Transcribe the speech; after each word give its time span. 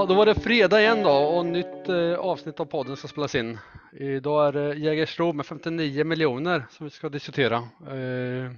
Ja, 0.00 0.06
då 0.06 0.14
var 0.14 0.26
det 0.26 0.34
fredag 0.34 0.80
igen 0.80 1.02
då 1.02 1.10
och 1.10 1.46
nytt 1.46 1.88
eh, 1.88 2.14
avsnitt 2.14 2.60
av 2.60 2.64
podden 2.64 2.96
ska 2.96 3.08
spelas 3.08 3.34
in. 3.34 3.58
Idag 3.92 4.48
är 4.48 4.52
det 4.52 4.74
Jägersro 4.74 5.32
med 5.32 5.46
59 5.46 6.04
miljoner 6.04 6.66
som 6.70 6.84
vi 6.84 6.90
ska 6.90 7.08
diskutera. 7.08 7.56
Eh, 7.56 8.52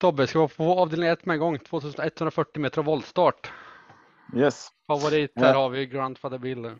Tobbe, 0.00 0.26
ska 0.26 0.38
vara 0.38 0.48
på 0.48 0.64
avdelning 0.64 1.08
1 1.08 1.26
med 1.26 1.34
en 1.34 1.40
gång, 1.40 1.58
2140 1.58 2.62
meter 2.62 2.82
voltstart. 2.82 3.52
Yes. 4.36 4.68
Favorit, 4.86 5.32
här 5.36 5.54
har 5.54 5.68
vi 5.68 5.86
Grandfather 5.86 6.38
Bill. 6.38 6.70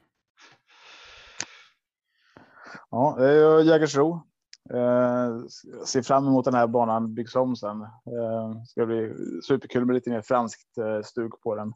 Ja, 2.90 3.16
det 3.18 3.28
är 3.28 3.62
Jägersro. 3.62 4.26
Eh, 4.70 5.38
ser 5.86 6.02
fram 6.02 6.26
emot 6.26 6.44
den 6.44 6.54
här 6.54 6.66
banan 6.66 7.14
byggs 7.14 7.36
om 7.36 7.56
sen. 7.56 7.82
Eh, 7.82 8.62
ska 8.66 8.86
bli 8.86 9.14
superkul 9.48 9.84
med 9.84 9.94
lite 9.94 10.10
mer 10.10 10.22
franskt 10.22 10.78
eh, 10.78 11.02
stuk 11.02 11.40
på 11.42 11.54
den. 11.54 11.72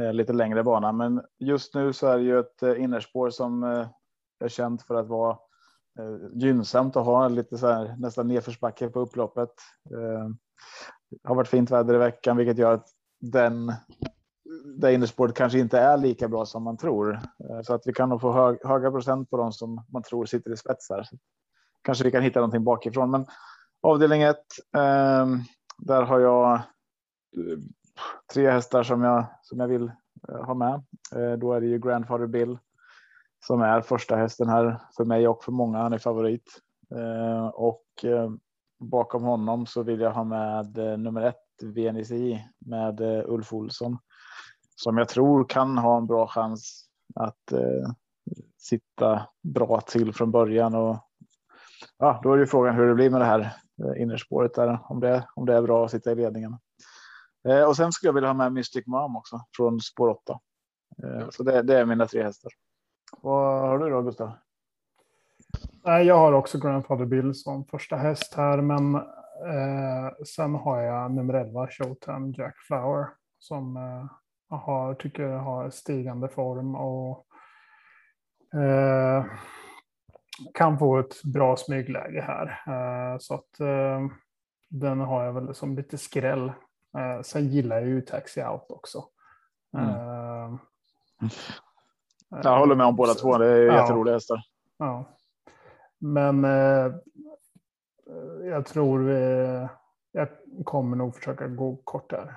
Eh, 0.00 0.12
lite 0.12 0.32
längre 0.32 0.62
bana, 0.64 0.92
men 0.92 1.22
just 1.38 1.74
nu 1.74 1.92
så 1.92 2.06
är 2.06 2.16
det 2.16 2.24
ju 2.24 2.38
ett 2.38 2.62
eh, 2.62 2.82
innerspår 2.82 3.30
som 3.30 3.64
eh, 3.64 3.88
är 4.44 4.48
känt 4.48 4.82
för 4.82 4.94
att 4.94 5.06
vara 5.06 5.38
gynnsamt 6.32 6.96
att 6.96 7.04
ha 7.04 7.28
lite 7.28 7.58
så 7.58 7.66
här 7.66 7.96
nästan 7.98 8.28
nedförsbacke 8.28 8.88
på 8.88 9.00
upploppet. 9.00 9.50
Det 11.10 11.28
har 11.28 11.34
varit 11.34 11.48
fint 11.48 11.70
väder 11.70 11.94
i 11.94 11.98
veckan, 11.98 12.36
vilket 12.36 12.58
gör 12.58 12.72
att 12.74 12.88
den 13.20 13.72
det 14.76 14.94
innerspåret 14.94 15.34
kanske 15.34 15.58
inte 15.58 15.78
är 15.78 15.96
lika 15.96 16.28
bra 16.28 16.46
som 16.46 16.62
man 16.62 16.76
tror. 16.76 17.20
Så 17.62 17.74
att 17.74 17.86
vi 17.86 17.92
kan 17.92 18.08
nog 18.08 18.20
få 18.20 18.32
hög, 18.32 18.58
höga 18.64 18.90
procent 18.90 19.30
på 19.30 19.36
de 19.36 19.52
som 19.52 19.84
man 19.92 20.02
tror 20.02 20.26
sitter 20.26 20.52
i 20.52 20.56
spetsar. 20.56 21.08
Kanske 21.82 22.04
vi 22.04 22.10
kan 22.10 22.22
hitta 22.22 22.40
någonting 22.40 22.64
bakifrån, 22.64 23.10
men 23.10 23.26
avdelning 23.82 24.22
1. 24.22 24.36
Eh, 24.76 25.26
där 25.78 26.02
har 26.02 26.20
jag 26.20 26.62
tre 28.32 28.50
hästar 28.50 28.82
som 28.82 29.02
jag 29.02 29.24
som 29.42 29.60
jag 29.60 29.68
vill 29.68 29.92
eh, 30.28 30.44
ha 30.44 30.54
med. 30.54 30.82
Eh, 31.14 31.32
då 31.32 31.52
är 31.52 31.60
det 31.60 31.66
ju 31.66 31.78
Grandfather 31.78 32.26
Bill 32.26 32.58
som 33.46 33.62
är 33.62 33.80
första 33.80 34.16
hästen 34.16 34.48
här 34.48 34.80
för 34.96 35.04
mig 35.04 35.28
och 35.28 35.44
för 35.44 35.52
många. 35.52 35.78
Han 35.78 35.92
är 35.92 35.98
favorit 35.98 36.60
eh, 36.94 37.46
och 37.46 37.84
bakom 38.80 39.22
honom 39.22 39.66
så 39.66 39.82
vill 39.82 40.00
jag 40.00 40.12
ha 40.12 40.24
med 40.24 40.76
nummer 40.98 41.22
ett 41.22 41.36
VNSI 41.62 42.44
med 42.58 43.00
Ulf 43.26 43.52
Olsson 43.52 43.98
som 44.76 44.98
jag 44.98 45.08
tror 45.08 45.44
kan 45.44 45.78
ha 45.78 45.96
en 45.98 46.06
bra 46.06 46.26
chans 46.26 46.84
att 47.14 47.52
eh, 47.52 47.90
sitta 48.58 49.26
bra 49.42 49.80
till 49.80 50.12
från 50.12 50.30
början. 50.30 50.74
Och, 50.74 50.96
ja, 51.98 52.20
då 52.22 52.32
är 52.32 52.38
ju 52.38 52.46
frågan 52.46 52.74
hur 52.74 52.88
det 52.88 52.94
blir 52.94 53.10
med 53.10 53.20
det 53.20 53.24
här 53.24 53.50
innerspåret 53.96 54.54
där, 54.54 54.78
om 54.82 55.00
det, 55.00 55.28
om 55.34 55.46
det 55.46 55.54
är 55.54 55.62
bra 55.62 55.84
att 55.84 55.90
sitta 55.90 56.12
i 56.12 56.14
ledningen. 56.14 56.56
Eh, 57.48 57.62
och 57.62 57.76
sen 57.76 57.92
skulle 57.92 58.08
jag 58.08 58.14
vilja 58.14 58.28
ha 58.28 58.34
med 58.34 58.52
Mystic 58.52 58.86
Mom 58.86 59.16
också 59.16 59.40
från 59.56 59.80
spår 59.80 60.08
8. 60.08 60.40
Eh, 61.02 61.30
så 61.30 61.42
det, 61.42 61.62
det, 61.62 61.78
är 61.78 61.84
mina 61.84 62.06
tre 62.06 62.22
hästar. 62.22 62.52
Vad 63.22 63.68
har 63.68 63.78
du 63.78 63.90
då 63.90 64.02
Gustav? 64.02 64.32
Jag 65.82 66.18
har 66.18 66.32
också 66.32 66.58
Grandfather 66.58 67.04
Bill 67.04 67.34
som 67.34 67.64
första 67.64 67.96
häst 67.96 68.34
här, 68.34 68.60
men 68.60 68.94
eh, 68.94 70.12
sen 70.26 70.54
har 70.54 70.80
jag 70.80 71.12
nummer 71.12 71.34
11 71.34 71.68
Showtime 71.68 72.34
Jack 72.36 72.58
Flower 72.58 73.08
som 73.38 73.76
eh, 73.76 74.06
har, 74.58 74.94
tycker 74.94 75.22
jag 75.22 75.38
har 75.38 75.70
stigande 75.70 76.28
form 76.28 76.74
och 76.74 77.26
eh, 78.60 79.24
kan 80.54 80.78
få 80.78 80.98
ett 80.98 81.22
bra 81.22 81.56
smygläge 81.56 82.20
här. 82.20 82.46
Eh, 82.66 83.18
så 83.18 83.34
att 83.34 83.58
den 84.68 85.00
har 85.00 85.24
jag 85.24 85.32
väl 85.32 85.54
som 85.54 85.76
lite 85.76 85.98
skräll. 85.98 86.52
Eh, 86.98 87.22
sen 87.22 87.48
gillar 87.48 87.76
jag 87.76 87.88
ju 87.88 88.00
Taxi 88.00 88.42
Out 88.42 88.70
också. 88.70 89.04
Mm. 89.76 89.88
Eh, 89.88 90.58
jag 92.42 92.58
håller 92.58 92.74
med 92.74 92.86
om 92.86 92.96
båda 92.96 93.14
två. 93.14 93.38
Det 93.38 93.46
är 93.46 93.66
ja, 93.66 93.80
jätteroliga 93.80 94.14
hästar. 94.14 94.42
Ja. 94.78 95.16
Men 95.98 96.44
eh, 96.44 96.92
jag 98.42 98.66
tror 98.66 98.98
vi, 98.98 99.68
jag 100.12 100.28
kommer 100.64 100.96
nog 100.96 101.14
försöka 101.14 101.48
gå 101.48 101.76
kort 101.76 102.12
här 102.12 102.34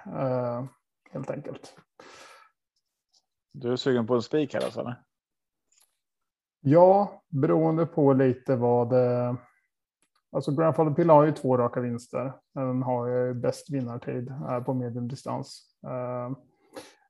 helt 1.12 1.30
enkelt. 1.30 1.76
Du 3.54 3.72
är 3.72 3.76
sugen 3.76 4.08
på 4.08 4.16
en 4.16 4.22
spik 4.22 4.54
här 4.54 4.64
alltså? 4.64 4.80
Eller? 4.80 5.04
Ja, 6.60 7.24
beroende 7.28 7.86
på 7.86 8.14
lite 8.14 8.56
vad 8.56 8.90
det... 8.90 9.36
Alltså 10.32 10.52
Grandfather 10.52 10.92
Pill 10.92 11.10
har 11.10 11.24
ju 11.24 11.32
två 11.32 11.58
raka 11.58 11.80
vinster. 11.80 12.34
Den 12.54 12.84
har 12.84 13.08
ju 13.08 13.34
bäst 13.34 13.70
vinnartid 13.70 14.34
på 14.66 14.74
mediumdistans. 14.74 15.76
Eh, 15.88 16.38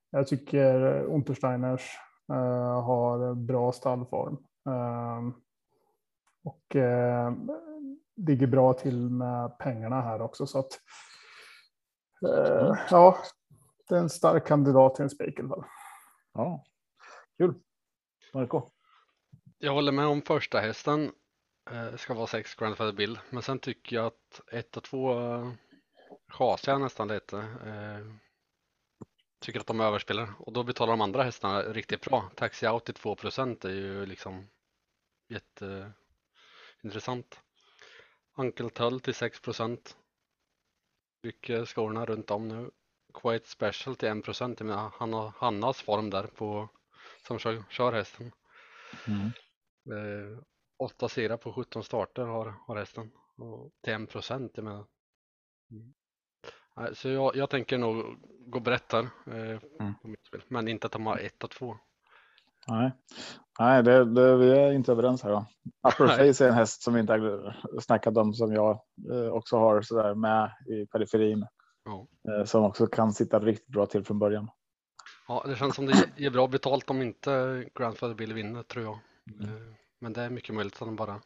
jag 0.09 0.27
tycker 0.27 1.03
Untersteiners 1.03 1.97
eh, 2.31 2.83
har 2.83 3.35
bra 3.35 3.71
stallform. 3.71 4.37
Eh, 4.69 5.33
och 6.43 6.75
ligger 8.15 8.47
bra 8.47 8.73
till 8.73 9.09
med 9.09 9.57
pengarna 9.57 10.01
här 10.01 10.21
också. 10.21 10.47
Så 10.47 10.59
att, 10.59 10.79
ja, 12.91 13.17
det 13.87 13.95
är 13.95 13.99
en 13.99 14.09
stark 14.09 14.47
kandidat 14.47 14.95
till 14.95 15.03
en 15.03 15.09
spik 15.09 15.39
i 15.39 15.41
alla 15.41 15.49
fall. 15.49 15.65
Ja, 16.33 16.63
kul. 17.37 17.53
Marco? 18.33 18.61
Jag 19.57 19.73
håller 19.73 19.91
med 19.91 20.07
om 20.07 20.21
första 20.21 20.59
hästen. 20.59 21.11
Eh, 21.71 21.95
ska 21.95 22.13
vara 22.13 22.27
sex 22.27 22.55
Grandfather 22.55 22.91
Bill, 22.91 23.19
men 23.29 23.43
sen 23.43 23.59
tycker 23.59 23.95
jag 23.95 24.05
att 24.05 24.41
ett 24.51 24.77
och 24.77 24.83
två 24.83 25.19
eh, 25.19 25.51
chasar 26.27 26.71
jag 26.71 26.81
nästan 26.81 27.07
lite. 27.07 27.37
Eh, 27.37 28.05
tycker 29.39 29.59
att 29.59 29.67
de 29.67 29.79
överspelar 29.79 30.33
och 30.39 30.53
då 30.53 30.63
betalar 30.63 30.93
de 30.93 31.01
andra 31.01 31.23
hästarna 31.23 31.61
riktigt 31.61 32.01
bra. 32.01 32.31
Taxi 32.35 32.67
Out 32.67 32.85
till 32.85 32.95
2% 32.95 33.65
är 33.65 33.73
ju 33.73 34.05
liksom 34.05 34.47
jätteintressant. 35.29 37.41
Uncle 38.37 38.69
Tull 38.69 38.99
till 38.99 39.13
6% 39.13 39.95
Mycket 41.23 41.67
skorna 41.67 42.05
runt 42.05 42.31
om 42.31 42.47
nu. 42.47 42.71
Quite 43.13 43.49
Special 43.49 43.95
till 43.95 44.09
1 44.09 44.23
procent. 44.23 44.59
Han 44.59 45.13
har 45.13 45.33
Hannas 45.37 45.81
form 45.81 46.09
där 46.09 46.27
på 46.27 46.69
som 47.27 47.39
kör, 47.39 47.63
kör 47.69 47.93
hästen. 47.93 48.31
Mm. 49.07 49.25
Eh, 49.91 50.39
åtta 50.79 51.09
segrar 51.09 51.37
på 51.37 51.53
17 51.53 51.83
starter 51.83 52.25
har, 52.25 52.53
har 52.67 52.75
hästen 52.75 53.11
och 53.37 53.71
till 53.83 53.93
1 53.93 54.09
procent. 54.09 54.51
Jag 54.55 54.63
menar. 54.63 54.85
Mm. 55.71 55.93
Så 56.93 57.09
jag, 57.09 57.35
jag, 57.35 57.49
tänker 57.49 57.77
nog 57.77 58.05
gå 58.45 58.59
brett 58.59 58.91
här 58.91 59.09
eh, 59.27 59.59
mm. 59.79 59.93
på 60.01 60.07
mitt 60.07 60.25
spel, 60.25 60.43
men 60.47 60.67
inte 60.67 60.87
att 60.87 60.93
de 60.93 61.05
har 61.05 61.17
1 61.17 61.43
och 61.43 61.51
2. 61.51 61.77
Nej, 62.67 62.91
Nej 63.59 63.83
det, 63.83 64.05
det, 64.05 64.37
vi 64.37 64.51
är 64.51 64.71
inte 64.71 64.91
överens 64.91 65.23
här. 65.23 65.31
Då. 65.31 65.45
Upper 65.87 66.07
Face 66.07 66.45
är 66.45 66.49
en 66.49 66.53
häst 66.53 66.81
som 66.81 66.93
vi 66.93 66.99
inte 66.99 67.13
har 67.13 67.55
snackat 67.81 68.17
om 68.17 68.33
som 68.33 68.53
jag 68.53 68.81
eh, 69.11 69.27
också 69.27 69.57
har 69.57 69.81
så 69.81 69.95
där 69.95 70.15
med 70.15 70.51
i 70.67 70.85
periferin. 70.85 71.47
Ja. 71.85 72.07
Eh, 72.31 72.45
som 72.45 72.63
också 72.63 72.87
kan 72.87 73.13
sitta 73.13 73.39
riktigt 73.39 73.67
bra 73.67 73.85
till 73.85 74.03
från 74.03 74.19
början. 74.19 74.49
Ja, 75.27 75.43
det 75.47 75.55
känns 75.55 75.75
som 75.75 75.85
det 75.85 76.09
ger 76.17 76.29
bra 76.29 76.47
betalt 76.47 76.89
om 76.89 77.01
inte 77.01 77.65
Grandfather 77.75 78.15
Bill 78.15 78.33
vinner 78.33 78.63
tror 78.63 78.85
jag. 78.85 78.99
Mm. 79.43 79.73
Eh, 79.97 80.01
men 80.01 80.13
det 80.13 80.21
är 80.21 80.29
mycket 80.29 80.55
möjligt 80.55 80.73
att 80.73 80.87
han 80.87 80.95
bara 80.95 81.21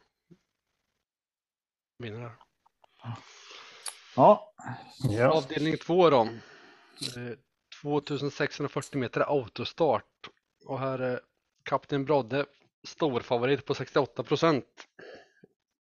vinner. 1.98 2.32
Ja. 4.16 4.54
ja. 5.04 5.32
Avdelning 5.32 5.78
två 5.78 6.10
då. 6.10 6.28
2640 7.82 9.00
meter 9.00 9.22
autostart 9.22 10.30
och 10.66 10.80
här 10.80 11.00
är 11.00 11.20
Kapten 11.64 12.06
Brodde 12.06 12.46
storfavorit 12.88 13.66
på 13.66 13.74
68 13.74 14.24
procent. 14.24 14.88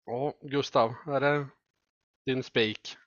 Ja, 0.05 0.33
Gustav, 0.41 0.93
är 1.07 1.19
det 1.19 1.47
din 2.25 2.43
spik? 2.43 2.97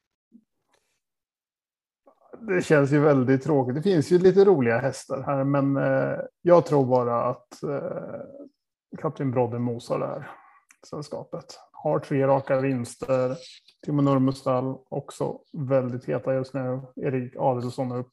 det 2.47 2.63
känns 2.63 2.93
ju 2.93 3.01
väldigt 3.01 3.43
tråkigt. 3.43 3.75
Det 3.75 3.83
finns 3.83 4.13
ju 4.13 4.19
lite 4.19 4.45
roliga 4.45 4.79
hästar 4.79 5.23
här, 5.23 5.45
men 5.45 5.77
eh, 5.77 6.19
jag 6.43 6.67
tror 6.67 6.87
bara 6.87 7.25
att 7.25 7.63
eh, 7.63 8.21
Kapten 8.99 9.31
Brodde 9.31 9.59
mosar 9.59 9.99
det 9.99 10.07
här 10.07 10.31
sällskapet. 10.91 11.61
Har 11.73 11.99
tre 11.99 12.27
raka 12.27 12.61
vinster. 12.61 13.37
Timo 13.85 14.03
Nurmestall 14.03 14.79
också 14.89 15.39
väldigt 15.53 16.05
heta 16.05 16.35
just 16.35 16.55
nu. 16.55 16.81
Erik 16.97 17.37
Adelsson 17.37 17.93
upp. 17.93 18.13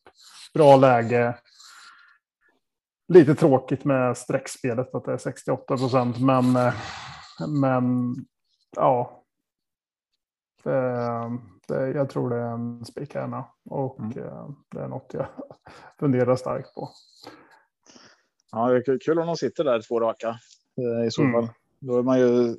Bra 0.53 0.75
läge. 0.75 1.37
Lite 3.07 3.35
tråkigt 3.35 3.85
med 3.85 4.17
streckspelet 4.17 4.95
att 4.95 5.05
det 5.05 5.13
är 5.13 5.17
68 5.17 5.77
procent, 5.77 6.19
men, 6.19 6.45
men 7.61 8.15
ja. 8.75 9.23
Det, 10.63 11.37
det, 11.67 11.91
jag 11.91 12.09
tror 12.09 12.29
det 12.29 12.35
är 12.35 12.51
en 12.53 12.85
spikhärna 12.85 13.45
och 13.69 13.99
mm. 13.99 14.17
Eh, 14.17 14.49
det 14.71 14.81
är 14.81 14.87
något 14.87 15.13
jag 15.13 15.27
funderar 15.99 16.35
starkt 16.35 16.75
på. 16.75 16.89
Ja, 18.51 18.67
det 18.67 18.75
är 18.75 18.99
kul 18.99 19.19
om 19.19 19.27
de 19.27 19.37
sitter 19.37 19.63
där 19.63 19.81
två 19.81 19.99
raka 19.99 20.39
i 21.07 21.11
så 21.11 21.21
fall. 21.21 21.43
Mm. 21.43 21.49
Då 21.79 21.97
är 21.97 22.03
man 22.03 22.19
ju. 22.19 22.55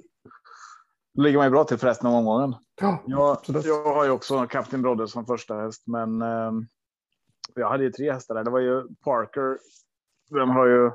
Då 1.14 1.22
ligger 1.22 1.38
man 1.38 1.46
ju 1.46 1.50
bra 1.50 1.64
till 1.64 1.78
för 1.78 1.86
resten 1.86 2.06
av 2.06 2.14
omgången. 2.14 2.54
Ja, 2.80 3.02
jag, 3.06 3.38
jag 3.64 3.94
har 3.94 4.04
ju 4.04 4.10
också 4.10 4.46
Kapten 4.46 4.82
Brodde 4.82 5.08
som 5.08 5.26
första 5.26 5.54
häst, 5.54 5.82
men 5.86 6.22
eh, 6.22 6.52
jag 7.54 7.68
hade 7.68 7.84
ju 7.84 7.90
tre 7.90 8.12
hästar 8.12 8.34
där. 8.34 8.44
Det 8.44 8.50
var 8.50 8.60
ju 8.60 8.88
Parker, 9.04 9.58
den 10.30 10.48
har 10.48 10.66
ju 10.66 10.90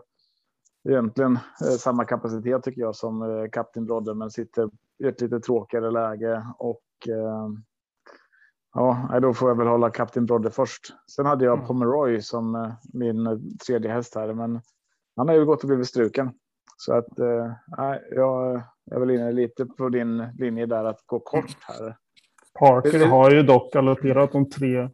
egentligen 0.90 1.40
eh, 1.62 1.78
samma 1.78 2.06
kapacitet 2.06 2.64
tycker 2.64 2.82
jag 2.82 2.96
som 2.96 3.22
eh, 3.22 3.50
Kapten 3.52 3.86
Brodde, 3.86 4.14
men 4.14 4.32
sitter 4.32 4.70
i 5.04 5.08
ett 5.08 5.22
lite 5.22 5.40
tråkigare 5.40 5.92
läge 5.92 6.46
och 6.58 6.84
eh, 7.08 7.50
ja, 8.74 9.20
då 9.22 9.34
får 9.34 9.50
jag 9.50 9.58
väl 9.58 9.68
hålla 9.68 9.90
Kapten 9.90 10.26
Brodde 10.26 10.52
först. 10.52 10.94
Sen 11.12 11.26
hade 11.26 11.46
jag 11.46 11.54
mm. 11.54 11.68
Pomeroy 11.68 12.22
som 12.22 12.56
eh, 12.56 12.72
min 12.94 13.50
tredje 13.68 13.92
häst 13.92 14.16
här, 14.16 14.34
men 14.34 14.62
han 15.16 15.28
har 15.28 15.36
ju 15.36 15.46
gått 15.46 15.62
och 15.62 15.68
blivit 15.68 15.88
struken. 15.88 16.32
Så 16.76 16.94
att 16.94 17.20
eh, 17.20 17.52
jag, 18.12 18.62
är 18.92 19.00
väl 19.00 19.12
inne 19.12 19.32
lite 19.32 19.66
på 19.66 19.90
din 19.90 20.18
linje 20.38 20.66
där 20.66 20.86
att 20.86 21.02
gå 21.06 21.20
kort 21.20 21.58
här. 21.62 21.98
Parker 22.60 23.06
har 23.06 23.32
ju 23.32 23.44
dock 23.44 23.74
galopperat 23.74 24.32
de 24.32 24.50
tre, 24.50 24.90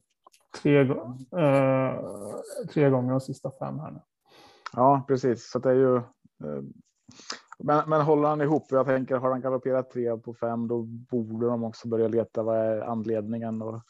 tre, 0.62 0.80
eh, 1.38 1.96
tre 2.74 2.90
gånger 2.90 3.12
de 3.12 3.22
sista 3.22 3.52
fem 3.60 3.80
här 3.80 3.92
nu. 3.92 4.00
Ja, 4.74 5.06
precis. 5.08 5.52
Så 5.52 5.60
det 5.60 5.70
är 5.70 5.74
ju. 5.74 5.96
Eh, 5.96 6.64
men, 7.64 7.90
men 7.90 8.02
håller 8.02 8.30
han 8.30 8.42
ihop? 8.42 8.66
Jag 8.70 8.86
tänker 8.86 9.16
har 9.16 9.32
han 9.32 9.42
galopperat 9.42 9.92
tre 9.92 10.18
på 10.18 10.34
fem, 10.34 10.68
då 10.68 10.82
borde 10.84 11.46
de 11.46 11.64
också 11.64 11.88
börja 11.88 12.08
leta. 12.08 12.44
Vad 12.44 12.58
är 12.58 12.82
anledningen? 12.82 13.62
Och 13.62 13.82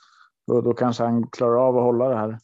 då, 0.47 0.61
då 0.61 0.73
kanske 0.73 1.03
han 1.03 1.27
klarar 1.27 1.67
av 1.67 1.77
att 1.77 1.83
hålla 1.83 2.09
det 2.09 2.15
här. 2.15 2.37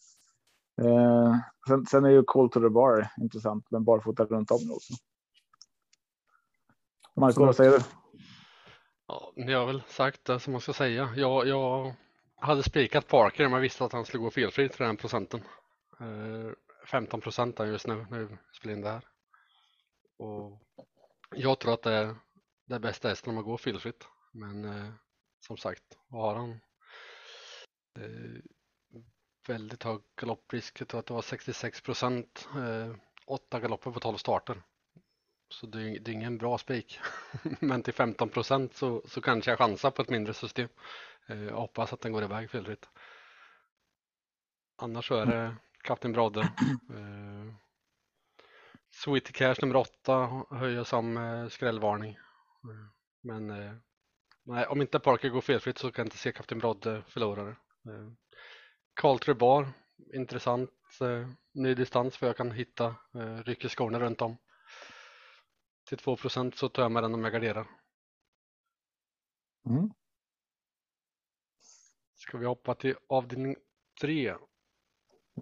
Eh, 0.81 1.35
sen, 1.67 1.85
sen, 1.85 2.05
är 2.05 2.09
ju 2.09 2.23
Call 2.23 2.49
to 2.49 2.59
the 2.59 2.69
bar 2.69 3.07
intressant, 3.21 3.65
men 3.71 3.83
barfota 3.83 4.25
runt 4.25 4.51
om 4.51 4.71
också. 4.71 4.93
Marco, 7.19 7.45
vad 7.45 7.55
säger 7.55 7.71
du? 7.71 7.79
Ja, 9.07 9.33
ni 9.35 9.53
har 9.53 9.65
väl 9.65 9.83
sagt 9.87 10.25
det 10.25 10.39
som 10.39 10.51
man 10.51 10.61
ska 10.61 10.73
säga. 10.73 11.13
Jag, 11.15 11.47
jag 11.47 11.95
hade 12.35 12.63
spikat 12.63 13.07
Parker 13.07 13.43
men 13.43 13.53
jag 13.53 13.59
visste 13.59 13.85
att 13.85 13.93
han 13.93 14.05
skulle 14.05 14.23
gå 14.23 14.31
felfritt 14.31 14.71
till 14.71 14.85
den 14.85 14.97
procenten. 14.97 15.39
Eh, 15.99 16.51
15 16.85 17.21
procent 17.21 17.59
just 17.59 17.87
nu 17.87 18.05
när 18.09 18.19
vi 18.19 18.37
spelar 18.53 18.75
in 18.75 18.81
det 18.81 18.89
här. 18.89 19.07
Och 20.17 20.61
jag 21.35 21.59
tror 21.59 21.73
att 21.73 21.83
det 21.83 21.93
är 21.93 22.15
det 22.65 22.79
bästa 22.79 23.09
hästen 23.09 23.29
om 23.29 23.35
man 23.35 23.43
går 23.43 23.57
felfritt. 23.57 24.07
Men 24.31 24.65
eh, 24.65 24.93
som 25.39 25.57
sagt, 25.57 25.97
har 26.09 26.35
han 26.35 26.51
eh, 27.99 28.41
väldigt 29.47 29.83
hög 29.83 30.01
galopprisk. 30.15 30.81
Jag 30.81 30.87
tror 30.87 30.99
att 30.99 31.05
det 31.05 31.13
var 31.13 31.21
66 31.21 31.81
procent, 31.81 32.47
eh, 32.55 32.95
åtta 33.27 33.59
galopper 33.59 33.91
på 33.91 33.99
12 33.99 34.17
starter. 34.17 34.63
Så 35.49 35.67
det 35.67 35.81
är, 35.81 35.99
det 35.99 36.11
är 36.11 36.13
ingen 36.13 36.37
bra 36.37 36.57
spik. 36.57 36.99
Men 37.59 37.83
till 37.83 37.93
15 37.93 38.29
procent 38.29 38.73
så, 38.73 39.03
så 39.05 39.21
kanske 39.21 39.51
jag 39.51 39.57
chansar 39.57 39.91
på 39.91 40.01
ett 40.01 40.09
mindre 40.09 40.33
system. 40.33 40.69
Eh, 41.27 41.43
jag 41.43 41.55
hoppas 41.55 41.93
att 41.93 42.01
den 42.01 42.11
går 42.11 42.23
iväg 42.23 42.49
felfritt. 42.49 42.89
Annars 44.77 45.07
så 45.07 45.15
är 45.15 45.25
det 45.25 45.55
Kapten 45.83 46.11
Brodde. 46.11 46.41
Eh, 46.89 47.53
Sweetie 48.91 49.33
Cash 49.33 49.55
nummer 49.61 49.75
8 49.75 50.45
höjer 50.51 50.83
som 50.83 51.17
eh, 51.17 51.47
skrällvarning. 51.47 52.11
Eh, 52.13 52.87
men 53.21 53.49
eh, 53.49 53.73
nej, 54.43 54.65
om 54.65 54.81
inte 54.81 54.99
Parker 54.99 55.29
går 55.29 55.41
felfritt 55.41 55.77
så 55.77 55.91
kan 55.91 56.03
jag 56.03 56.07
inte 56.07 56.17
se 56.17 56.31
Kapten 56.31 56.59
Brodde 56.59 57.03
förlorare. 57.07 57.49
Eh, 57.49 58.11
Carl 58.93 59.19
Trebar, 59.19 59.67
intressant 60.13 60.69
eh, 61.01 61.29
ny 61.53 61.73
distans 61.73 62.17
för 62.17 62.27
jag 62.27 62.37
kan 62.37 62.51
hitta 62.51 62.85
eh, 63.15 63.37
rycker 63.43 63.69
skorna 63.69 63.99
runt 63.99 64.21
om. 64.21 64.37
Till 65.87 65.97
2% 65.97 66.55
så 66.55 66.69
tar 66.69 66.81
jag 66.81 66.91
med 66.91 67.03
den 67.03 67.13
om 67.13 67.23
jag 67.23 67.33
garderar. 67.33 67.67
Mm. 69.65 69.89
Ska 72.15 72.37
vi 72.37 72.45
hoppa 72.45 72.75
till 72.75 72.95
avdelning 73.09 73.55
3? 74.01 74.35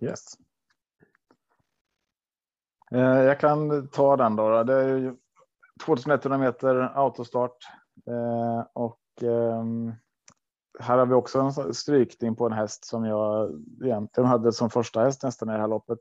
Yes. 0.01 0.25
Eh, 2.91 2.99
jag 2.99 3.39
kan 3.39 3.87
ta 3.89 4.17
den 4.17 4.35
då. 4.35 4.63
Det 4.63 4.73
är 4.73 5.15
2100 5.85 6.37
meter 6.37 6.75
autostart 6.75 7.57
eh, 8.07 8.67
och 8.73 9.01
ehm, 9.21 9.93
här 10.79 10.97
har 10.97 11.05
vi 11.05 11.13
också 11.13 11.39
en 11.39 11.73
strykning 11.73 12.35
på 12.35 12.45
en 12.45 12.51
häst 12.51 12.85
som 12.85 13.05
jag 13.05 13.51
egentligen 13.83 14.29
hade 14.29 14.53
som 14.53 14.69
första 14.69 15.03
häst 15.03 15.23
nästan 15.23 15.49
i 15.49 15.51
det 15.51 15.59
här 15.59 15.67
loppet. 15.67 15.99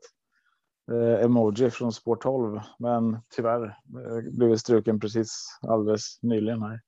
Eh, 0.91 1.23
emoji 1.23 1.69
från 1.69 1.93
spår 1.93 2.15
12, 2.15 2.59
men 2.79 3.17
tyvärr 3.29 3.63
eh, 3.65 4.37
blev 4.37 4.57
struken 4.57 4.99
precis 4.99 5.59
alldeles 5.61 6.19
nyligen 6.21 6.61
här. 6.61 6.81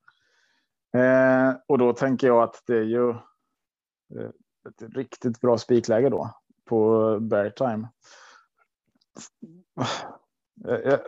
Eh, 0.97 1.55
och 1.67 1.77
då 1.77 1.93
tänker 1.93 2.27
jag 2.27 2.43
att 2.43 2.63
det 2.67 2.77
är 2.77 2.83
ju 2.83 3.09
eh, 3.09 4.29
ett 4.69 4.95
riktigt 4.95 5.41
bra 5.41 5.57
spikläge 5.57 6.09
då 6.09 6.31
på 6.65 7.19
bear 7.19 7.49
time. 7.49 7.87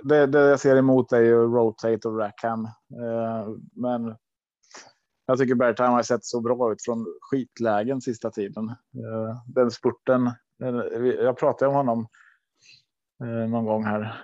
Det, 0.03 0.25
det 0.25 0.39
jag 0.39 0.59
ser 0.59 0.75
emot 0.75 1.11
är 1.11 1.21
ju 1.21 1.35
rotate 1.35 2.07
och 2.07 2.17
rackham, 2.17 2.65
eh, 2.65 3.47
men 3.73 4.15
jag 5.25 5.37
tycker 5.37 5.55
Bertheim 5.55 5.91
har 5.91 6.03
sett 6.03 6.25
så 6.25 6.41
bra 6.41 6.71
ut 6.71 6.83
från 6.83 7.05
skitlägen 7.21 8.01
sista 8.01 8.31
tiden. 8.31 8.69
Eh, 8.69 9.41
den 9.45 9.71
spurten. 9.71 10.31
Jag 11.19 11.37
pratade 11.37 11.69
om 11.69 11.75
honom 11.75 12.07
någon 13.25 13.65
gång 13.65 13.85
här. 13.85 14.21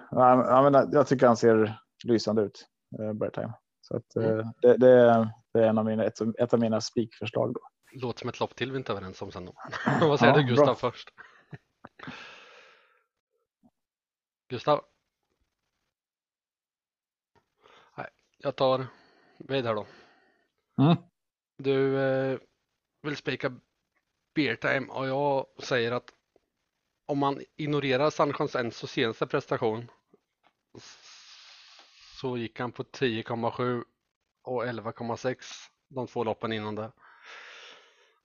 Jag 0.91 1.07
tycker 1.07 1.27
han 1.27 1.37
ser 1.37 1.79
lysande 2.03 2.41
ut, 2.41 2.67
Bertheim. 3.13 3.51
Så 3.87 3.97
att, 3.97 4.15
mm. 4.15 4.51
det, 4.61 4.77
det, 4.77 4.91
är, 4.91 5.29
det 5.53 5.59
är 5.59 5.67
en 5.67 5.77
av 5.77 5.85
mina, 5.85 6.03
ett, 6.05 6.21
ett 6.39 6.53
av 6.53 6.59
mina 6.59 6.81
spikförslag. 6.81 7.53
Då. 7.53 7.59
Låter 7.91 8.19
som 8.19 8.29
ett 8.29 8.39
lopp 8.39 8.55
till 8.55 8.71
vi 8.71 8.77
inte 8.77 8.91
är 8.91 8.95
överens 8.95 9.21
om 9.21 9.31
sen. 9.31 9.45
Då. 9.45 9.53
Vad 10.07 10.19
säger 10.19 10.33
ja, 10.33 10.39
du 10.39 10.47
Gustav 10.47 10.65
bra. 10.65 10.75
först? 10.75 11.09
Gustav? 14.49 14.81
Nej, 17.97 18.07
jag 18.37 18.55
tar 18.55 18.87
vid 19.37 19.65
här 19.65 19.75
då. 19.75 19.85
Mm. 20.81 20.97
Du 21.57 21.99
eh, 21.99 22.39
vill 23.01 23.15
spika 23.15 23.59
beer 24.35 24.55
time 24.55 24.87
och 24.87 25.07
jag 25.07 25.45
säger 25.63 25.91
att 25.91 26.09
om 27.05 27.19
man 27.19 27.41
ignorerar 27.55 28.09
Sanchons 28.09 28.77
så 28.77 28.87
senaste 28.87 29.27
prestation 29.27 29.91
så 32.21 32.37
gick 32.37 32.59
han 32.59 32.71
på 32.71 32.83
10,7 32.83 33.83
och 34.43 34.65
11,6 34.65 35.37
de 35.87 36.07
två 36.07 36.23
loppen 36.23 36.51
innan 36.51 36.75
det. 36.75 36.91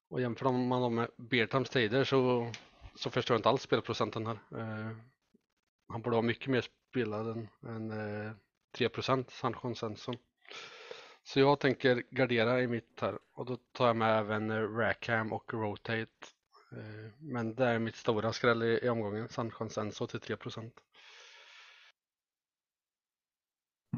Och 0.08 0.20
jämför 0.20 0.52
man 0.52 0.82
dem 0.82 0.94
med 0.94 1.10
Bertams 1.16 1.70
tider 1.70 2.04
så, 2.04 2.52
så 2.94 3.10
förstår 3.10 3.34
jag 3.34 3.38
inte 3.38 3.48
alls 3.48 3.62
spelprocenten 3.62 4.26
här. 4.26 4.38
Eh, 4.58 4.96
han 5.88 6.02
borde 6.02 6.16
ha 6.16 6.22
mycket 6.22 6.48
mer 6.48 6.66
spelad 6.90 7.26
än, 7.28 7.48
än 7.62 7.90
eh, 8.26 8.32
3 8.72 8.88
procent, 8.88 9.30
Sancho 9.30 9.74
Svensson. 9.74 10.16
Så 11.22 11.40
jag 11.40 11.60
tänker 11.60 12.02
gardera 12.10 12.60
i 12.60 12.66
mitt 12.66 13.00
här 13.00 13.18
och 13.32 13.46
då 13.46 13.56
tar 13.72 13.86
jag 13.86 13.96
med 13.96 14.18
även 14.18 14.50
eh, 14.50 14.76
Rackham 14.76 15.32
och 15.32 15.54
Rotate. 15.54 16.26
Eh, 16.72 17.10
men 17.18 17.54
det 17.54 17.64
är 17.64 17.78
mitt 17.78 17.96
stora 17.96 18.32
skräll 18.32 18.62
i, 18.62 18.78
i 18.82 18.88
omgången, 18.88 19.28
Sancho 19.28 19.68
Senso 19.68 20.06
till 20.06 20.20
3 20.20 20.36
procent. 20.36 20.74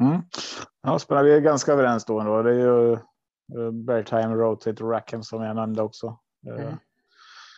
Mm. 0.00 0.22
Ja, 0.82 0.98
spelar 0.98 1.24
vi 1.24 1.32
är 1.32 1.40
ganska 1.40 1.72
överens 1.72 2.04
då. 2.04 2.20
Ändå. 2.20 2.42
Det 2.42 2.50
är 2.50 2.54
ju 2.54 2.92
eh, 2.92 3.70
Beartime, 3.70 4.34
Rotate 4.34 4.84
och 4.84 4.90
Rackham 4.90 5.22
som 5.22 5.42
jag 5.42 5.56
nämnde 5.56 5.82
också. 5.82 6.18
Eh, 6.46 6.62
mm. 6.62 6.76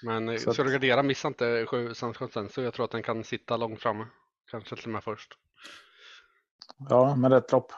Men 0.03 0.39
så 0.39 0.53
ska 0.55 0.63
du 0.63 0.73
gardera, 0.73 1.03
missa 1.03 1.29
inte 1.29 1.67
7 1.67 1.95
Sancho 1.95 2.29
Senso. 2.29 2.63
Jag 2.63 2.75
tror 2.75 2.85
att 2.85 2.91
den 2.91 3.03
kan 3.03 3.25
sitta 3.25 3.57
långt 3.57 3.81
framme. 3.81 4.07
Kanske 4.51 4.77
till 4.77 4.85
och 4.85 4.93
med 4.93 5.05
först. 5.05 5.39
Ja, 6.89 7.17
med 7.17 7.33
rätt 7.33 7.53
lopp. 7.53 7.73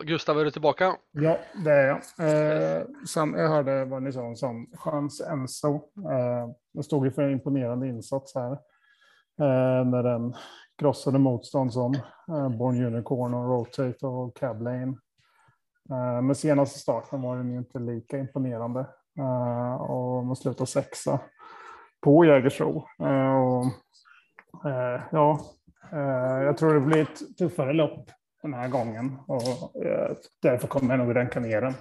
Ja. 0.00 0.06
Gustav, 0.06 0.38
är 0.38 0.44
du 0.44 0.50
tillbaka? 0.50 0.96
Ja, 1.12 1.38
det 1.64 1.70
är 1.70 1.86
jag. 1.86 1.96
Eh, 1.96 2.82
sen, 3.08 3.34
jag 3.34 3.48
hörde 3.48 3.84
vad 3.84 4.02
ni 4.02 4.12
sa 4.12 4.22
om 4.22 4.36
sån 4.36 4.66
chans 4.76 5.20
Enso. 5.20 5.74
Eh, 5.96 6.48
det 6.72 6.82
stod 6.82 7.06
ju 7.06 7.12
för 7.12 7.22
en 7.22 7.32
imponerande 7.32 7.88
insats 7.88 8.34
här. 8.34 8.52
Eh, 9.40 9.84
när 9.84 10.02
den 10.02 10.34
krossade 10.78 11.18
motstånd 11.18 11.72
som 11.72 11.94
eh, 12.28 12.48
Born 12.48 12.84
Unicorn 12.84 13.34
och 13.34 13.48
Rotate 13.48 14.06
och 14.06 14.36
Cablane. 14.36 14.96
Eh, 15.90 16.22
men 16.22 16.34
senaste 16.34 16.78
starten 16.78 17.22
var 17.22 17.36
den 17.36 17.52
ju 17.52 17.58
inte 17.58 17.78
lika 17.78 18.18
imponerande. 18.18 18.80
Eh, 19.18 19.74
och 19.74 20.24
man 20.24 20.36
slutade 20.36 20.66
sexa 20.66 21.20
på 22.00 22.24
Jägersro. 22.24 22.84
Eh, 23.02 23.36
och 23.36 23.64
Eh, 24.64 25.00
ja, 25.12 25.40
eh, 25.92 26.42
jag 26.44 26.56
tror 26.56 26.74
det 26.74 26.80
blir 26.80 27.02
ett 27.02 27.36
tuffare 27.38 27.72
lopp 27.72 28.10
den 28.44 28.54
här 28.54 28.68
gången 28.68 29.18
och 29.26 29.84
eh, 29.84 30.16
därför 30.42 30.68
kommer 30.68 30.96
jag 30.96 31.06
nog 31.06 31.16
ranka 31.16 31.40
ner 31.40 31.60
den. 31.60 31.74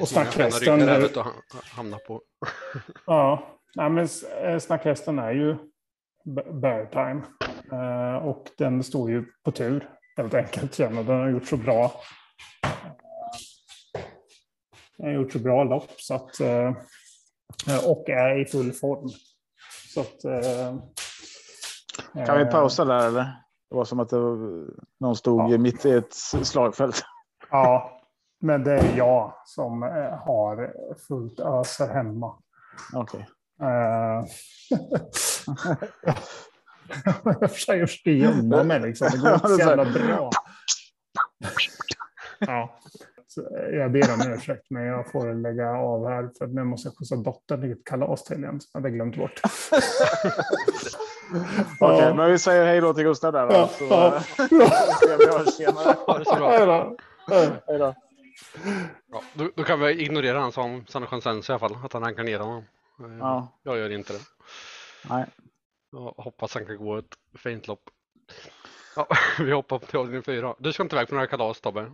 och 0.00 0.08
snackhästen... 0.08 0.88
Att 0.88 1.64
hamna 1.64 1.98
på. 1.98 2.22
ja, 3.06 3.48
nej, 3.74 3.90
men 3.90 4.08
snackhästen 4.60 5.18
är 5.18 5.32
ju 5.32 5.56
bear 6.60 6.86
time 6.86 7.22
och 8.22 8.46
den 8.58 8.82
står 8.82 9.10
ju 9.10 9.24
på 9.44 9.50
tur 9.50 9.90
helt 10.16 10.34
enkelt. 10.34 10.76
Den 10.76 11.06
har 11.06 11.28
gjort 11.28 11.46
så 11.46 11.56
bra. 11.56 11.92
Den 14.98 15.06
har 15.06 15.12
gjort 15.12 15.32
så 15.32 15.38
bra 15.38 15.64
lopp 15.64 15.90
så 15.96 16.14
att 16.14 16.40
Eh, 17.68 17.90
och 17.90 18.08
är 18.08 18.40
i 18.40 18.44
full 18.44 18.72
form. 18.72 19.08
Så 19.94 20.00
att, 20.00 20.24
eh, 20.24 20.76
Kan 22.24 22.38
vi 22.38 22.44
eh, 22.44 22.50
pausa 22.50 22.84
där 22.84 23.06
eller? 23.06 23.24
Det 23.70 23.76
var 23.76 23.84
som 23.84 24.00
att 24.00 24.12
var, 24.12 24.66
någon 25.00 25.16
stod 25.16 25.50
Ja. 25.52 25.58
mitt 25.58 25.86
i 25.86 25.90
ett 25.92 26.14
slagfält. 26.42 27.02
Ja, 27.50 28.00
men 28.40 28.64
det 28.64 28.72
är 28.72 28.96
jag 28.96 29.34
som 29.44 29.82
eh, 29.82 30.18
har 30.18 30.72
fullt 31.08 31.40
ös 31.40 31.78
här 31.78 31.94
hemma. 31.94 32.34
Okej. 32.94 33.26
Eh, 33.62 34.24
jag 37.40 37.50
försöker 37.50 38.10
gömma 38.10 38.62
mig 38.62 38.80
liksom. 38.80 39.08
Det 39.12 39.18
går 39.18 39.34
inte 39.34 39.48
så 39.48 39.58
jävla 39.58 39.84
bra. 39.84 40.30
Ja. 42.38 42.80
Jag 43.72 43.92
ber 43.92 44.14
om 44.14 44.32
ursäkt, 44.32 44.66
men 44.70 44.82
jag 44.82 45.10
får 45.10 45.34
lägga 45.34 45.70
av 45.70 46.08
här 46.08 46.30
för 46.38 46.46
nu 46.46 46.64
måste 46.64 46.88
jag 46.88 46.96
skjutsa 46.96 47.16
dottern 47.16 47.60
till 47.60 47.72
ett 47.72 47.84
kalas 47.84 48.24
till 48.24 48.38
igen 48.38 48.60
som 48.60 48.70
jag 48.72 48.80
hade 48.80 48.94
glömt 48.94 49.16
bort. 49.16 49.40
Okej, 51.80 51.98
Ja. 51.98 52.14
men 52.14 52.30
vi 52.30 52.38
säger 52.38 52.66
hej 52.66 52.80
då 52.80 52.94
till 52.94 53.04
Gustav 53.04 53.32
där. 53.32 53.46
Då, 53.46 53.52
Ja, 53.54 53.68
så, 53.68 53.84
ja. 53.84 54.16
eh, 54.16 54.20
ser 55.00 55.18
vi 55.18 55.44
oss 55.44 55.56
senare. 55.56 55.96
Ha 56.06 56.18
det 56.18 56.24
så 56.24 56.34
bra. 56.36 56.50
Hej 56.50 56.66
då. 56.66 56.96
Hej 57.66 57.78
då. 57.78 57.94
Ja, 59.12 59.22
då, 59.34 59.50
då 59.56 59.64
kan 59.64 59.80
vi 59.80 60.02
ignorera 60.02 60.40
han 60.40 60.52
som 60.52 60.86
Sanna 60.86 61.06
Consensus 61.06 61.48
i 61.48 61.52
alla 61.52 61.58
fall, 61.58 61.76
att 61.84 61.92
han 61.92 62.02
rankar 62.02 62.24
ner 62.24 62.38
honom. 62.38 62.64
Eh, 63.00 63.18
Ja, 63.18 63.48
Jag 63.62 63.78
gör 63.78 63.90
inte 63.90 64.12
det. 64.12 64.18
nej. 65.08 65.24
Jag 65.92 66.14
hoppas 66.16 66.54
han 66.54 66.66
kan 66.66 66.76
gå 66.76 66.96
ett 66.98 67.14
fint 67.38 67.68
lopp. 67.68 67.82
Ja, 68.96 69.06
vi 69.38 69.52
hoppar 69.52 69.78
till 69.78 69.98
avdelning 69.98 70.22
fyra. 70.22 70.54
Du 70.58 70.72
ska 70.72 70.82
inte 70.82 70.96
iväg 70.96 71.08
på 71.08 71.14
några 71.14 71.26
kalas 71.26 71.60
Tobbe? 71.60 71.90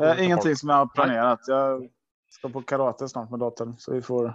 Eh, 0.00 0.24
ingenting 0.24 0.56
som 0.56 0.68
jag 0.68 0.76
har 0.76 0.86
planerat. 0.86 1.40
Jag 1.46 1.88
ska 2.30 2.48
på 2.48 2.62
karate 2.62 3.08
snart 3.08 3.30
med 3.30 3.38
dottern. 3.40 3.76
Så 3.78 3.92
vi 3.92 4.02
får... 4.02 4.34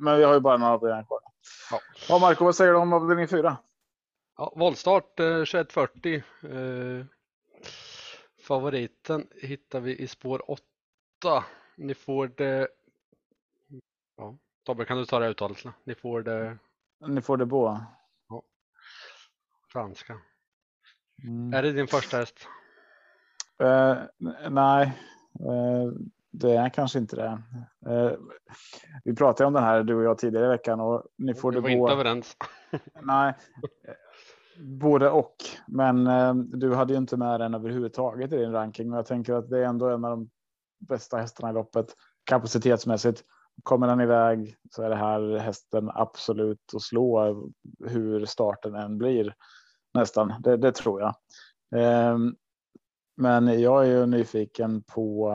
Men 0.00 0.16
vi 0.18 0.24
har 0.24 0.34
ju 0.34 0.40
bara 0.40 0.56
några 0.56 0.72
avdelningar 0.72 1.04
kvar. 1.04 1.20
Ja. 1.70 1.80
Ja, 2.08 2.18
Marco, 2.18 2.44
vad 2.44 2.56
säger 2.56 2.72
du 2.72 2.78
om 2.78 2.92
avdelning 2.92 3.28
fyra? 3.28 3.56
Ja, 4.36 4.52
voltstart 4.56 5.20
eh, 5.20 5.26
2140. 5.44 6.22
Eh, 6.42 7.06
favoriten 8.46 9.28
hittar 9.42 9.80
vi 9.80 9.96
i 9.98 10.06
spår 10.06 10.50
8. 10.50 10.60
Ni 11.76 11.94
får 11.94 12.28
det... 12.36 12.68
Ja, 14.16 14.36
Tobbe 14.64 14.84
kan 14.84 14.98
du 14.98 15.04
ta 15.06 15.18
det 15.18 15.28
uttalet? 15.28 15.64
Ni 15.84 15.94
får 15.94 16.22
det 16.22 16.58
Ni 17.06 17.22
får 17.22 17.36
det 17.36 17.46
båda. 17.46 17.86
franska. 19.72 20.18
Mm. 21.24 21.54
Är 21.54 21.62
det 21.62 21.72
din 21.72 21.86
första 21.88 22.16
häst? 22.16 22.48
Eh, 23.58 23.98
nej, 24.50 24.92
eh, 25.40 25.92
det 26.38 26.56
är 26.56 26.68
kanske 26.68 26.98
inte 26.98 27.16
det. 27.16 27.42
Eh, 27.92 28.12
vi 29.04 29.14
pratade 29.14 29.46
om 29.46 29.52
den 29.52 29.62
här 29.62 29.82
du 29.82 29.94
och 29.94 30.02
jag 30.02 30.18
tidigare 30.18 30.46
i 30.46 30.48
veckan 30.48 30.80
och 30.80 31.02
ni 31.18 31.34
får 31.34 31.50
Vi 31.50 31.56
det 31.56 31.60
var 31.60 31.68
inte 31.68 31.80
gå. 31.80 31.90
överens. 31.90 32.36
Nej, 33.02 33.34
eh, 33.88 33.94
både 34.64 35.10
och. 35.10 35.36
Men 35.66 36.06
eh, 36.06 36.34
du 36.34 36.74
hade 36.74 36.92
ju 36.92 36.98
inte 36.98 37.16
med 37.16 37.40
den 37.40 37.54
överhuvudtaget 37.54 38.32
i 38.32 38.36
din 38.36 38.52
ranking 38.52 38.92
och 38.92 38.98
jag 38.98 39.06
tänker 39.06 39.34
att 39.34 39.50
det 39.50 39.58
är 39.58 39.64
ändå 39.64 39.88
en 39.88 40.04
av 40.04 40.10
de 40.10 40.30
bästa 40.88 41.16
hästarna 41.16 41.50
i 41.50 41.54
loppet 41.54 41.86
kapacitetsmässigt. 42.24 43.24
Kommer 43.62 43.86
den 43.86 44.00
iväg 44.00 44.56
så 44.70 44.82
är 44.82 44.90
det 44.90 44.96
här 44.96 45.36
hästen 45.38 45.90
absolut 45.94 46.74
att 46.74 46.82
slå 46.82 47.36
hur 47.86 48.24
starten 48.24 48.74
än 48.74 48.98
blir 48.98 49.34
nästan. 49.94 50.34
Det, 50.40 50.56
det 50.56 50.72
tror 50.72 51.00
jag. 51.00 51.14
Ehm, 51.76 52.36
men 53.16 53.60
jag 53.60 53.86
är 53.86 53.90
ju 53.90 54.06
nyfiken 54.06 54.82
på 54.82 55.32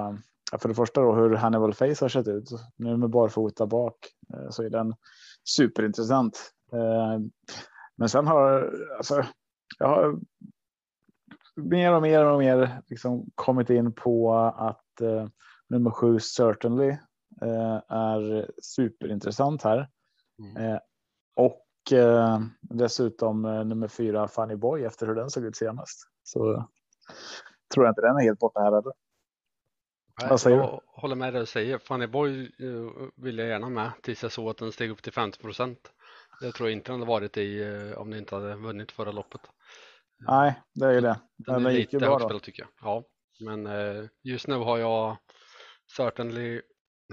för 0.58 0.70
det 0.70 0.76
första 0.76 1.02
då 1.02 1.14
hur 1.14 1.36
Hannibal 1.36 1.74
Face 1.74 1.96
har 2.02 2.10
sett 2.10 2.28
ut. 2.28 2.50
Nu 2.76 2.98
med 2.98 3.10
barfota 3.10 3.66
bak 3.68 3.96
eh, 4.34 4.50
så 4.50 4.64
är 4.64 4.70
den 4.70 4.96
superintressant. 5.44 6.54
Eh, 6.74 7.20
Men 7.96 8.10
sen 8.10 8.28
har 8.28 8.74
alltså, 8.98 9.24
jag 9.80 9.88
har 9.88 10.20
mer 11.56 11.94
och 11.94 12.02
mer 12.02 12.26
och 12.26 12.40
mer 12.40 12.82
liksom 12.88 13.30
kommit 13.36 13.70
in 13.70 13.94
på 13.94 14.34
att 14.58 15.02
eh, 15.02 15.28
nummer 15.70 15.92
sju 15.92 16.20
certainly 16.20 16.90
eh, 17.42 17.82
är 17.88 18.52
superintressant 18.62 19.64
här. 19.64 19.90
Mm. 20.40 20.66
Eh, 20.66 20.80
och 21.36 21.68
dessutom 22.62 23.42
nummer 23.42 23.88
fyra 23.88 24.28
Funny 24.28 24.56
Boy 24.56 24.84
efter 24.84 25.08
hur 25.08 25.16
den 25.16 25.30
såg 25.30 25.46
ut 25.46 25.56
senast. 25.56 26.08
Så 26.24 26.70
tror 27.74 27.86
jag 27.86 27.92
inte 27.92 28.02
den 28.02 28.16
är 28.16 28.22
helt 28.22 28.40
borta 28.40 28.60
här 28.60 28.72
heller. 28.72 28.94
Säger 30.38 30.58
jag 30.58 30.82
håller 30.86 31.16
med 31.16 31.34
det 31.34 31.40
du 31.40 31.46
säger. 31.46 31.78
Fanny 31.78 32.08
Boy 32.08 32.44
eh, 32.44 33.10
vill 33.16 33.38
jag 33.38 33.48
gärna 33.48 33.70
med 33.70 33.92
tills 34.02 34.24
jag 34.24 34.32
såg 34.32 34.50
att 34.50 34.58
den 34.58 34.72
steg 34.72 34.90
upp 34.90 35.04
till 35.04 35.14
50 35.14 35.40
procent. 35.40 35.92
Det 36.42 36.52
tror 36.52 36.70
jag 36.70 36.78
inte 36.78 36.92
den 36.92 37.00
hade 37.00 37.10
varit 37.10 37.38
i 37.38 37.62
eh, 37.62 37.98
om 37.98 38.10
den 38.10 38.20
inte 38.20 38.36
hade 38.36 38.56
vunnit 38.56 38.92
förra 38.92 39.12
loppet. 39.12 39.42
Nej, 40.20 40.62
det 40.74 40.86
är 40.86 40.92
ju 40.92 41.02
det. 41.02 41.20
Den 41.38 41.56
Men 41.56 41.66
är 41.66 41.70
det 41.70 41.80
gick 41.80 41.94
ju 41.94 42.00
lite 42.00 42.10
bra 42.10 42.40
tycker 42.40 42.64
jag. 42.64 42.70
Ja, 42.82 43.04
men 43.40 43.68
eh, 43.68 44.06
just 44.24 44.48
nu 44.48 44.56
har 44.56 44.78
jag 44.78 45.18
Certainly, 45.96 46.62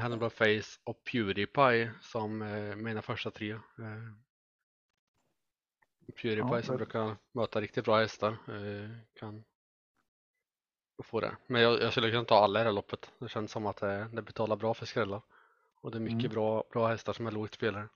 Hannibal 0.00 0.30
Face 0.30 0.78
och 0.84 1.04
Pewdiepie 1.12 1.90
som 2.00 2.38
mina 2.76 3.02
första 3.02 3.30
tre. 3.30 3.58
Pewdiepie 6.22 6.56
Ja, 6.56 6.62
som 6.62 6.76
brukar 6.76 7.16
möta 7.34 7.60
riktigt 7.60 7.84
bra 7.84 7.98
hästar 7.98 8.36
kan 9.14 9.44
få 11.06 11.20
det. 11.20 11.36
Men 11.46 11.62
jag, 11.62 11.82
jag 11.82 11.90
skulle 11.92 12.10
kunna 12.10 12.24
ta 12.24 12.38
alla 12.44 12.60
i 12.60 12.62
det 12.62 12.68
här 12.68 12.74
loppet. 12.74 13.10
Det 13.18 13.28
känns 13.28 13.50
som 13.52 13.66
att 13.66 13.76
det, 13.76 14.08
det 14.12 14.22
betalar 14.22 14.56
bra 14.56 14.74
för 14.74 14.86
skrällar. 14.86 15.22
Och 15.80 15.90
det 15.90 15.98
är 15.98 16.00
mycket 16.00 16.18
Mm. 16.20 16.32
bra, 16.34 16.64
bra 16.72 16.86
hästar 16.88 17.12
som 17.12 17.26
är 17.26 17.30
lågt 17.30 17.54
spelare. 17.54 17.88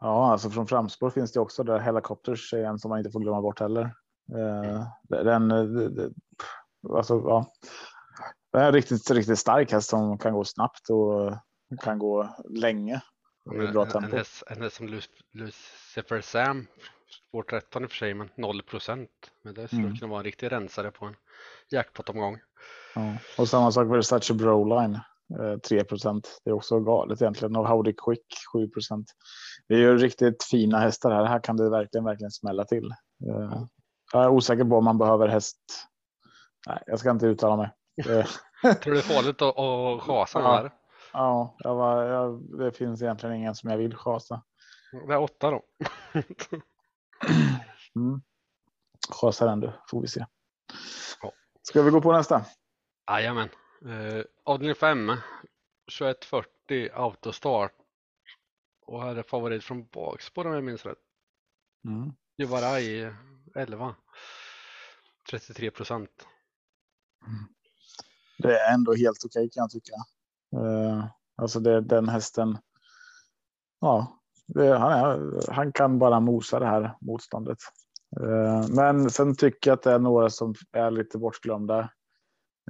Ja, 0.00 0.32
alltså 0.32 0.50
från 0.50 0.66
framspår 0.66 1.10
finns 1.10 1.32
det 1.32 1.40
också 1.40 1.62
där 1.64 1.78
Helicopters 1.78 2.54
är 2.54 2.64
en 2.64 2.78
som 2.78 2.88
man 2.88 2.98
inte 2.98 3.10
får 3.10 3.20
glömma 3.20 3.40
bort 3.42 3.60
heller. 3.60 3.94
Eh, 4.34 4.86
Den, 5.08 5.50
eh, 5.50 6.10
alltså, 6.96 7.14
ja. 7.14 7.52
Det 8.52 8.58
är 8.58 8.66
en 8.66 8.72
riktigt, 8.72 9.10
riktigt 9.10 9.38
stark 9.38 9.72
häst 9.72 9.88
som 9.90 10.18
kan 10.18 10.32
gå 10.34 10.44
snabbt 10.44 10.90
och 10.90 11.32
kan 11.82 11.98
gå 11.98 12.36
länge. 12.48 13.00
en, 13.54 13.76
en, 14.04 14.12
häst, 14.12 14.42
en 14.46 14.62
häst 14.62 14.76
som 14.76 14.88
Luc- 14.88 15.22
Lucifer 15.32 16.20
Sam, 16.20 16.66
spår 17.28 17.42
13 17.42 17.82
i 17.82 17.86
och 17.86 17.90
för 17.90 17.96
sig, 17.96 18.14
men 18.14 18.30
0 18.36 18.62
procent. 18.62 19.10
Men 19.44 19.54
det 19.54 19.66
skulle 19.68 19.82
Mm. 19.82 19.96
kunna 19.96 20.10
vara 20.10 20.20
en 20.20 20.24
riktig 20.24 20.52
rensare 20.52 20.90
på 20.90 21.06
en 21.06 21.14
jackpot-omgång. 21.70 22.38
Ja. 22.94 23.16
Och 23.38 23.48
samma 23.48 23.72
sak 23.72 23.86
med 23.86 23.96
Versace 23.96 24.34
Broline. 24.34 25.00
eh, 25.40 25.58
3 25.58 25.84
procent. 25.84 26.40
Det 26.44 26.50
är 26.50 26.54
också 26.54 26.80
galet 26.80 27.22
egentligen. 27.22 27.56
Och 27.56 27.68
Howdy 27.68 27.92
Quick 28.06 28.26
7 28.52 28.68
procent. 28.68 29.06
Det 29.68 29.74
är 29.74 29.78
ju 29.78 29.98
riktigt 29.98 30.44
fina 30.44 30.78
hästar 30.78 31.10
här. 31.10 31.24
Här 31.24 31.40
kan 31.40 31.56
det 31.56 31.70
verkligen, 31.70 32.04
verkligen 32.04 32.30
smälla 32.30 32.64
till. 32.64 32.86
Eh, 33.30 33.62
Jag 34.12 34.24
är 34.24 34.28
osäker 34.28 34.64
på 34.64 34.76
om 34.76 34.84
man 34.84 34.98
behöver 34.98 35.28
häst. 35.28 35.58
Nej, 36.66 36.82
jag 36.86 36.98
ska 36.98 37.10
inte 37.10 37.26
uttala 37.26 37.56
mig. 37.56 37.70
Eh, 38.08 38.26
Tror 38.82 38.84
du 38.84 38.90
det 38.92 38.98
är 38.98 39.14
farligt 39.14 39.42
att, 39.42 39.58
att 39.58 40.02
chasa 40.02 40.38
Ja. 40.40 40.54
här? 40.56 40.70
Ja, 41.12 41.56
jag 41.58 41.74
var, 41.74 42.02
jag, 42.04 42.58
det 42.58 42.72
finns 42.72 43.02
egentligen 43.02 43.34
ingen 43.36 43.54
som 43.54 43.70
jag 43.70 43.78
vill 43.78 43.94
chasa. 43.96 44.42
Det 45.08 45.14
är 45.14 45.18
åtta 45.20 45.50
då. 45.50 45.62
Mm. 47.96 48.20
Den 49.38 49.60
du, 49.60 49.72
får 49.90 50.00
vi 50.00 50.08
se. 50.08 50.26
Ska 51.62 51.82
vi 51.82 51.90
gå 51.90 52.00
på 52.00 52.12
nästa? 52.12 52.44
Jajamän. 53.10 53.48
Eh, 53.84 54.24
avdelning 54.44 54.74
5, 54.74 55.12
2140 55.98 56.90
autostart. 56.94 57.72
Och 58.86 59.02
här 59.02 59.16
är 59.16 59.22
favorit 59.22 59.64
från 59.64 59.86
bakspår 59.86 60.46
om 60.46 60.52
jag 60.52 60.64
minns 60.64 60.86
rätt. 60.86 60.98
Mm. 61.84 62.12
Juvaraj 62.38 63.12
11. 63.54 63.94
33 65.30 65.70
procent. 65.70 66.26
Det 68.38 68.58
är 68.58 68.74
ändå 68.74 68.94
helt 68.94 69.24
okej 69.24 69.50
kan 69.50 69.60
jag 69.60 69.70
tycka. 69.70 69.94
Uh, 70.56 71.06
alltså 71.36 71.60
det, 71.60 71.80
den 71.80 72.08
hästen. 72.08 72.58
Ja, 73.80 74.15
det, 74.46 74.78
han, 74.78 74.92
är, 74.92 75.52
han 75.52 75.72
kan 75.72 75.98
bara 75.98 76.20
mosa 76.20 76.58
det 76.58 76.66
här 76.66 76.96
motståndet. 77.00 77.58
Eh, 78.20 78.68
men 78.76 79.10
sen 79.10 79.36
tycker 79.36 79.70
jag 79.70 79.76
att 79.76 79.82
det 79.82 79.92
är 79.92 79.98
några 79.98 80.30
som 80.30 80.54
är 80.72 80.90
lite 80.90 81.18
bortglömda. 81.18 81.90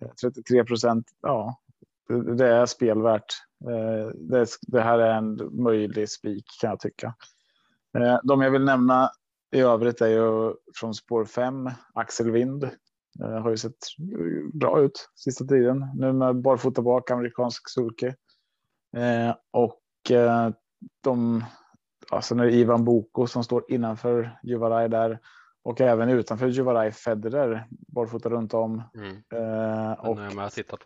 Eh, 0.03 0.09
33 0.23 0.65
procent, 0.65 1.11
ja, 1.23 1.61
det, 2.09 2.35
det 2.35 2.49
är 2.49 2.67
spelvärt. 2.67 3.35
Eh, 3.65 4.09
det, 4.15 4.47
det 4.63 4.81
här 4.81 4.99
är 4.99 5.15
en 5.15 5.63
möjlig 5.63 6.11
spik 6.11 6.45
kan 6.61 6.71
jag 6.71 6.81
tycka. 6.81 7.15
Eh, 7.99 8.19
de 8.25 8.41
jag 8.41 8.51
vill 8.51 8.65
nämna 8.65 9.11
i 9.53 9.61
övrigt 9.61 10.01
är 10.01 10.07
ju 10.07 10.55
från 10.75 10.95
spår 10.95 11.25
5, 11.25 11.71
Axel 11.95 12.31
Wind. 12.31 12.65
Eh, 13.23 13.43
har 13.43 13.51
ju 13.51 13.57
sett 13.57 13.77
bra 14.53 14.81
ut 14.81 15.11
sista 15.15 15.45
tiden. 15.45 15.87
Nu 15.95 16.13
med 16.13 16.37
barfota 16.37 16.83
bak, 16.83 17.11
amerikansk 17.11 17.69
sulke. 17.69 18.15
Eh, 18.97 19.35
och 19.51 20.11
eh, 20.11 20.51
alltså 22.11 22.35
när 22.35 22.49
Ivan 22.49 22.85
Boko 22.85 23.27
som 23.27 23.45
står 23.45 23.65
innanför 23.69 24.39
Juvaraj 24.43 24.89
där 24.89 25.19
och 25.63 25.81
även 25.81 26.09
utanför 26.09 26.47
Juvaraj 26.47 26.93
Federer 26.93 27.67
barfota 27.71 28.29
runt 28.29 28.55
om. 28.55 28.83
Mm. 28.95 29.23
Eh, 29.35 29.93
och 29.93 30.19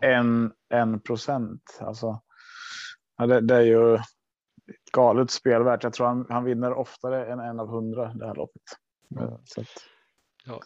en, 0.00 0.52
en 0.68 1.00
procent. 1.00 1.78
Alltså, 1.80 2.20
Ja, 3.20 3.26
det, 3.26 3.40
det 3.40 3.54
är 3.54 3.62
ju 3.62 3.98
galet 4.92 5.30
spelvärt. 5.30 5.82
Jag 5.82 5.92
tror 5.92 6.06
han, 6.06 6.26
han 6.28 6.44
vinner 6.44 6.72
oftare 6.72 7.26
än 7.32 7.40
en 7.40 7.60
av 7.60 7.68
hundra 7.68 8.14
det 8.14 8.26
här 8.26 8.34
loppet. 8.34 8.62
Eh, 9.20 9.38
så 9.44 9.60
att, 9.60 9.68
Ja, 10.44 10.60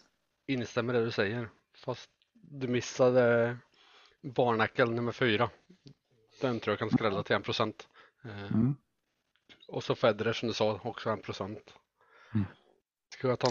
instämmer 0.47 0.93
det 0.93 1.05
du 1.05 1.11
säger. 1.11 1.49
Fast 1.85 2.09
du 2.33 2.67
missade 2.67 3.57
Barnacle 4.21 4.85
nummer 4.85 5.11
fyra. 5.11 5.49
Den 6.41 6.59
tror 6.59 6.71
jag 6.71 6.79
kan 6.79 6.89
skrälla 6.89 7.23
till 7.23 7.35
en 7.35 7.41
procent. 7.41 7.87
Eh, 8.25 8.53
mm. 8.53 8.75
Och 9.67 9.83
så 9.83 9.95
Federer 9.95 10.33
som 10.33 10.47
du 10.47 10.53
sa 10.53 10.79
också 10.83 11.09
en 11.09 11.21
procent. 11.21 11.73
Mm. 12.33 12.45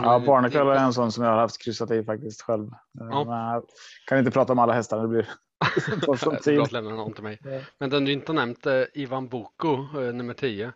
Ja, 0.03 0.19
Barnacle 0.27 0.61
är 0.61 0.75
en 0.85 0.93
sån 0.93 1.13
som 1.13 1.25
jag 1.25 1.31
har 1.31 1.39
haft 1.39 1.63
kryssat 1.63 1.91
i 1.91 2.05
faktiskt 2.05 2.43
själv. 2.43 2.67
Eh, 2.69 2.75
Ja. 3.11 3.25
Men 3.25 3.39
jag 3.53 3.65
kan 4.07 4.19
inte 4.19 4.31
prata 4.31 4.53
om 4.53 4.59
alla 4.59 4.73
hästar. 4.73 5.03
Det 5.03 5.09
blir 5.09 5.29
tar 6.07 6.17
sån 6.17 6.33
Det 6.35 6.37
är 6.39 6.43
tid. 6.43 6.55
bra 6.57 6.65
att 6.65 6.73
lämna 6.73 6.91
någon 6.91 7.13
till 7.13 7.23
mig. 7.23 7.39
Ja. 7.45 7.61
Men 7.79 7.91
den 7.91 8.05
du 8.05 8.13
inte 8.13 8.33
nämnt, 8.33 8.67
eh, 8.67 8.83
Ivan 8.95 9.29
Boko, 9.29 9.73
eh, 10.01 10.15
nummer 10.15 10.35
10. 10.35 10.73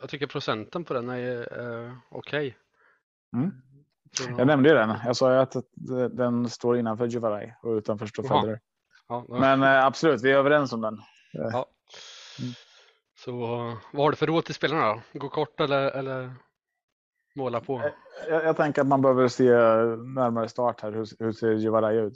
Jag 0.00 0.10
tycker 0.10 0.26
procenten 0.26 0.84
på 0.84 0.94
den 0.94 1.08
är 1.08 1.60
eh, 1.86 1.92
okej. 2.10 2.56
Mm. 3.36 3.50
Så- 4.12 4.30
Jag 4.38 4.46
nämnde 4.46 4.68
ju 4.68 4.74
den. 4.74 4.94
Jag 5.04 5.16
sa 5.16 5.32
ju 5.34 5.38
att 5.38 5.56
den 6.16 6.48
står 6.48 6.78
innanför 6.78 7.06
Juvaraj 7.06 7.56
och 7.62 7.70
utanför 7.72 8.06
står. 8.06 8.40
Federer. 8.40 8.60
Ja, 9.08 9.24
ja. 9.28 9.40
Men 9.40 9.62
eh, 9.62 9.84
absolut, 9.86 10.22
vi 10.22 10.30
är 10.32 10.36
överens 10.36 10.72
om 10.72 10.80
den. 10.80 10.98
Ja. 11.32 11.66
Mm. 12.40 12.52
Så 13.24 13.32
vad 13.92 14.04
har 14.04 14.10
du 14.10 14.16
för 14.16 14.26
råd 14.26 14.44
till 14.44 14.54
spelarna 14.54 14.86
då? 15.12 15.18
Gå 15.18 15.28
kort 15.28 15.60
eller, 15.60 15.90
eller 15.90 16.34
måla 17.36 17.60
på? 17.60 17.90
Jag, 18.28 18.44
jag 18.44 18.56
tänker 18.56 18.82
att 18.82 18.88
man 18.88 19.02
behöver 19.02 19.28
se 19.28 19.44
närmare 20.14 20.48
start 20.48 20.80
här. 20.80 20.92
Hur, 20.92 21.06
hur 21.18 21.32
ser 21.32 21.52
Juvaraj 21.52 21.96
ut? 21.96 22.14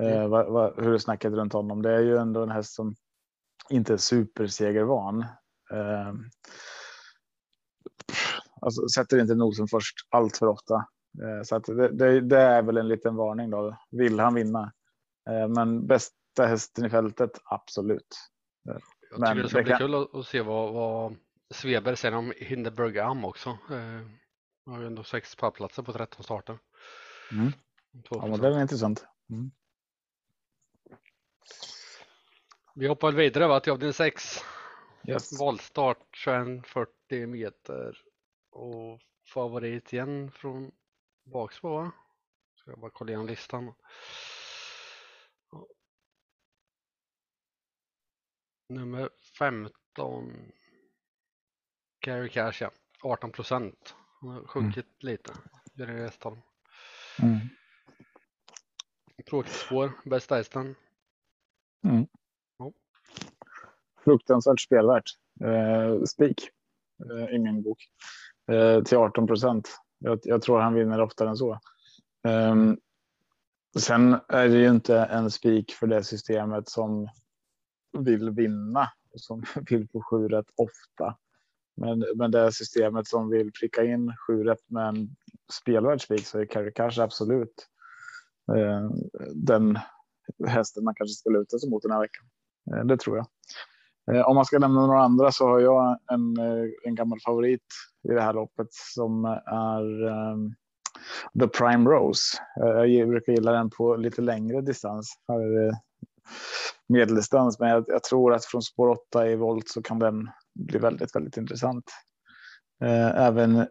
Eh, 0.00 0.16
Mm. 0.16 0.30
vad, 0.30 0.52
vad, 0.52 0.84
hur 0.84 0.94
är 0.94 0.98
snacket 0.98 1.32
runt 1.32 1.52
honom? 1.52 1.82
Det 1.82 1.92
är 1.94 2.00
ju 2.00 2.16
ändå 2.16 2.42
en 2.42 2.50
häst 2.50 2.74
som 2.74 2.94
inte 3.70 3.92
är 3.92 3.96
supersegervan. 3.96 5.20
Eh, 5.72 6.12
alltså, 8.60 8.88
sätter 8.88 9.20
inte 9.20 9.34
nosen 9.34 9.68
först 9.68 9.96
allt 10.10 10.36
för 10.36 10.46
ofta. 10.46 10.74
Eh, 11.22 11.42
så 11.44 11.56
att 11.56 11.64
det, 11.64 11.88
det, 11.88 12.20
det 12.20 12.40
är 12.40 12.62
väl 12.62 12.76
en 12.76 12.88
liten 12.88 13.16
varning 13.16 13.50
då. 13.50 13.76
Vill 13.90 14.20
han 14.20 14.34
vinna? 14.34 14.72
Eh, 15.30 15.48
men 15.48 15.86
bästa 15.86 16.46
hästen 16.46 16.84
i 16.84 16.90
fältet, 16.90 17.30
absolut. 17.44 18.08
Jag 19.14 19.20
men 19.20 19.30
tycker 19.30 19.42
det 19.42 19.48
ska 19.48 19.58
det 19.58 19.64
bli 19.64 19.70
kan- 19.70 19.78
kul 19.78 19.94
att, 19.94 20.14
att 20.14 20.26
se 20.26 20.40
vad, 20.40 20.72
vad 20.74 21.16
Sveberg 21.50 21.96
säger 21.96 22.16
om 22.16 22.32
Hindenburg 22.36 22.98
Am 22.98 23.24
också. 23.24 23.48
Eh, 23.50 24.06
har 24.66 24.80
ju 24.80 24.86
ändå 24.86 25.04
sex 25.04 25.36
pallplatser 25.36 25.82
på 25.82 25.92
13 25.92 26.24
starter. 26.24 26.58
Mm. 27.32 27.46
2%. 27.46 27.52
Ja, 28.10 28.26
men 28.26 28.40
det 28.40 28.48
är 28.48 28.60
intressant. 28.62 29.04
Mm. 29.30 29.50
Vi 32.74 32.86
hoppar 32.88 33.12
vidare 33.12 33.46
va, 33.46 33.60
till 33.60 33.72
avdelning 33.72 33.92
6. 33.92 34.38
Yes. 35.08 35.40
Valstart 35.40 36.24
2140 36.24 37.26
meter 37.26 37.96
och 38.50 39.00
favorit 39.34 39.92
igen 39.92 40.30
från 40.30 40.72
bakspår 41.24 41.70
va? 41.82 41.92
Ska 42.54 42.70
jag 42.70 42.80
bara 42.80 42.90
kolla 42.90 43.10
igenom 43.10 43.26
listan. 43.26 43.72
Nummer 48.74 49.08
15 49.38 49.72
Gary 52.00 52.28
Cash 52.28 52.62
ja, 52.62 52.70
18 53.02 53.32
procent. 53.32 53.94
Han 54.20 54.30
har 54.30 54.46
sjunkit 54.46 55.02
lite. 55.02 55.32
Gör 55.74 55.86
det. 55.86 56.42
Mm. 57.22 57.38
Tråkigt 59.28 59.52
spår, 59.52 59.92
bästa 60.04 60.36
hästen. 60.36 60.74
fruktansvärt 64.04 64.60
spelvärt. 64.60 65.10
Eh, 65.40 66.02
spik 66.02 66.48
eh, 67.10 67.34
i 67.34 67.38
min 67.38 67.62
bok 67.62 67.78
eh, 68.52 68.82
till 68.82 68.98
18 68.98 69.26
procent. 69.26 69.68
Jag, 69.98 70.18
jag 70.22 70.42
tror 70.42 70.60
han 70.60 70.74
vinner 70.74 71.00
oftare 71.00 71.28
än 71.28 71.36
så. 71.36 71.60
Ehm, 72.28 72.78
sen 73.78 74.20
är 74.28 74.48
det 74.48 74.58
ju 74.58 74.68
inte 74.68 74.98
en 74.98 75.30
spik 75.30 75.72
för 75.72 75.86
det 75.86 76.04
systemet 76.04 76.68
som 76.68 77.08
vill 77.94 78.30
vinna 78.30 78.88
och 79.12 79.20
som 79.20 79.42
vill 79.70 79.88
få 79.92 80.02
sju 80.10 80.28
rätt 80.28 80.46
ofta. 80.56 81.16
Men, 81.76 82.04
men 82.16 82.30
det 82.30 82.52
systemet 82.52 83.06
som 83.08 83.30
vill 83.30 83.52
pricka 83.60 83.84
in 83.84 84.12
sju 84.26 84.44
rätt 84.44 84.70
med 84.70 84.88
en 84.88 85.16
spelvärd 85.52 86.00
spik 86.02 86.26
så 86.26 86.38
är 86.38 86.44
Carry 86.46 86.72
Cash 86.72 87.00
absolut 87.00 87.68
eh, 88.56 88.90
den 89.34 89.78
hästen 90.46 90.84
man 90.84 90.94
kanske 90.94 91.14
ska 91.14 91.30
luta 91.30 91.58
sig 91.58 91.70
mot 91.70 91.82
den 91.82 91.92
här 91.92 92.00
veckan. 92.00 92.26
Eh, 92.72 92.84
det 92.84 92.96
tror 92.96 93.16
jag. 93.16 93.26
Eh, 94.16 94.28
Om 94.28 94.36
man 94.36 94.44
ska 94.44 94.58
nämna 94.58 94.86
några 94.86 95.02
andra 95.02 95.32
så 95.32 95.46
har 95.48 95.60
jag 95.60 95.98
en, 96.12 96.36
eh, 96.36 96.70
en 96.84 96.94
gammal 96.94 97.18
favorit 97.20 97.66
i 98.08 98.12
det 98.12 98.20
här 98.22 98.32
loppet 98.32 98.68
som 98.70 99.24
är 99.46 100.06
eh, 100.06 100.36
The 101.40 101.48
Prime 101.48 101.90
Rose. 101.90 102.38
Eh, 102.62 102.84
Jag 102.84 103.08
brukar 103.08 103.32
gilla 103.32 103.52
den 103.52 103.70
på 103.70 103.96
lite 103.96 104.22
längre 104.22 104.60
distans. 104.60 105.14
Här 105.28 105.40
är 105.40 105.66
det 105.66 105.80
medeldistans, 106.88 107.58
men 107.58 107.68
jag, 107.68 107.84
jag 107.88 108.02
tror 108.02 108.34
att 108.34 108.44
från 108.44 108.62
spår 108.62 108.88
8 108.88 109.28
i 109.28 109.36
volt 109.36 109.68
så 109.68 109.82
kan 109.82 109.98
den 109.98 110.30
bli 110.54 110.78
väldigt, 110.78 111.16
väldigt 111.16 111.36
intressant. 111.36 111.84
Eh, 112.84 113.22
Även 113.26 113.66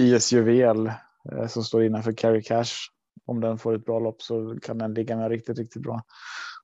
ISJVL 0.00 0.86
eh, 1.32 1.46
som 1.46 1.64
står 1.64 1.84
innanför 1.84 2.12
Carry 2.12 2.42
Cash. 2.42 2.72
Om 3.26 3.40
den 3.40 3.58
får 3.58 3.74
ett 3.74 3.84
bra 3.84 3.98
lopp 3.98 4.22
så 4.22 4.56
kan 4.62 4.78
den 4.78 4.94
ligga 4.94 5.16
med 5.16 5.30
riktigt, 5.30 5.58
riktigt 5.58 5.82
bra. 5.82 6.02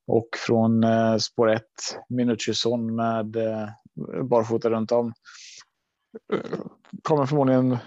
Och 0.07 0.29
från 0.47 0.85
eh, 0.85 1.17
spår 1.17 1.51
1, 1.51 1.63
Minucci-son 2.09 2.97
med 2.97 3.37
eh, 3.37 3.69
barfota 4.25 4.71
runt 4.71 4.93
om. 4.93 5.13
Eh, 6.33 6.41
kommer 7.03 7.27
förmodligen 7.27 7.73
eh, 7.73 7.79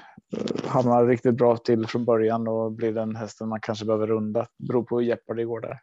hamna 0.68 1.04
riktigt 1.04 1.36
bra 1.36 1.58
till 1.58 1.88
från 1.88 2.06
början 2.06 2.48
och 2.48 2.72
blir 2.72 2.94
den 2.94 3.16
hästen 3.16 3.50
man 3.50 3.62
kanske 3.62 3.86
behöver 3.86 4.08
runda. 4.08 4.48
Beror 4.68 4.84
på 4.84 5.00
hur 5.00 5.08
Jeopardy 5.08 5.44
går 5.44 5.60
där. 5.60 5.80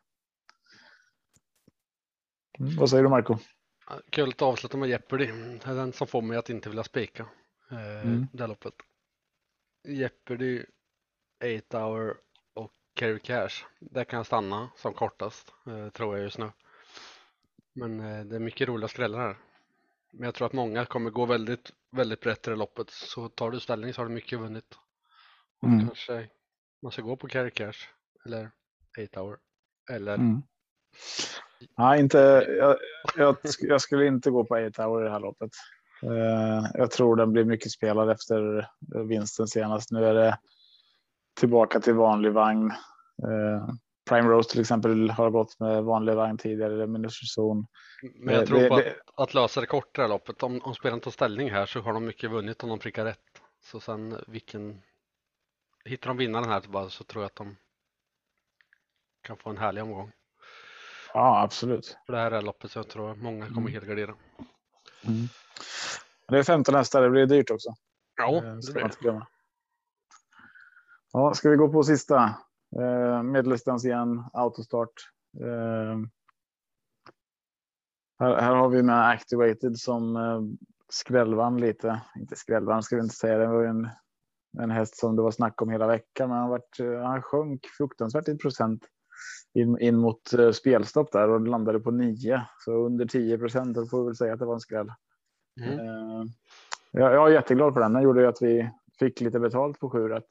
Mm, 2.60 2.76
vad 2.76 2.90
säger 2.90 3.02
du 3.02 3.08
Marco? 3.08 3.36
Kul 4.10 4.28
att 4.28 4.42
avsluta 4.42 4.76
med 4.76 4.88
Jeopardy. 4.88 5.26
Det 5.26 5.66
är 5.70 5.74
den 5.74 5.92
som 5.92 6.06
får 6.06 6.22
mig 6.22 6.36
att 6.38 6.50
inte 6.50 6.68
vilja 6.68 6.84
spika 6.84 7.26
eh, 7.70 8.02
Mm. 8.02 8.26
det 8.32 8.42
här 8.42 8.48
loppet. 8.48 8.74
Jeopardy, 9.88 10.64
8 11.68 11.78
hour 11.84 12.16
och 12.54 12.72
Carry 12.94 13.18
Cash. 13.18 13.64
Där 13.80 14.04
kan 14.04 14.16
jag 14.16 14.26
stanna 14.26 14.70
som 14.76 14.94
kortast 14.94 15.52
eh, 15.66 15.88
tror 15.88 16.16
jag 16.16 16.24
just 16.24 16.38
nu. 16.38 16.50
Men 17.72 18.00
eh, 18.00 18.24
det 18.24 18.36
är 18.36 18.40
mycket 18.40 18.68
roliga 18.68 18.88
skrällar 18.88 19.18
här. 19.18 19.36
Men 20.12 20.24
jag 20.24 20.34
tror 20.34 20.46
att 20.46 20.52
många 20.52 20.86
kommer 20.86 21.10
gå 21.10 21.26
väldigt, 21.26 21.72
väldigt 21.90 22.20
brett 22.20 22.46
i 22.46 22.50
det 22.50 22.56
loppet. 22.56 22.90
Så 22.90 23.28
tar 23.28 23.50
du 23.50 23.60
ställning 23.60 23.92
så 23.94 24.00
har 24.00 24.08
du 24.08 24.14
mycket 24.14 24.38
vunnit. 24.38 24.78
Och 25.62 25.68
Mm. 25.68 25.86
kanske 25.86 26.28
man 26.82 26.92
ska 26.92 27.02
gå 27.02 27.16
på 27.16 27.28
Carry 27.28 27.50
Cash 27.50 27.86
eller 28.26 28.50
8 29.04 29.20
hour. 29.20 29.38
Eller 29.90 30.14
Mm. 30.14 30.42
Nej, 31.78 32.00
inte, 32.00 32.18
jag, 32.58 32.76
jag, 33.16 33.36
jag 33.60 33.80
skulle 33.80 34.06
inte 34.06 34.30
gå 34.30 34.44
på 34.44 34.54
8 34.68 34.84
hour 34.86 35.00
i 35.02 35.04
det 35.04 35.10
här 35.10 35.20
loppet. 35.20 35.50
Eh, 36.02 36.70
jag 36.74 36.90
tror 36.90 37.16
den 37.16 37.32
blir 37.32 37.44
mycket 37.44 37.72
spelad 37.72 38.10
efter 38.10 38.58
eh, 38.94 39.00
vinsten 39.02 39.46
senast. 39.48 39.90
Nu 39.90 40.04
är 40.06 40.14
det 40.14 40.38
tillbaka 41.40 41.80
till 41.80 41.94
vanlig 41.94 42.32
vagn. 42.32 42.70
Eh, 43.22 43.68
Prime 44.08 44.28
Rose 44.28 44.50
till 44.50 44.60
exempel 44.60 45.10
har 45.10 45.30
gått 45.30 45.60
med 45.60 45.84
vanlig 45.84 46.14
vagn 46.14 46.38
tidigare, 46.38 46.86
Minuterzon. 46.86 47.66
Men 48.14 48.34
jag 48.34 48.42
Det- 48.42 48.46
tror 48.46 48.68
på 48.68 48.74
att, 48.74 48.84
det- 48.84 48.96
att 49.16 49.34
lösa 49.34 49.60
det 49.60 49.66
kortare 49.66 50.08
loppet. 50.08 50.42
Om, 50.42 50.60
om 50.62 50.74
spelaren 50.74 51.00
tar 51.00 51.10
ställning 51.10 51.50
här 51.50 51.66
så 51.66 51.80
har 51.80 51.92
de 51.92 52.04
mycket 52.04 52.30
vunnit 52.30 52.62
om 52.62 52.68
de 52.68 52.78
prickar 52.78 53.04
rätt. 53.04 53.18
Så 53.62 53.80
sen 53.80 54.16
vilken 54.26 54.82
Hittar 55.84 56.08
de 56.08 56.16
vinnaren 56.16 56.48
här 56.48 56.88
så 56.88 57.04
tror 57.04 57.22
jag 57.22 57.26
att 57.28 57.36
de 57.36 57.56
kan 59.22 59.36
få 59.36 59.50
en 59.50 59.58
härlig 59.58 59.82
omgång. 59.82 60.12
Ja, 61.14 61.42
absolut. 61.42 61.98
För 62.06 62.12
det 62.12 62.18
här 62.18 62.30
är 62.30 62.42
loppet 62.42 62.70
så 62.70 62.78
jag 62.78 62.88
tror 62.88 63.14
många 63.14 63.46
kommer 63.46 63.60
Mm. 63.60 63.72
helgardera. 63.72 64.14
Det 66.28 66.38
är 66.38 66.42
15 66.42 66.74
hästar, 66.74 67.02
det 67.02 67.10
blir 67.10 67.26
dyrt 67.26 67.50
också. 67.50 67.70
Ja, 68.16 68.36
Eh, 68.36 68.54
det 68.56 68.72
blir 68.72 69.12
det. 69.12 69.26
Ja, 71.12 71.34
ska 71.34 71.50
vi 71.50 71.56
gå 71.56 71.68
på 71.72 71.82
sista? 71.82 72.34
Eh, 72.76 73.22
medeldistans 73.22 73.84
igen, 73.84 74.24
autostart. 74.32 74.92
Eh, 75.40 75.98
här, 78.20 78.40
här 78.40 78.54
har 78.54 78.68
vi 78.68 78.82
med 78.82 79.08
Activated 79.08 79.78
som 79.78 80.16
eh, 80.16 80.40
skrällvann 80.88 81.60
lite. 81.60 82.00
Inte 82.16 82.36
skrällvann 82.36 82.82
ska 82.82 82.96
vi 82.96 83.02
inte 83.02 83.14
säga. 83.14 83.38
Det 83.38 83.46
var 83.46 83.64
en, 83.64 83.88
en 84.58 84.70
häst 84.70 84.96
som 84.96 85.16
det 85.16 85.22
var 85.22 85.30
snack 85.30 85.62
om 85.62 85.70
hela 85.70 85.86
veckan. 85.86 86.28
Men 86.28 86.38
han, 86.38 86.48
varit, 86.50 86.80
eh, 86.80 87.00
han 87.02 87.22
sjönk 87.22 87.66
fruktansvärt 87.78 88.28
i 88.28 88.38
procent 88.38 88.86
in, 89.54 89.78
in 89.78 89.96
mot 89.96 90.32
eh, 90.32 90.50
spelstopp 90.50 91.12
där 91.12 91.28
och 91.30 91.40
landade 91.40 91.80
på 91.80 91.90
9. 91.90 92.42
Så 92.64 92.72
under 92.72 93.06
10 93.06 93.38
procent. 93.38 93.74
Då 93.74 93.86
får 93.86 94.00
vi 94.00 94.06
väl 94.06 94.16
säga 94.16 94.32
att 94.32 94.38
det 94.38 94.46
var 94.46 94.54
en 94.54 94.60
skräll. 94.60 94.92
Mm. 95.60 95.78
Eh, 95.78 96.24
jag, 96.90 97.14
jag 97.14 97.28
är 97.28 97.32
jätteglad 97.34 97.74
för 97.74 97.80
den. 97.80 97.92
Den 97.92 98.02
gjorde 98.02 98.20
ju 98.20 98.26
att 98.26 98.42
vi 98.42 98.70
fick 98.98 99.20
lite 99.20 99.40
betalt 99.40 99.80
på 99.80 99.90
7 99.90 100.08
rätt. 100.08 100.26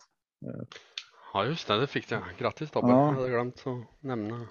Ja 1.34 1.45
just 1.45 1.67
det, 1.67 1.80
det 1.80 1.88
fick 1.88 2.12
jag. 2.12 2.21
Grattis 2.38 2.71
Tobbe. 2.71 2.88
Ja. 2.88 3.06
Jag 3.06 3.13
hade 3.13 3.30
glömt 3.30 3.63
att 3.65 4.04
nämna. 4.04 4.47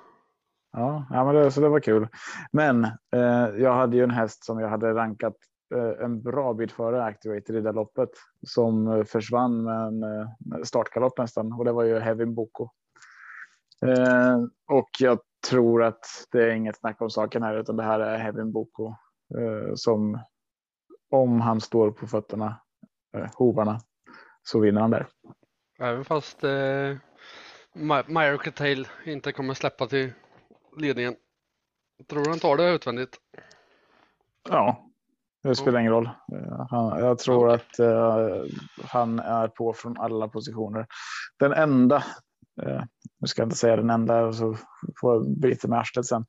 Ja, 0.72 1.06
ja 1.10 1.24
men 1.24 1.34
det, 1.34 1.50
så 1.50 1.60
det 1.60 1.68
var 1.68 1.80
kul. 1.80 2.08
Men 2.52 2.84
eh, 2.84 3.48
jag 3.58 3.74
hade 3.74 3.96
ju 3.96 4.02
en 4.02 4.10
häst 4.10 4.44
som 4.44 4.60
jag 4.60 4.68
hade 4.68 4.94
rankat 4.94 5.34
eh, 5.74 6.04
en 6.04 6.22
bra 6.22 6.54
bit 6.54 6.72
före 6.72 7.04
Activator 7.04 7.56
i 7.56 7.60
det 7.60 7.72
loppet 7.72 8.10
som 8.46 8.88
eh, 8.88 9.04
försvann 9.04 9.62
med 9.62 9.86
en 9.86 10.02
eh, 10.02 10.62
startgalopp 10.64 11.18
nästan 11.18 11.52
och 11.52 11.64
det 11.64 11.72
var 11.72 11.84
ju 11.84 11.98
Heavy 11.98 12.24
Boko. 12.24 12.70
Eh, 13.86 14.38
och 14.66 14.88
jag 14.98 15.18
tror 15.48 15.82
att 15.82 16.04
det 16.30 16.42
är 16.42 16.50
inget 16.50 16.78
snack 16.78 17.00
om 17.00 17.10
saken 17.10 17.42
här 17.42 17.56
utan 17.56 17.76
det 17.76 17.82
här 17.82 18.00
är 18.00 18.18
Heavy 18.18 18.44
Boko 18.44 18.86
eh, 19.38 19.74
som 19.74 20.20
om 21.10 21.40
han 21.40 21.60
står 21.60 21.90
på 21.90 22.06
fötterna, 22.06 22.60
hovarna, 23.34 23.80
så 24.42 24.60
vinner 24.60 24.80
han 24.80 24.90
där. 24.90 25.06
Även 25.80 26.04
fast 26.04 26.44
eh, 26.44 26.96
Miracle 28.06 28.52
Tail 28.52 28.88
inte 29.04 29.32
kommer 29.32 29.54
släppa 29.54 29.86
till 29.86 30.12
ledningen. 30.76 31.14
Tror 32.06 32.24
du 32.24 32.30
han 32.30 32.38
tar 32.38 32.56
det 32.56 32.70
utvändigt? 32.70 33.16
Ja, 34.48 34.88
det 35.42 35.54
spelar 35.54 35.80
ingen 35.80 35.92
roll. 35.92 36.10
Han, 36.70 36.98
jag 36.98 37.18
tror 37.18 37.50
att 37.50 37.80
uh, 37.80 38.44
han 38.84 39.18
är 39.18 39.48
på 39.48 39.72
från 39.72 39.98
alla 39.98 40.28
positioner. 40.28 40.86
Den 41.38 41.52
enda, 41.52 41.96
uh, 42.62 42.82
nu 43.20 43.26
ska 43.26 43.42
jag 43.42 43.46
inte 43.46 43.56
säga 43.56 43.76
den 43.76 43.90
enda, 43.90 44.26
och 44.26 44.34
så 44.34 44.56
får 45.00 45.14
jag 45.14 45.38
bryta 45.38 45.68
med 45.68 45.78
arslet 45.78 46.06
sen. 46.06 46.26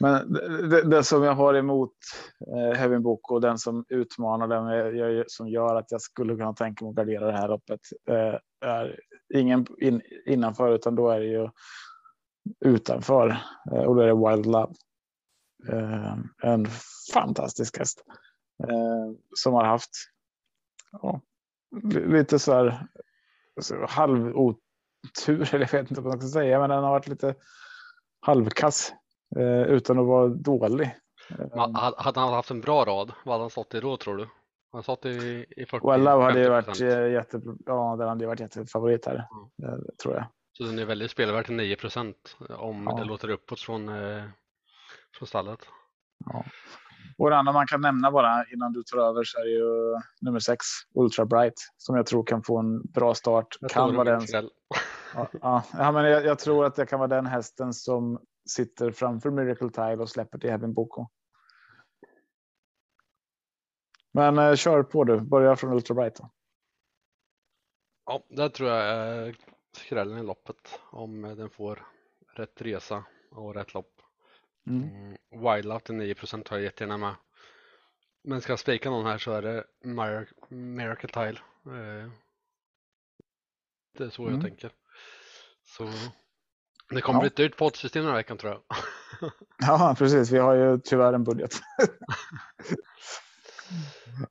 Men 0.00 0.32
det, 0.70 0.82
det, 0.82 1.04
som 1.04 1.22
jag 1.22 1.34
har 1.34 1.54
emot 1.54 1.92
eh, 2.56 2.78
Hevin 2.78 3.02
Book 3.02 3.30
och 3.30 3.40
den 3.40 3.58
som 3.58 3.84
utmanar 3.88 4.48
den 4.48 4.96
jag, 4.98 5.24
som 5.30 5.48
gör 5.48 5.76
att 5.76 5.92
jag 5.92 6.00
skulle 6.00 6.36
kunna 6.36 6.52
tänka 6.52 6.84
mig 6.84 6.90
att 6.90 6.96
gardera 6.96 7.26
det 7.26 7.38
här 7.38 7.48
loppet 7.48 7.80
eh, 8.08 8.68
är 8.70 9.00
ingen 9.34 9.66
in, 9.80 10.02
innanför 10.26 10.74
utan 10.74 10.94
då 10.94 11.10
är 11.10 11.20
det 11.20 11.26
ju 11.26 11.48
utanför 12.64 13.36
eh, 13.72 13.82
och 13.82 13.96
då 13.96 14.02
är 14.02 14.06
det 14.06 14.30
Wild 14.30 14.46
Love. 14.46 14.74
Eh, 15.68 16.18
en 16.42 16.66
fantastisk 17.14 17.78
häst 17.78 18.04
eh, 18.68 19.16
som 19.34 19.54
har 19.54 19.64
haft 19.64 19.90
ja, 21.02 21.20
lite 22.06 22.38
så 22.38 22.52
här 22.52 22.88
halv 23.88 24.36
otur, 25.04 25.54
eller 25.54 25.68
jag 25.72 25.82
vet 25.82 25.90
inte 25.90 26.00
vad 26.00 26.12
man 26.12 26.20
ska 26.20 26.40
säga, 26.40 26.60
men 26.60 26.70
den 26.70 26.84
har 26.84 26.90
varit 26.90 27.08
lite 27.08 27.34
halvkass 28.20 28.92
utan 29.68 29.98
att 29.98 30.06
vara 30.06 30.28
dålig. 30.28 30.96
hade 31.96 32.20
han 32.20 32.32
haft 32.32 32.50
en 32.50 32.60
bra 32.60 32.84
rad, 32.84 33.12
vad 33.24 33.34
hade 33.34 33.44
han 33.44 33.50
stått 33.50 33.74
i 33.74 33.80
då 33.80 33.96
tror 33.96 34.16
du? 34.16 34.28
Han 34.72 34.82
satt 34.82 35.06
i, 35.06 35.46
i 35.56 35.66
40 35.66 35.86
Well 35.86 36.02
Love 36.02 36.24
hade 36.24 36.40
ju 36.40 36.48
varit 36.48 36.80
jätte, 37.12 37.40
ja, 37.66 37.96
den 37.98 38.08
hade 38.08 38.26
varit 38.26 38.40
jättefavorit 38.40 39.06
här, 39.06 39.26
mm. 39.62 39.80
tror 40.02 40.14
jag. 40.14 40.26
Så 40.58 40.64
den 40.64 40.78
är 40.78 40.84
väldigt 40.84 41.10
spelvärd 41.10 41.46
till 41.46 41.54
9% 41.54 42.14
om 42.48 42.86
ja. 42.90 42.96
det 42.96 43.04
låter 43.04 43.30
uppåt 43.30 43.60
från, 43.60 43.88
eh, 43.88 44.24
från 45.18 45.26
stallet. 45.26 45.58
Ja. 46.26 46.44
Och 47.18 47.30
det 47.30 47.36
andra 47.36 47.52
man 47.52 47.66
kan 47.66 47.80
nämna 47.80 48.10
bara 48.10 48.44
innan 48.52 48.72
du 48.72 48.82
tar 48.82 48.98
över 48.98 49.24
så 49.24 49.38
är 49.38 49.44
ju 49.44 50.00
nummer 50.20 50.38
6, 50.38 50.58
Ultra 50.94 51.24
Bright, 51.24 51.54
som 51.76 51.96
jag 51.96 52.06
tror 52.06 52.24
kan 52.24 52.42
få 52.42 52.58
en 52.58 52.82
bra 52.82 53.14
start. 53.14 53.46
Jag 53.60 53.70
kan 53.70 53.94
vara 53.94 54.18
den. 54.18 54.48
Ja, 55.14 55.64
ja, 55.72 55.92
men 55.92 56.04
jag, 56.04 56.24
jag, 56.24 56.38
tror 56.38 56.64
att 56.64 56.74
det 56.74 56.86
kan 56.86 56.98
vara 56.98 57.08
den 57.08 57.26
hästen 57.26 57.72
som 57.72 58.24
sitter 58.50 58.90
framför 58.90 59.30
Miracle 59.30 59.70
Tile 59.70 60.02
och 60.02 60.10
släpper 60.10 60.38
till 60.38 60.50
Heaven 60.50 60.74
Boko. 60.74 61.08
Men 64.12 64.38
eh, 64.38 64.54
kör 64.54 64.82
på 64.82 65.04
du, 65.04 65.20
börja 65.20 65.56
från 65.56 65.72
Ultra 65.72 65.94
Bright. 65.94 66.16
Då. 66.16 66.30
Ja, 68.06 68.22
det 68.28 68.50
tror 68.50 68.70
jag 68.70 68.84
är 68.84 69.36
skrällen 69.76 70.18
i 70.18 70.22
loppet 70.22 70.80
om 70.90 71.22
den 71.22 71.50
får 71.50 71.86
rätt 72.34 72.62
resa 72.62 73.04
och 73.30 73.54
rätt 73.54 73.74
lopp. 73.74 74.00
Mm. 74.66 74.88
Mm, 74.88 75.16
Wildlife 75.30 75.86
till 75.86 75.94
9 75.94 76.14
har 76.32 76.56
jag 76.56 76.62
jättegärna 76.62 76.96
med. 76.96 77.14
Men 78.22 78.40
ska 78.40 78.52
jag 78.52 78.58
spika 78.58 78.90
någon 78.90 79.06
här 79.06 79.18
så 79.18 79.32
är 79.32 79.42
det 79.42 79.64
Mir 79.80 80.28
Miracle 80.48 81.08
Tile. 81.08 81.40
Eh, 81.66 82.10
det 83.98 84.04
är 84.04 84.10
så 84.10 84.22
mm. 84.22 84.34
jag 84.34 84.44
tänker. 84.44 84.72
Så 85.64 85.88
det 86.90 87.00
kommer 87.00 87.16
ja. 87.16 87.20
bli 87.20 87.26
ett 87.26 87.36
dyrt 87.36 87.56
poddsystem 87.56 88.02
den 88.02 88.10
här 88.10 88.18
veckan 88.18 88.36
tror 88.36 88.52
jag. 88.52 88.62
ja, 89.66 89.94
precis. 89.98 90.30
Vi 90.30 90.38
har 90.38 90.54
ju 90.54 90.78
tyvärr 90.78 91.12
en 91.12 91.24
budget. 91.24 91.52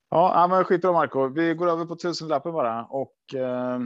ja, 0.09 0.47
men 0.49 0.63
skit 0.63 0.81
på 0.81 0.93
Marco. 0.93 1.27
Vi 1.27 1.53
går 1.53 1.69
över 1.69 1.85
på 1.85 1.95
tusenlappen 1.95 2.53
bara 2.53 2.85
och 2.85 3.15
eh, 3.35 3.79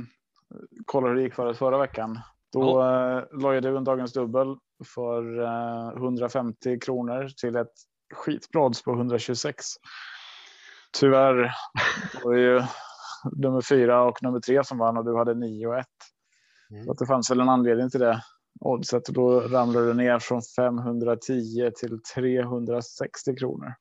kollar 0.85 1.07
hur 1.07 1.15
det 1.15 1.21
gick 1.21 1.33
för 1.33 1.45
oss 1.45 1.57
förra 1.57 1.77
veckan. 1.77 2.19
Då 2.53 2.81
ja. 2.81 3.17
eh, 3.17 3.23
la 3.31 3.61
du 3.61 3.77
en 3.77 3.83
dagens 3.83 4.13
dubbel 4.13 4.57
för 4.85 5.41
eh, 5.41 5.97
150 5.97 6.79
kronor 6.79 7.29
till 7.41 7.55
ett 7.55 7.73
skitbra 8.13 8.71
på 8.85 8.93
126. 8.93 9.65
Tyvärr 10.99 11.53
var 12.23 12.33
det 12.33 12.41
ju 12.41 12.63
nummer 13.35 13.61
fyra 13.61 14.03
och 14.03 14.23
nummer 14.23 14.39
tre 14.39 14.63
som 14.63 14.77
vann 14.77 14.97
och 14.97 15.05
du 15.05 15.17
hade 15.17 15.33
nio 15.33 15.67
och 15.67 15.77
ett. 15.77 15.87
Mm. 16.71 16.85
Så 16.85 16.91
att 16.91 16.97
det 16.97 17.05
fanns 17.05 17.31
väl 17.31 17.39
en 17.39 17.49
anledning 17.49 17.89
till 17.89 17.99
det 17.99 18.23
oddset 18.59 19.07
och 19.07 19.13
då 19.13 19.39
ramlade 19.39 19.87
det 19.87 19.93
ner 19.93 20.19
från 20.19 20.41
510 20.55 21.71
till 21.79 21.99
360 22.15 23.35
kronor. 23.35 23.73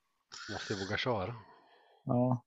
Måste 0.52 0.74
våga 0.74 0.96
köra. 0.96 1.34
Ja. 2.04 2.42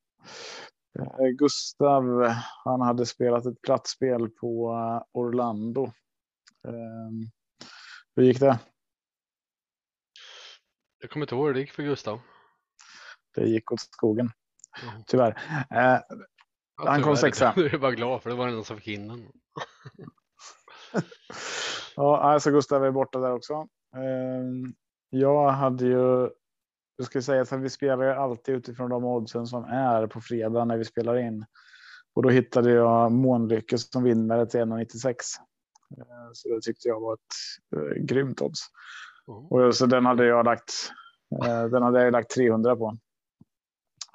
Eh, 0.99 1.27
Gustav, 1.37 2.33
han 2.63 2.81
hade 2.81 3.05
spelat 3.05 3.45
ett 3.45 3.61
platsspel 3.61 4.29
på 4.29 4.71
eh, 4.71 5.19
Orlando. 5.19 5.85
Ehm, 6.67 7.31
hur 8.15 8.23
gick 8.23 8.39
det? 8.39 8.59
Jag 10.99 11.11
kommer 11.11 11.23
inte 11.23 11.35
ihåg 11.35 11.47
hur 11.47 11.53
det 11.53 11.59
gick 11.59 11.71
för 11.71 11.83
Gustav. 11.83 12.21
Det 13.35 13.45
gick 13.45 13.71
åt 13.71 13.79
skogen. 13.79 14.31
Mm. 14.83 15.03
Tyvärr. 15.07 15.41
Eh, 15.71 16.01
ja, 16.77 16.89
han 16.89 17.01
kom 17.01 17.17
sexa. 17.17 17.53
Du 17.55 17.69
är 17.69 17.77
bara 17.77 17.91
glad 17.91 18.23
för 18.23 18.29
det 18.29 18.35
var 18.35 18.47
den 18.47 18.63
som 18.63 18.77
fick 18.77 18.87
in 18.87 19.07
den. 19.07 19.31
ja, 21.95 22.19
alltså 22.19 22.51
Gustav 22.51 22.85
är 22.85 22.91
borta 22.91 23.19
där 23.19 23.33
också. 23.33 23.53
Eh, 23.95 24.71
jag 25.09 25.49
hade 25.49 25.85
ju 25.85 26.29
jag 26.99 27.05
ska 27.05 27.21
säga 27.21 27.41
att 27.41 27.51
vi 27.51 27.69
spelar 27.69 28.05
alltid 28.05 28.55
utifrån 28.55 28.89
de 28.89 29.05
oddsen 29.05 29.47
som 29.47 29.63
är 29.63 30.07
på 30.07 30.21
fredag 30.21 30.65
när 30.65 30.77
vi 30.77 30.85
spelar 30.85 31.17
in. 31.17 31.45
Och 32.13 32.23
då 32.23 32.29
hittade 32.29 32.71
jag 32.71 33.11
Månlycke 33.11 33.77
som 33.77 34.03
vinnare 34.03 34.45
till 34.45 34.59
1,96. 34.59 35.13
Eh, 35.97 36.29
så 36.33 36.49
det 36.49 36.61
tyckte 36.61 36.87
jag 36.87 36.99
var 36.99 37.13
ett 37.13 37.19
eh, 37.75 38.03
grymt 38.03 38.41
odds. 38.41 38.59
Mm. 39.27 39.45
Och 39.45 39.75
så 39.75 39.85
den 39.85 40.05
hade 40.05 40.25
jag 40.25 40.45
lagt. 40.45 40.91
Eh, 41.45 41.65
den 41.65 41.83
hade 41.83 42.03
jag 42.03 42.11
lagt 42.11 42.31
300 42.31 42.75
på. 42.75 42.97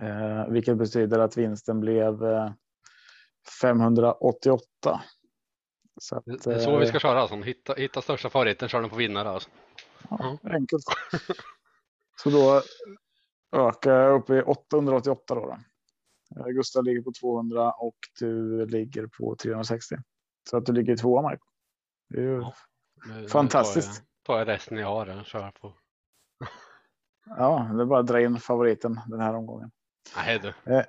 Eh, 0.03 0.49
vilket 0.49 0.77
betyder 0.77 1.19
att 1.19 1.37
vinsten 1.37 1.81
blev 1.81 2.21
588. 3.61 5.01
Eh, 5.95 6.01
så 6.01 6.17
att, 6.17 6.25
det 6.25 6.47
är 6.47 6.59
så 6.59 6.79
vi 6.79 6.87
ska 6.87 6.99
köra 6.99 7.21
alltså. 7.21 7.37
Hitta, 7.37 7.75
hitta 7.75 8.03
största 8.03 8.31
favoriten, 8.31 8.69
kör 8.69 8.81
den 8.81 8.91
på 8.91 8.97
vinnare 8.97 9.29
alltså. 9.29 9.51
Ja, 10.11 10.39
enkelt. 10.43 10.85
Så 12.17 12.31
då 12.31 12.63
ökar 13.57 13.91
jag 13.91 14.21
upp 14.21 14.31
i 14.31 14.43
888 14.43 15.35
då. 15.35 15.41
då. 15.41 15.59
Eh, 16.41 16.47
Gustav 16.47 16.85
ligger 16.85 17.03
på 17.03 17.13
200 17.21 17.73
och 17.73 17.97
du 18.21 18.67
ligger 18.67 19.07
på 19.07 19.37
360. 19.37 19.97
Så 20.51 20.57
att 20.57 20.67
du 20.67 20.73
ligger 20.73 20.93
i 20.93 20.97
tvåa 20.97 21.23
Mark. 21.23 21.41
Det 22.09 22.19
är 22.19 22.23
ju 22.23 22.41
ja, 22.41 22.55
fantastiskt. 23.29 24.05
Tar, 24.23 24.39
jag, 24.39 24.47
tar 24.47 24.53
jag 24.53 24.57
resten 24.57 24.79
jag 24.79 24.87
har 24.87 25.21
och 25.21 25.27
kör 25.27 25.51
på. 25.51 25.75
ja, 27.27 27.71
det 27.75 27.83
är 27.83 27.87
bara 27.87 28.01
att 28.01 28.07
dra 28.07 28.21
in 28.21 28.39
favoriten 28.39 29.01
den 29.07 29.21
här 29.21 29.35
omgången. 29.35 29.71
Nej 30.17 30.39
du. 30.39 30.49
Eh. 30.73 30.85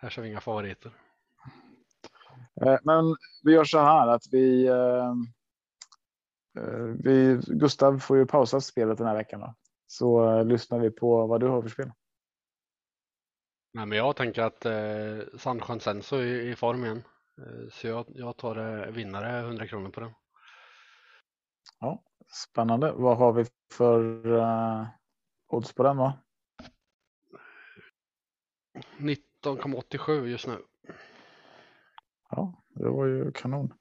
Här 0.00 0.10
kör 0.10 0.22
vi 0.22 0.28
inga 0.28 0.40
favoriter. 0.40 0.92
Eh, 2.62 2.78
men 2.82 3.16
vi 3.42 3.52
gör 3.52 3.64
så 3.64 3.78
här 3.78 4.08
att 4.08 4.22
vi 4.30 4.66
eh, 4.66 5.14
Eh, 6.56 6.94
vi, 7.04 7.40
Gustav 7.46 7.98
får 7.98 8.16
ju 8.16 8.26
pausa 8.26 8.60
spelet 8.60 8.98
den 8.98 9.06
här 9.06 9.16
veckan 9.16 9.40
då. 9.40 9.54
Så 9.86 10.42
lyssnar 10.42 10.78
vi 10.78 10.90
på 10.90 11.26
vad 11.26 11.40
du 11.40 11.46
har 11.46 11.62
för 11.62 11.68
spel. 11.68 11.92
Nej, 13.72 13.86
men 13.86 13.98
jag 13.98 14.16
tänker 14.16 14.42
att 14.42 14.66
eh, 14.66 15.38
Sandsjön 15.38 15.80
Senso 15.80 16.16
är 16.16 16.40
i 16.40 16.56
form 16.56 16.84
igen. 16.84 17.02
Så 17.70 17.86
jag, 17.86 18.06
jag 18.08 18.36
tar 18.36 18.86
vinnare 18.90 19.38
100 19.38 19.66
kronor 19.66 19.90
på 19.90 20.00
den. 20.00 20.10
Ja, 21.80 22.02
spännande. 22.48 22.92
Vad 22.92 23.16
har 23.16 23.32
vi 23.32 23.44
för 23.72 24.26
uh, 24.26 24.86
odds 25.48 25.72
på 25.72 25.82
den 25.82 25.96
då? 25.96 26.12
19,87 28.98 30.26
just 30.26 30.46
nu. 30.46 30.62
Ja, 32.30 32.62
det 32.74 32.88
var 32.88 33.06
ju 33.06 33.32
kanon. 33.32 33.72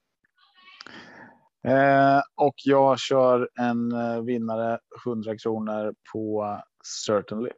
Eh, 1.68 2.22
och 2.36 2.56
jag 2.64 3.00
kör 3.00 3.50
en 3.60 3.92
eh, 3.92 4.22
vinnare 4.22 4.80
100 5.06 5.38
kronor 5.38 5.96
på 6.14 6.58
Certainly. 7.06 7.50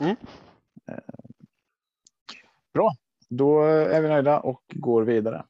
Mm. 0.00 0.16
Eh, 0.88 0.98
bra, 2.74 2.92
då 3.28 3.62
är 3.64 4.00
vi 4.00 4.08
nöjda 4.08 4.40
och 4.40 4.62
går 4.68 5.02
vidare. 5.02 5.44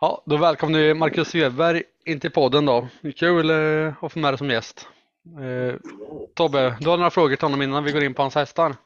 Ja, 0.00 0.22
då 0.26 0.36
välkomnar 0.36 0.78
vi 0.78 0.94
Marcus 0.94 1.28
Svedberg 1.28 1.82
in 2.04 2.20
till 2.20 2.30
podden 2.30 2.66
då. 2.66 2.88
Kul 3.16 3.50
eh, 3.50 4.04
att 4.04 4.12
få 4.12 4.18
med 4.18 4.32
dig 4.32 4.38
som 4.38 4.50
gäst. 4.50 4.88
Eh, 5.40 5.74
Tobbe, 6.34 6.76
du 6.80 6.88
har 6.88 6.96
några 6.96 7.10
frågor 7.10 7.36
till 7.36 7.44
honom 7.44 7.62
innan 7.62 7.84
vi 7.84 7.92
går 7.92 8.02
in 8.02 8.14
på 8.14 8.22
hans 8.22 8.34
hästar? 8.34 8.76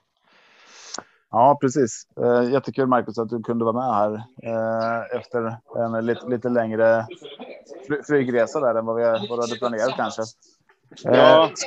Ja, 1.34 1.58
precis. 1.60 2.06
Eh, 2.20 2.52
jättekul 2.52 2.86
Marcus 2.86 3.18
att 3.18 3.28
du 3.28 3.42
kunde 3.42 3.64
vara 3.64 3.74
med 3.74 3.94
här 3.94 4.12
eh, 4.42 5.16
efter 5.16 5.56
en 5.76 6.06
lite, 6.06 6.26
lite 6.26 6.48
längre 6.48 7.06
flygresa 8.06 8.60
där 8.60 8.74
än 8.74 8.86
vad 8.86 8.96
vi, 8.96 9.02
vad 9.02 9.40
hade 9.40 9.56
planerat 9.58 9.96
kanske. 9.96 10.22
Eh, 11.06 11.16
ja. 11.16 11.50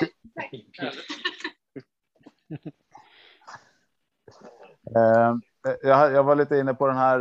Jag, 5.83 6.11
jag 6.11 6.23
var 6.23 6.35
lite 6.35 6.57
inne 6.57 6.73
på 6.73 6.87
den 6.87 6.97
här. 6.97 7.19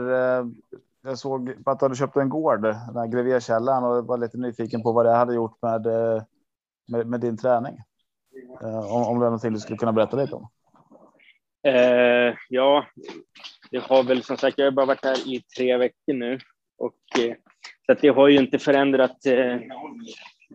Jag 1.03 1.19
såg 1.19 1.55
att 1.67 1.79
du 1.79 1.85
hade 1.85 1.97
köpt 1.97 2.17
en 2.17 2.29
gård, 2.29 2.63
den 2.63 2.97
här 2.97 3.07
Grevierkällan 3.07 3.85
och 3.85 4.07
var 4.07 4.19
lite 4.19 4.39
nyfiken 4.39 4.83
på 4.83 4.93
vad 4.93 5.07
det 5.07 5.13
hade 5.13 5.35
gjort 5.35 5.63
med, 5.63 5.87
med, 6.89 7.07
med 7.07 7.21
din 7.21 7.37
träning. 7.37 7.79
Om, 8.61 9.03
om 9.03 9.19
det 9.19 9.25
är 9.25 9.31
någonting 9.31 9.53
du 9.53 9.61
skulle 9.61 9.79
kunna 9.79 9.93
berätta 9.93 10.17
lite 10.17 10.35
om. 10.35 10.49
Eh, 11.67 12.35
ja, 12.49 12.87
det 13.71 13.79
har 13.79 14.03
väl 14.03 14.23
som 14.23 14.37
sagt, 14.37 14.59
jag 14.59 14.67
har 14.67 14.71
bara 14.71 14.87
varit 14.87 15.05
här 15.05 15.29
i 15.29 15.43
tre 15.57 15.77
veckor 15.77 16.13
nu 16.13 16.39
och 16.79 17.19
eh, 17.19 17.35
så 17.87 17.93
att 17.93 18.01
det 18.01 18.09
har 18.09 18.29
ju 18.29 18.39
inte 18.39 18.59
förändrat 18.59 19.27
eh, 19.27 19.57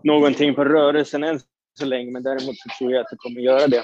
någonting 0.04 0.56
på 0.56 0.66
rörelsen 0.66 1.24
än 1.24 1.40
så 1.80 1.86
länge, 1.86 2.12
men 2.12 2.24
däremot 2.24 2.58
så 2.58 2.70
tror 2.78 2.92
jag 2.92 3.02
att 3.02 3.10
det 3.10 3.18
kommer 3.18 3.42
göra 3.42 3.68
det. 3.68 3.84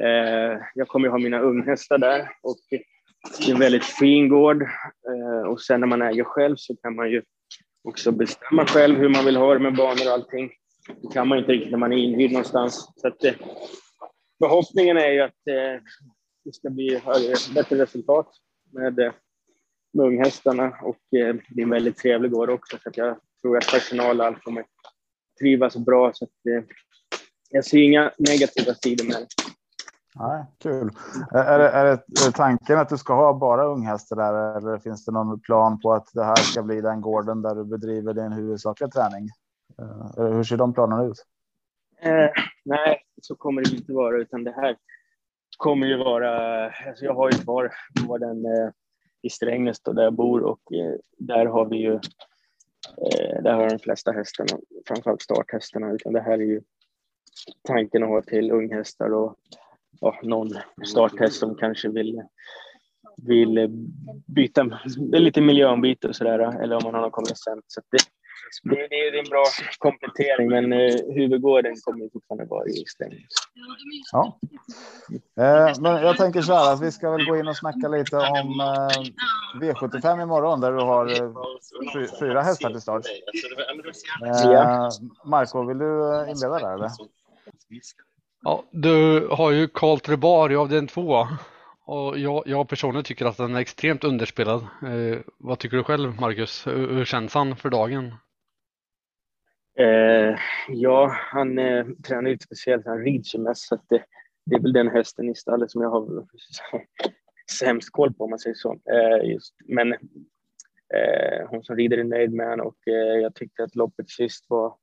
Eh, 0.00 0.58
jag 0.74 0.88
kommer 0.88 1.06
ju 1.06 1.10
ha 1.10 1.18
mina 1.18 1.40
unghästar 1.40 1.98
där 1.98 2.28
och 2.42 2.56
det 2.70 3.48
är 3.48 3.54
en 3.54 3.60
väldigt 3.60 3.84
fin 3.84 4.28
gård 4.28 4.62
eh, 4.62 5.48
och 5.50 5.60
sen 5.60 5.80
när 5.80 5.86
man 5.86 6.02
äger 6.02 6.24
själv 6.24 6.56
så 6.56 6.76
kan 6.76 6.94
man 6.94 7.10
ju 7.10 7.22
också 7.88 8.12
bestämma 8.12 8.66
själv 8.66 8.98
hur 8.98 9.08
man 9.08 9.24
vill 9.24 9.36
ha 9.36 9.54
det 9.54 9.60
med 9.60 9.76
banor 9.76 10.06
och 10.06 10.12
allting. 10.12 10.50
Det 11.02 11.14
kan 11.14 11.28
man 11.28 11.38
inte 11.38 11.52
riktigt 11.52 11.70
när 11.70 11.78
man 11.78 11.92
är 11.92 11.96
inhyrd 11.96 12.32
någonstans. 12.32 12.92
Så 12.96 13.08
att, 13.08 13.24
eh, 13.24 13.34
förhoppningen 14.38 14.96
är 14.96 15.10
ju 15.10 15.20
att 15.20 15.48
eh, 15.48 15.82
det 16.44 16.52
ska 16.52 16.70
bli 16.70 17.02
bättre 17.54 17.82
resultat 17.82 18.28
med, 18.72 18.98
eh, 18.98 19.12
med 19.92 20.06
unghästarna 20.06 20.68
och 20.82 21.18
eh, 21.18 21.36
det 21.48 21.60
är 21.60 21.62
en 21.62 21.70
väldigt 21.70 21.96
trevlig 21.96 22.30
gård 22.30 22.50
också 22.50 22.78
så 22.82 22.90
jag 22.94 23.16
tror 23.42 23.56
att 23.56 23.70
personal 23.70 24.20
och 24.20 24.26
allt 24.26 24.42
kommer 24.42 24.64
trivas 25.40 25.76
bra 25.76 26.12
så 26.14 26.24
att 26.24 26.30
eh, 26.30 26.64
jag 27.50 27.64
ser 27.64 27.82
inga 27.82 28.12
negativa 28.18 28.74
sidor 28.74 29.04
med 29.04 29.16
det. 29.16 29.26
Nej, 30.16 30.44
kul. 30.58 30.90
Är 31.32 31.58
det, 31.58 31.68
är 31.68 31.84
det 31.84 32.32
tanken 32.34 32.78
att 32.78 32.88
du 32.88 32.98
ska 32.98 33.14
ha 33.14 33.38
bara 33.38 33.64
unghästar 33.64 34.16
där 34.16 34.58
eller 34.58 34.78
finns 34.78 35.04
det 35.04 35.12
någon 35.12 35.40
plan 35.40 35.80
på 35.80 35.92
att 35.92 36.08
det 36.12 36.24
här 36.24 36.36
ska 36.36 36.62
bli 36.62 36.80
den 36.80 37.00
gården 37.00 37.42
där 37.42 37.54
du 37.54 37.64
bedriver 37.64 38.14
din 38.14 38.32
huvudsakliga 38.32 38.90
träning? 38.90 39.28
Hur 40.16 40.44
ser 40.44 40.56
de 40.56 40.74
planerna 40.74 41.04
ut? 41.04 41.24
Eh, 42.00 42.30
nej, 42.64 43.02
så 43.22 43.34
kommer 43.34 43.62
det 43.62 43.76
inte 43.76 43.92
vara, 43.92 44.16
utan 44.16 44.44
det 44.44 44.52
här 44.52 44.76
kommer 45.56 45.86
ju 45.86 45.96
vara, 45.96 46.64
alltså 46.70 47.04
jag 47.04 47.14
har 47.14 47.30
ju 47.30 47.38
kvar 47.38 47.72
gården 48.06 48.44
eh, 48.46 48.70
i 49.22 49.30
Strängnäs 49.30 49.80
då, 49.80 49.92
där 49.92 50.02
jag 50.02 50.14
bor 50.14 50.42
och 50.42 50.72
eh, 50.72 50.94
där 51.18 51.46
har 51.46 51.66
vi 51.66 51.76
ju, 51.76 51.94
eh, 51.94 53.42
där 53.42 53.54
har 53.54 53.68
de 53.68 53.78
flesta 53.78 54.12
hästarna, 54.12 54.60
framförallt 54.88 55.22
starthästarna, 55.22 55.92
utan 55.92 56.12
det 56.12 56.20
här 56.20 56.32
är 56.32 56.46
ju 56.46 56.62
tanken 57.62 58.02
att 58.02 58.08
ha 58.08 58.22
till 58.22 58.50
unghästar 58.50 59.14
och 59.14 59.36
ja, 60.00 60.20
någon 60.22 60.50
starthäst 60.86 61.38
som 61.38 61.54
kanske 61.54 61.88
vill 61.88 62.22
vill 63.16 63.68
byta 64.26 64.80
lite 65.12 65.40
miljöombyte 65.40 66.08
och 66.08 66.16
sådär, 66.16 66.62
eller 66.62 66.76
om 66.76 66.82
man 66.84 66.94
har 66.94 67.00
någon 67.00 67.10
konvalescent. 67.10 67.64
Så 67.66 67.80
det, 67.90 67.98
det, 68.62 68.88
det, 68.90 69.08
är 69.08 69.18
en 69.18 69.30
bra 69.30 69.44
komplettering, 69.78 70.48
men 70.48 70.72
eh, 70.72 71.14
huvudgården 71.14 71.74
kommer 71.84 72.08
fortfarande 72.12 72.44
vara 72.44 72.66
i 72.66 72.84
Strängnäs. 72.86 73.20
Ja. 74.12 74.38
Eh, 75.38 75.80
men 75.80 76.02
jag 76.02 76.16
tänker 76.16 76.42
så 76.42 76.52
här 76.52 76.72
att 76.72 76.82
vi 76.82 76.92
ska 76.92 77.10
väl 77.10 77.26
gå 77.26 77.36
in 77.36 77.48
och 77.48 77.56
snacka 77.56 77.88
lite 77.88 78.16
om 78.16 78.60
eh, 78.60 79.60
V75 79.60 80.22
imorgon 80.22 80.60
där 80.60 80.72
du 80.72 80.78
har 80.78 81.06
eh, 81.06 82.18
fyra 82.20 82.42
hästar 82.42 82.70
till 82.70 82.80
start. 82.80 83.04
Eh, 84.26 84.88
Marco, 85.24 85.66
vill 85.66 85.78
du 85.78 86.14
eh, 86.14 86.30
inleda 86.30 86.58
där 86.58 86.74
eller? 86.74 86.90
Ja, 88.42 88.64
du 88.70 89.28
har 89.30 89.50
ju 89.50 89.68
Karl 89.68 89.98
Trebar 89.98 90.52
i 90.52 90.56
avdelning 90.56 90.88
två 90.88 91.26
och 91.86 92.18
jag, 92.18 92.42
jag 92.46 92.68
personligen 92.68 93.04
tycker 93.04 93.26
att 93.26 93.36
den 93.36 93.54
är 93.54 93.60
extremt 93.60 94.04
underspelad. 94.04 94.60
Eh, 94.62 95.18
vad 95.38 95.58
tycker 95.58 95.76
du 95.76 95.84
själv, 95.84 96.20
Marcus? 96.20 96.66
Hur, 96.66 96.94
hur 96.94 97.04
känns 97.04 97.34
han 97.34 97.56
för 97.56 97.70
dagen? 97.70 98.14
Eh, 99.78 100.38
ja, 100.68 101.08
han 101.12 101.58
eh, 101.58 101.86
tränar 102.06 102.30
inte 102.30 102.44
speciellt. 102.44 102.86
Han 102.86 103.04
rids 103.04 103.34
ju 103.34 103.38
mest, 103.38 103.62
så 103.68 103.78
det, 103.88 104.04
det, 104.46 104.56
är 104.56 104.60
väl 104.60 104.72
den 104.72 104.88
hästen 104.88 105.30
i 105.30 105.34
stallet 105.34 105.70
som 105.70 105.82
jag 105.82 105.90
har 105.90 106.06
sämst 107.58 107.90
koll 107.90 108.14
på 108.14 108.24
om 108.24 108.30
man 108.30 108.38
säger 108.38 108.54
så. 108.54 108.72
Eh, 108.72 109.30
just. 109.30 109.54
Men 109.64 109.92
eh, 109.92 111.48
hon 111.48 111.64
som 111.64 111.76
rider 111.76 111.98
är 111.98 112.04
nöjd 112.04 112.32
med 112.32 112.48
honom 112.48 112.66
och 112.66 112.88
eh, 112.88 113.20
jag 113.20 113.34
tyckte 113.34 113.64
att 113.64 113.74
loppet 113.74 114.10
sist 114.10 114.44
var, 114.48 114.76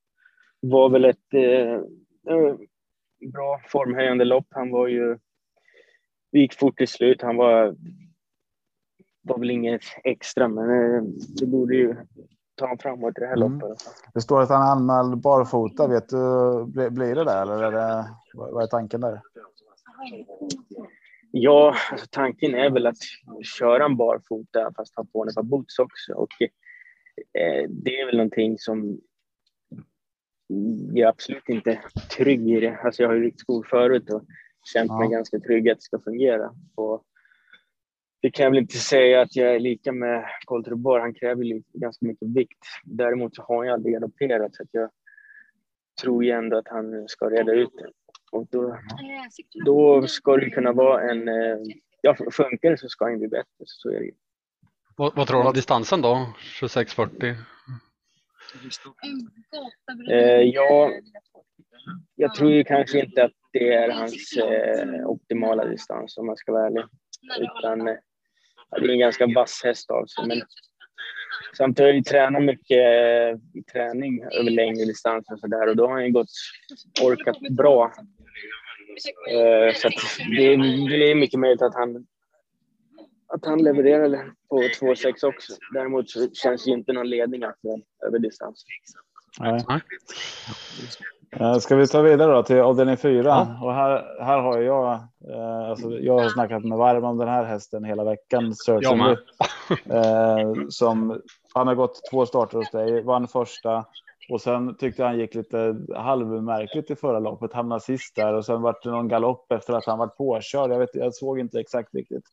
var 0.60 0.90
väl 0.90 1.06
ett 1.06 1.34
eh, 1.34 1.74
eh 2.34 2.56
bra 3.34 3.62
formhöjande 3.68 4.26
lopp. 4.26 4.48
Han 4.50 4.72
var 4.72 4.88
ju, 4.88 5.18
det 6.32 6.40
gick 6.40 6.54
fort 6.54 6.78
till 6.78 6.88
slut. 6.88 7.22
Han 7.22 7.38
var, 7.38 7.76
var 9.22 9.40
väl 9.40 9.52
inget 9.52 9.82
extra, 10.04 10.48
men 10.48 10.96
eh, 10.96 11.04
det 11.40 11.46
borde 11.46 11.76
ju 11.76 11.96
ta 12.62 12.66
honom 12.66 12.78
framåt 12.78 13.18
i 13.18 13.22
det 13.22 13.28
här 13.28 13.38
mm. 13.38 13.60
loppet. 13.60 13.78
Det 14.14 14.22
står 14.22 14.42
att 14.42 14.50
han 14.50 14.62
är 14.62 14.72
anmäld 14.72 15.22
barfota. 15.22 15.88
Vet 15.88 16.10
du, 16.10 16.90
blir 16.90 17.16
det 17.16 17.24
det 17.24 17.32
eller 17.32 17.64
är 17.64 17.72
det, 17.72 18.06
vad 18.34 18.64
är 18.64 18.68
tanken 18.68 19.02
där? 19.02 19.22
Ja, 21.32 21.76
alltså 21.92 22.08
tanken 22.12 22.56
är 22.56 22.70
väl 22.70 22.88
att 22.88 22.98
köra 23.60 23.86
en 23.86 23.98
barfota 23.98 24.72
fast 24.76 24.96
ha 24.96 25.06
på 25.14 25.24
en 25.24 25.34
par 25.34 25.44
boots 25.44 25.80
också. 25.80 26.14
Och, 26.14 26.42
eh, 27.40 27.70
det 27.70 28.00
är 28.00 28.06
väl 28.06 28.18
någonting 28.18 28.58
som 28.58 29.00
jag 30.94 31.06
är 31.06 31.10
absolut 31.10 31.50
inte 31.50 31.80
trygg 32.18 32.50
i 32.50 32.60
det. 32.60 32.78
Alltså 32.84 33.02
jag 33.02 33.10
har 33.10 33.16
ju 33.16 33.24
ryckt 33.24 33.40
skor 33.40 33.68
förut 33.70 34.10
och 34.10 34.24
känt 34.74 34.90
ja. 34.90 35.00
mig 35.00 35.10
ganska 35.10 35.40
trygg 35.40 35.70
att 35.70 35.78
det 35.78 35.84
ska 35.84 36.00
fungera. 36.00 36.56
Och 36.76 37.06
det 38.22 38.32
kan 38.32 38.44
jag 38.44 38.52
väl 38.52 38.60
inte 38.60 38.78
säga 38.78 39.22
att 39.22 39.36
jag 39.36 39.56
är 39.56 39.60
lika 39.60 39.92
med 39.92 40.26
Colter 40.46 41.00
Han 41.00 41.14
kräver 41.14 41.62
ganska 41.74 42.06
mycket 42.06 42.28
vikt. 42.28 42.66
Däremot 42.84 43.36
så 43.36 43.42
har 43.42 43.58
han 43.58 43.66
ju 43.66 43.74
aldrig 43.74 43.94
galopperat 43.94 44.56
så 44.56 44.64
att 44.64 44.70
jag 44.72 44.90
tror 46.02 46.24
ju 46.24 46.32
ändå 46.32 46.58
att 46.58 46.68
han 46.68 47.08
ska 47.08 47.30
reda 47.30 47.52
ut 47.52 47.74
det. 47.78 47.92
Och 48.32 48.48
då, 48.52 48.78
då 49.66 50.08
ska 50.08 50.38
det 50.38 50.50
kunna 50.50 50.72
vara 50.72 51.12
en... 51.12 51.28
Eh, 51.28 51.58
ja, 52.02 52.16
funkar 52.32 52.70
det 52.70 52.78
så 52.78 52.90
ska 52.90 53.06
han 53.06 53.20
bli 53.20 53.28
bättre. 53.28 53.64
Så 53.66 53.90
är 53.90 54.00
det 54.00 54.06
ju. 54.06 54.14
Vad, 54.96 55.16
vad 55.16 55.28
tror 55.28 55.42
du 55.42 55.48
om 55.48 55.54
distansen 55.54 56.02
då? 56.02 56.28
26-40? 56.62 57.36
Eh, 60.12 60.42
ja, 60.42 60.92
jag 62.16 62.36
tror 62.36 62.52
ju 62.52 62.64
kanske 62.64 63.00
inte 63.00 63.24
att 63.24 63.32
det 63.52 63.74
är 63.74 63.90
hans 63.90 64.38
eh, 64.38 65.10
optimala 65.10 65.66
distans 65.66 66.18
om 66.18 66.26
man 66.26 66.38
ska 66.38 66.52
vara 66.52 66.66
ärlig. 66.66 66.84
Utan 67.40 67.98
eh, 68.78 68.82
det 68.82 68.88
är 68.88 68.94
en 68.94 69.00
ganska 69.00 69.28
vass 69.28 69.62
häst 69.64 69.92
av 69.92 70.06
sig. 70.06 70.28
Men 70.28 70.42
samtidigt 71.58 71.80
har 71.80 71.88
jag 71.88 71.96
ju 71.96 72.04
tränat 72.04 72.44
mycket 72.44 72.78
eh, 72.78 73.60
i 73.60 73.64
träning 73.72 74.24
över 74.24 74.52
längre 74.52 74.86
distanser 74.86 75.34
och 75.34 75.40
så 75.40 75.48
där 75.48 75.68
och 75.70 75.76
då 75.76 75.88
har 75.88 75.94
han 75.94 76.06
ju 76.06 76.12
gått, 76.12 76.32
orkat 77.02 77.40
bra. 77.40 77.94
Eh, 79.32 79.74
så 79.76 79.90
det, 80.38 80.56
det 80.90 81.12
är 81.12 81.16
mycket 81.16 81.40
möjligt 81.40 81.62
att 81.62 81.76
han 81.76 82.06
att 83.34 83.46
han 83.46 83.64
levererar 83.64 84.32
på 84.50 84.62
2,6 84.62 85.26
också. 85.26 85.54
Däremot 85.74 86.10
så 86.10 86.30
känns 86.34 86.68
ju 86.68 86.72
inte 86.72 86.94
någon 86.94 87.10
ledning 87.10 87.44
aktuell 87.44 87.82
över 88.08 88.20
distans. 88.20 88.66
Nej. 89.40 89.64
Eh, 91.40 91.58
ska 91.58 91.76
vi 91.76 91.88
ta 91.88 92.02
vidare 92.02 92.32
då 92.32 92.44
till 92.44 92.60
avdelning 92.60 92.98
fyra? 92.98 93.28
Ja. 93.28 93.66
Och 93.66 93.74
här, 93.74 94.24
här 94.24 94.40
har 94.40 94.58
jag, 94.58 94.94
eh, 95.30 95.70
alltså 95.70 95.90
jag 95.92 96.20
har 96.20 96.30
snackat 96.30 96.64
med 96.64 96.78
varm 96.78 97.04
om 97.04 97.18
den 97.18 97.28
här 97.28 97.44
hästen 97.44 97.84
hela 97.84 98.04
veckan. 98.04 98.56
Surgery, 98.56 99.16
eh, 99.86 100.54
som 100.70 101.22
han 101.54 101.68
har 101.68 101.76
gått 101.76 102.02
två 102.12 102.26
starter 102.26 102.58
hos 102.58 102.72
dig, 102.72 103.04
vann 103.04 103.28
första 103.28 103.86
och 104.32 104.42
sen 104.42 104.76
tyckte 104.76 105.04
han 105.04 105.18
gick 105.18 105.36
lite 105.36 105.76
halvmärkligt 105.96 106.92
i 106.92 106.96
förra 106.96 107.20
loppet, 107.20 107.54
hamnade 107.54 107.82
sist 107.82 108.16
där 108.16 108.34
och 108.34 108.46
sen 108.46 108.62
vart 108.62 108.84
det 108.84 108.90
någon 108.92 109.08
galopp 109.08 109.52
efter 109.52 109.74
att 109.74 109.86
han 109.86 110.00
varit 110.00 110.18
påkörd. 110.18 110.72
Jag, 110.72 110.80
vet, 110.80 110.96
jag 110.96 111.14
såg 111.14 111.40
inte 111.40 111.60
exakt 111.60 111.96
riktigt. 111.96 112.24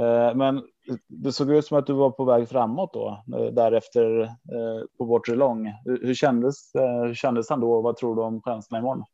Eh, 0.00 0.34
men 0.34 0.62
det 1.06 1.32
såg 1.32 1.52
ut 1.52 1.66
som 1.66 1.78
att 1.78 1.86
du 1.86 1.92
var 1.92 2.10
på 2.10 2.24
väg 2.24 2.48
framåt 2.48 2.92
då 2.92 3.24
eh, 3.36 3.46
därefter 3.46 4.20
eh, 4.22 4.86
på 4.98 5.04
bortre 5.04 5.34
lång. 5.34 5.72
Hur 5.84 6.14
kändes, 6.14 6.70
hur 7.06 7.14
kändes 7.14 7.50
han 7.50 7.60
då? 7.60 7.80
Vad 7.80 7.96
tror 7.96 8.16
du 8.16 8.22
om 8.22 8.42
chanserna 8.42 8.78
imorgon? 8.78 9.04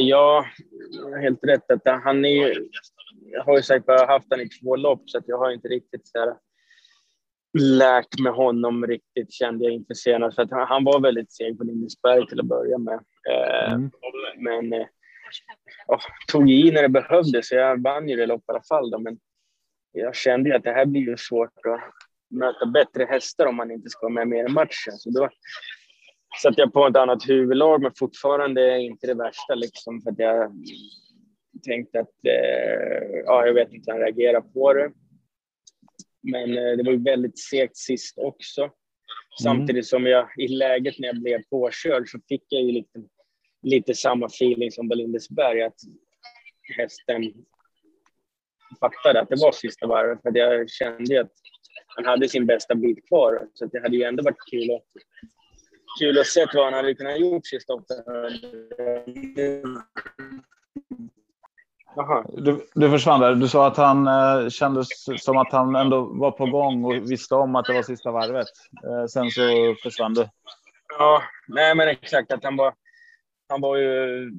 Ja, 0.00 0.44
helt 1.20 1.44
rätt. 1.44 1.70
Att 1.70 2.02
han 2.02 2.24
är, 2.24 2.54
jag 3.32 3.44
har 3.44 3.56
ju 3.56 3.62
sagt 3.62 3.86
bara 3.86 4.06
haft 4.06 4.26
han 4.30 4.40
i 4.40 4.48
två 4.48 4.76
lopp 4.76 5.02
så 5.06 5.18
att 5.18 5.28
jag 5.28 5.38
har 5.38 5.50
inte 5.50 5.68
riktigt 5.68 6.08
så 6.08 6.18
här 6.18 6.34
lärt 7.58 8.18
med 8.18 8.32
honom 8.32 8.86
riktigt 8.86 9.32
kände 9.32 9.64
jag 9.64 9.74
inför 9.74 9.94
senast. 9.94 10.34
För 10.34 10.42
att 10.42 10.50
han, 10.50 10.66
han 10.66 10.84
var 10.84 11.00
väldigt 11.00 11.32
seg 11.32 11.58
på 11.58 11.64
Lindesberg 11.64 12.26
till 12.26 12.40
att 12.40 12.46
börja 12.46 12.78
med. 12.78 13.00
Mm. 13.68 13.90
Men 14.36 14.86
oh, 15.86 16.00
tog 16.32 16.50
i 16.50 16.70
när 16.70 16.82
det 16.82 16.88
behövdes. 16.88 17.52
Jag 17.52 17.82
vann 17.82 18.08
ju 18.08 18.16
det 18.16 18.26
loppet 18.26 18.48
i 18.48 18.52
alla 18.52 18.62
fall. 18.62 18.90
Då, 18.90 18.98
men 18.98 19.18
jag 19.92 20.14
kände 20.16 20.50
ju 20.50 20.56
att 20.56 20.64
det 20.64 20.72
här 20.72 20.86
blir 20.86 21.00
ju 21.00 21.16
svårt 21.16 21.66
att 21.66 21.80
möta 22.30 22.66
bättre 22.66 23.04
hästar 23.04 23.46
om 23.46 23.56
man 23.56 23.70
inte 23.70 23.88
ska 23.88 24.06
vara 24.06 24.12
med 24.12 24.28
mer 24.28 24.48
i 24.48 24.52
matchen. 24.52 24.92
Så 24.92 25.10
då 25.10 25.28
satte 26.42 26.60
jag 26.60 26.72
på 26.72 26.86
ett 26.86 26.96
annat 26.96 27.28
huvudlag, 27.28 27.82
men 27.82 27.92
fortfarande 27.98 28.78
inte 28.78 29.06
det 29.06 29.14
värsta 29.14 29.54
liksom. 29.54 30.02
För 30.02 30.10
att 30.10 30.18
jag 30.18 30.52
tänkte 31.64 32.00
att, 32.00 32.24
eh, 32.24 33.20
ja, 33.24 33.46
jag 33.46 33.54
vet 33.54 33.72
inte 33.72 33.92
hur 33.92 33.98
han 33.98 34.06
reagerar 34.06 34.40
på 34.40 34.72
det. 34.72 34.92
Men 36.22 36.58
eh, 36.58 36.76
det 36.76 36.82
var 36.82 36.92
ju 36.92 37.02
väldigt 37.02 37.38
segt 37.38 37.76
sist 37.76 38.18
också. 38.18 38.62
Mm. 38.62 38.72
Samtidigt 39.42 39.86
som 39.86 40.06
jag 40.06 40.28
i 40.38 40.48
läget 40.48 40.98
när 40.98 41.08
jag 41.08 41.22
blev 41.22 41.42
påkörd 41.50 42.08
så 42.08 42.18
fick 42.28 42.44
jag 42.48 42.62
ju 42.62 42.72
lite, 42.72 42.98
lite 43.66 43.94
samma 43.94 44.26
feeling 44.26 44.70
som 44.70 44.88
på 44.88 44.94
Lindesberg, 44.94 45.62
att 45.62 45.80
hästen 46.76 47.32
fattade 48.80 49.20
att 49.20 49.28
det 49.28 49.36
var 49.40 49.52
sista 49.52 49.86
varvet. 49.86 50.22
För 50.22 50.36
jag 50.38 50.70
kände 50.70 51.20
att 51.20 51.32
han 51.96 52.04
hade 52.04 52.28
sin 52.28 52.46
bästa 52.46 52.74
bit 52.74 53.08
kvar. 53.08 53.48
Så 53.54 53.66
det 53.66 53.82
hade 53.82 53.96
ju 53.96 54.02
ändå 54.02 54.22
varit 54.22 54.50
kul 54.50 54.70
att, 54.74 54.84
kul 55.98 56.18
att 56.18 56.26
se 56.26 56.46
vad 56.54 56.64
han 56.64 56.74
hade 56.74 56.94
kunnat 56.94 57.20
gjort 57.20 57.46
sista 57.46 57.74
åtta. 57.74 57.94
Du, 62.28 62.66
du 62.74 62.90
försvann 62.90 63.20
där. 63.20 63.34
Du 63.34 63.48
sa 63.48 63.66
att 63.66 63.76
han 63.76 64.06
eh, 64.06 64.48
kändes 64.48 64.88
som 65.18 65.36
att 65.36 65.52
han 65.52 65.76
ändå 65.76 66.00
var 66.00 66.30
på 66.30 66.46
gång 66.46 66.84
och 66.84 67.10
visste 67.10 67.34
om 67.34 67.56
att 67.56 67.66
det 67.66 67.72
var 67.72 67.82
sista 67.82 68.10
varvet. 68.10 68.48
Eh, 68.86 69.06
sen 69.06 69.30
så 69.30 69.74
försvann 69.82 70.14
du. 70.14 70.28
Ja, 70.98 71.22
nej 71.48 71.74
men 71.74 71.88
exakt 71.88 72.32
att 72.32 72.44
han 72.44 72.56
var. 72.56 72.74
Han 73.48 73.60
var 73.60 73.76
ju 73.76 74.30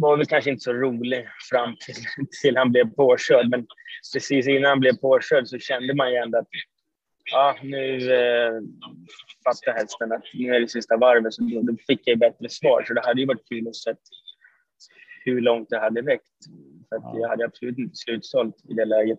var 0.00 0.16
väl 0.16 0.26
kanske 0.26 0.50
inte 0.50 0.62
så 0.62 0.72
rolig 0.72 1.28
fram 1.50 1.76
till, 1.76 1.94
till 2.42 2.56
han 2.56 2.72
blev 2.72 2.94
påkörd. 2.94 3.50
Men 3.50 3.66
precis 4.14 4.48
innan 4.48 4.68
han 4.68 4.80
blev 4.80 4.96
påkörd 4.96 5.48
så 5.48 5.58
kände 5.58 5.94
man 5.94 6.10
ju 6.10 6.16
ändå 6.16 6.38
att 6.38 6.48
ja, 7.32 7.56
nu 7.62 8.12
eh, 8.12 8.60
fattar 9.44 9.72
hästen 9.72 10.12
att 10.12 10.22
nu 10.34 10.54
är 10.54 10.60
det 10.60 10.68
sista 10.68 10.96
varvet. 10.96 11.34
Så 11.34 11.42
då, 11.42 11.62
då 11.62 11.76
fick 11.86 12.00
jag 12.04 12.18
bättre 12.18 12.48
svar. 12.48 12.84
Så 12.86 12.94
det 12.94 13.06
hade 13.06 13.20
ju 13.20 13.26
varit 13.26 13.48
kul 13.48 13.68
att 13.68 13.76
se 13.76 13.94
hur 15.24 15.40
långt 15.40 15.70
det 15.70 15.78
hade 15.78 16.02
räckt. 16.02 16.46
För 16.88 16.96
att 16.96 17.02
ja. 17.02 17.18
jag 17.20 17.28
hade 17.28 17.44
absolut 17.44 17.78
inte 17.78 17.96
slutsålt 17.96 18.56
i 18.68 18.74
det 18.74 18.84
läget. 18.84 19.18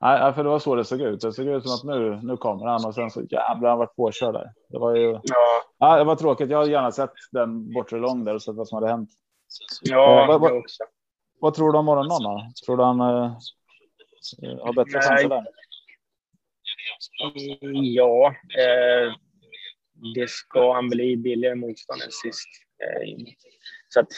Nej, 0.00 0.32
för 0.32 0.42
det 0.42 0.48
var 0.48 0.58
så 0.58 0.74
det 0.74 0.84
såg 0.84 1.00
ut. 1.00 1.20
Det 1.20 1.32
såg 1.32 1.46
ut 1.46 1.62
som 1.62 1.74
att 1.74 1.96
nu, 1.96 2.20
nu 2.22 2.36
kommer 2.36 2.66
han 2.66 2.86
och 2.86 2.94
sen 2.94 3.10
så 3.10 3.22
jävlar 3.22 3.68
han 3.68 3.78
varit 3.78 3.96
påkörd 3.96 4.34
där. 4.34 4.52
Det 4.68 4.78
var 4.78 4.96
ju. 4.96 5.20
Ja. 5.22 5.62
ja, 5.78 5.96
det 5.96 6.04
var 6.04 6.16
tråkigt. 6.16 6.50
Jag 6.50 6.58
hade 6.58 6.70
gärna 6.70 6.92
sett 6.92 7.12
den 7.32 7.72
bortre 7.72 7.98
lång 7.98 8.24
där 8.24 8.34
och 8.34 8.42
sett 8.42 8.54
vad 8.54 8.68
som 8.68 8.76
hade 8.76 8.88
hänt. 8.88 9.10
Ja, 9.82 10.22
eh, 10.22 10.28
vad, 10.28 10.40
vad, 10.40 10.52
också. 10.52 10.84
Vad 11.40 11.54
tror 11.54 11.72
du 11.72 11.78
om 11.78 11.84
morgondagen? 11.84 12.52
Tror 12.66 12.76
du 12.76 12.82
han 12.82 13.00
eh, 13.00 13.36
har 14.64 14.72
bättre 14.72 15.00
chanser 15.00 15.28
där? 15.28 15.46
Ja, 17.82 18.26
eh, 18.58 19.14
det 20.14 20.30
ska 20.30 20.74
han 20.74 20.88
bli 20.88 21.16
billigare 21.16 21.54
motstånd 21.54 22.02
än 22.02 22.10
sist. 22.10 22.48
Eh, 22.82 23.34
så 23.88 24.00
att, 24.00 24.08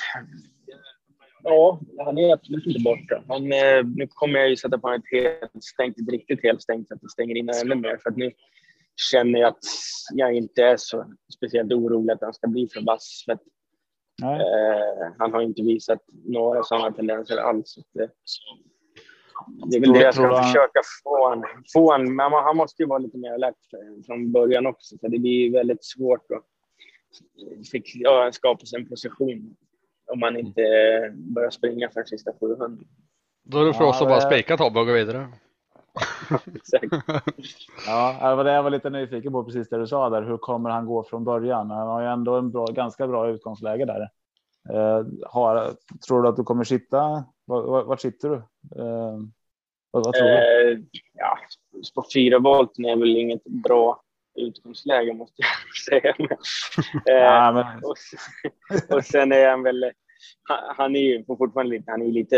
ja, 1.42 1.80
han 2.04 2.18
är 2.18 2.32
absolut 2.32 2.66
inte 2.66 2.80
borta. 2.80 3.22
Han, 3.28 3.52
eh, 3.52 3.84
nu 3.96 4.06
kommer 4.06 4.38
jag 4.38 4.48
ju 4.48 4.56
sätta 4.56 4.78
på 4.78 4.90
ett 4.90 5.02
helt 5.10 5.64
stängt, 5.64 5.98
ett 5.98 6.08
riktigt 6.08 6.42
helt 6.42 6.62
stängt 6.62 6.88
så 6.88 6.94
att 6.94 7.00
det 7.00 7.08
stänger 7.08 7.36
in 7.36 7.50
ännu 7.64 7.74
mer. 7.74 7.98
För 8.02 8.10
att 8.10 8.16
nu 8.16 8.32
känner 9.10 9.40
jag 9.40 9.48
att 9.48 9.64
jag 10.12 10.34
inte 10.34 10.62
är 10.62 10.76
så 10.76 11.04
speciellt 11.36 11.72
orolig 11.72 12.12
att 12.12 12.20
han 12.20 12.34
ska 12.34 12.48
bli 12.48 12.68
för 12.68 12.80
vass. 12.80 13.22
För 13.24 13.32
att, 13.32 13.42
eh, 14.22 15.12
han 15.18 15.32
har 15.32 15.42
inte 15.42 15.62
visat 15.62 16.00
några 16.24 16.62
sådana 16.62 16.92
tendenser 16.92 17.36
alls. 17.36 17.78
Det, 17.92 18.10
det 19.70 19.76
är 19.76 19.80
väl 19.80 19.92
det 19.92 20.00
jag 20.00 20.14
ska 20.14 20.26
han... 20.26 20.44
försöka 20.44 20.80
få 21.04 21.28
han, 21.28 21.44
få 21.72 21.92
han. 21.92 22.16
Men 22.16 22.32
han 22.32 22.56
måste 22.56 22.82
ju 22.82 22.86
vara 22.86 22.98
lite 22.98 23.18
mer 23.18 23.32
alert 23.32 23.56
från 24.06 24.32
början 24.32 24.66
också. 24.66 24.98
För 24.98 25.08
det 25.08 25.18
blir 25.18 25.52
väldigt 25.52 25.84
svårt 25.84 26.30
att 26.30 26.46
fick, 27.72 27.92
ja, 27.94 28.30
skapa 28.32 28.66
sig 28.66 28.80
en 28.80 28.88
position 28.88 29.56
om 30.12 30.20
man 30.20 30.36
inte 30.36 30.62
börjar 31.14 31.50
springa 31.50 31.90
för 31.90 32.04
sista 32.04 32.32
700. 32.40 32.84
Då 33.44 33.60
är 33.60 33.64
det 33.64 33.74
för 33.74 33.84
ja, 33.84 33.90
oss 33.90 34.02
att 34.02 34.08
bara 34.08 34.20
spika 34.20 34.56
Tobbe 34.56 34.80
och 34.80 34.86
gå 34.86 34.92
vidare. 34.92 35.28
ja, 37.86 38.28
det 38.30 38.34
var 38.36 38.44
det 38.44 38.52
jag 38.52 38.62
var 38.62 38.70
lite 38.70 38.90
nyfiken 38.90 39.32
på 39.32 39.44
precis 39.44 39.68
det 39.68 39.78
du 39.78 39.86
sa 39.86 40.10
där. 40.10 40.22
Hur 40.22 40.36
kommer 40.36 40.70
han 40.70 40.86
gå 40.86 41.02
från 41.04 41.24
början? 41.24 41.70
Han 41.70 41.88
har 41.88 42.00
ju 42.00 42.06
ändå 42.06 42.36
en 42.36 42.50
bra, 42.50 42.66
ganska 42.66 43.06
bra 43.06 43.28
utgångsläge 43.28 43.84
där. 43.84 44.08
Eh, 44.68 45.06
har, 45.26 45.70
tror 46.06 46.22
du 46.22 46.28
att 46.28 46.36
du 46.36 46.42
kommer 46.44 46.64
sitta? 46.64 47.24
Var, 47.44 47.84
var 47.84 47.96
sitter 47.96 48.28
du? 48.28 48.36
Eh, 48.82 49.18
vad, 49.90 50.04
vad, 50.04 50.14
tror 50.14 50.28
du? 50.28 50.72
Eh, 50.72 50.78
ja, 51.12 51.38
på 51.94 52.04
fyra 52.14 52.38
volt 52.38 52.78
är 52.78 52.96
väl 52.96 53.16
inget 53.16 53.44
bra 53.44 54.02
utgångsläge 54.34 55.14
måste 55.14 55.42
jag 55.42 55.76
säga. 56.00 56.14
Men, 56.18 56.28
ja, 57.04 57.52
men... 57.52 57.84
Och, 57.84 57.96
och, 58.96 59.04
sen 59.04 59.32
är 59.32 59.50
han 59.50 59.62
väl, 59.62 59.92
han 60.76 60.96
är 60.96 61.00
ju 61.00 61.24
fortfarande 61.24 61.76
lite, 61.76 61.90
han 61.90 62.02
är 62.02 62.06
lite 62.06 62.36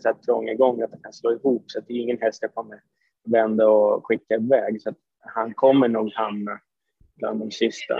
så 0.00 0.08
här 0.08 0.14
trång 0.14 0.48
igång 0.48 0.82
att 0.82 0.90
han 0.90 1.02
kan 1.02 1.12
slå 1.12 1.32
ihop 1.32 1.64
så 1.66 1.78
att 1.78 1.86
det 1.86 1.92
är 1.92 1.98
ingen 1.98 2.20
häst 2.20 2.38
jag 2.42 2.54
kommer 2.54 2.80
vända 3.24 3.68
och 3.68 4.06
skicka 4.06 4.34
iväg. 4.34 4.82
Så 4.82 4.88
att 4.90 4.98
han 5.34 5.54
kommer 5.54 5.88
nog 5.88 6.12
hamna 6.12 6.60
bland 7.16 7.40
de 7.40 7.50
sista. 7.50 7.94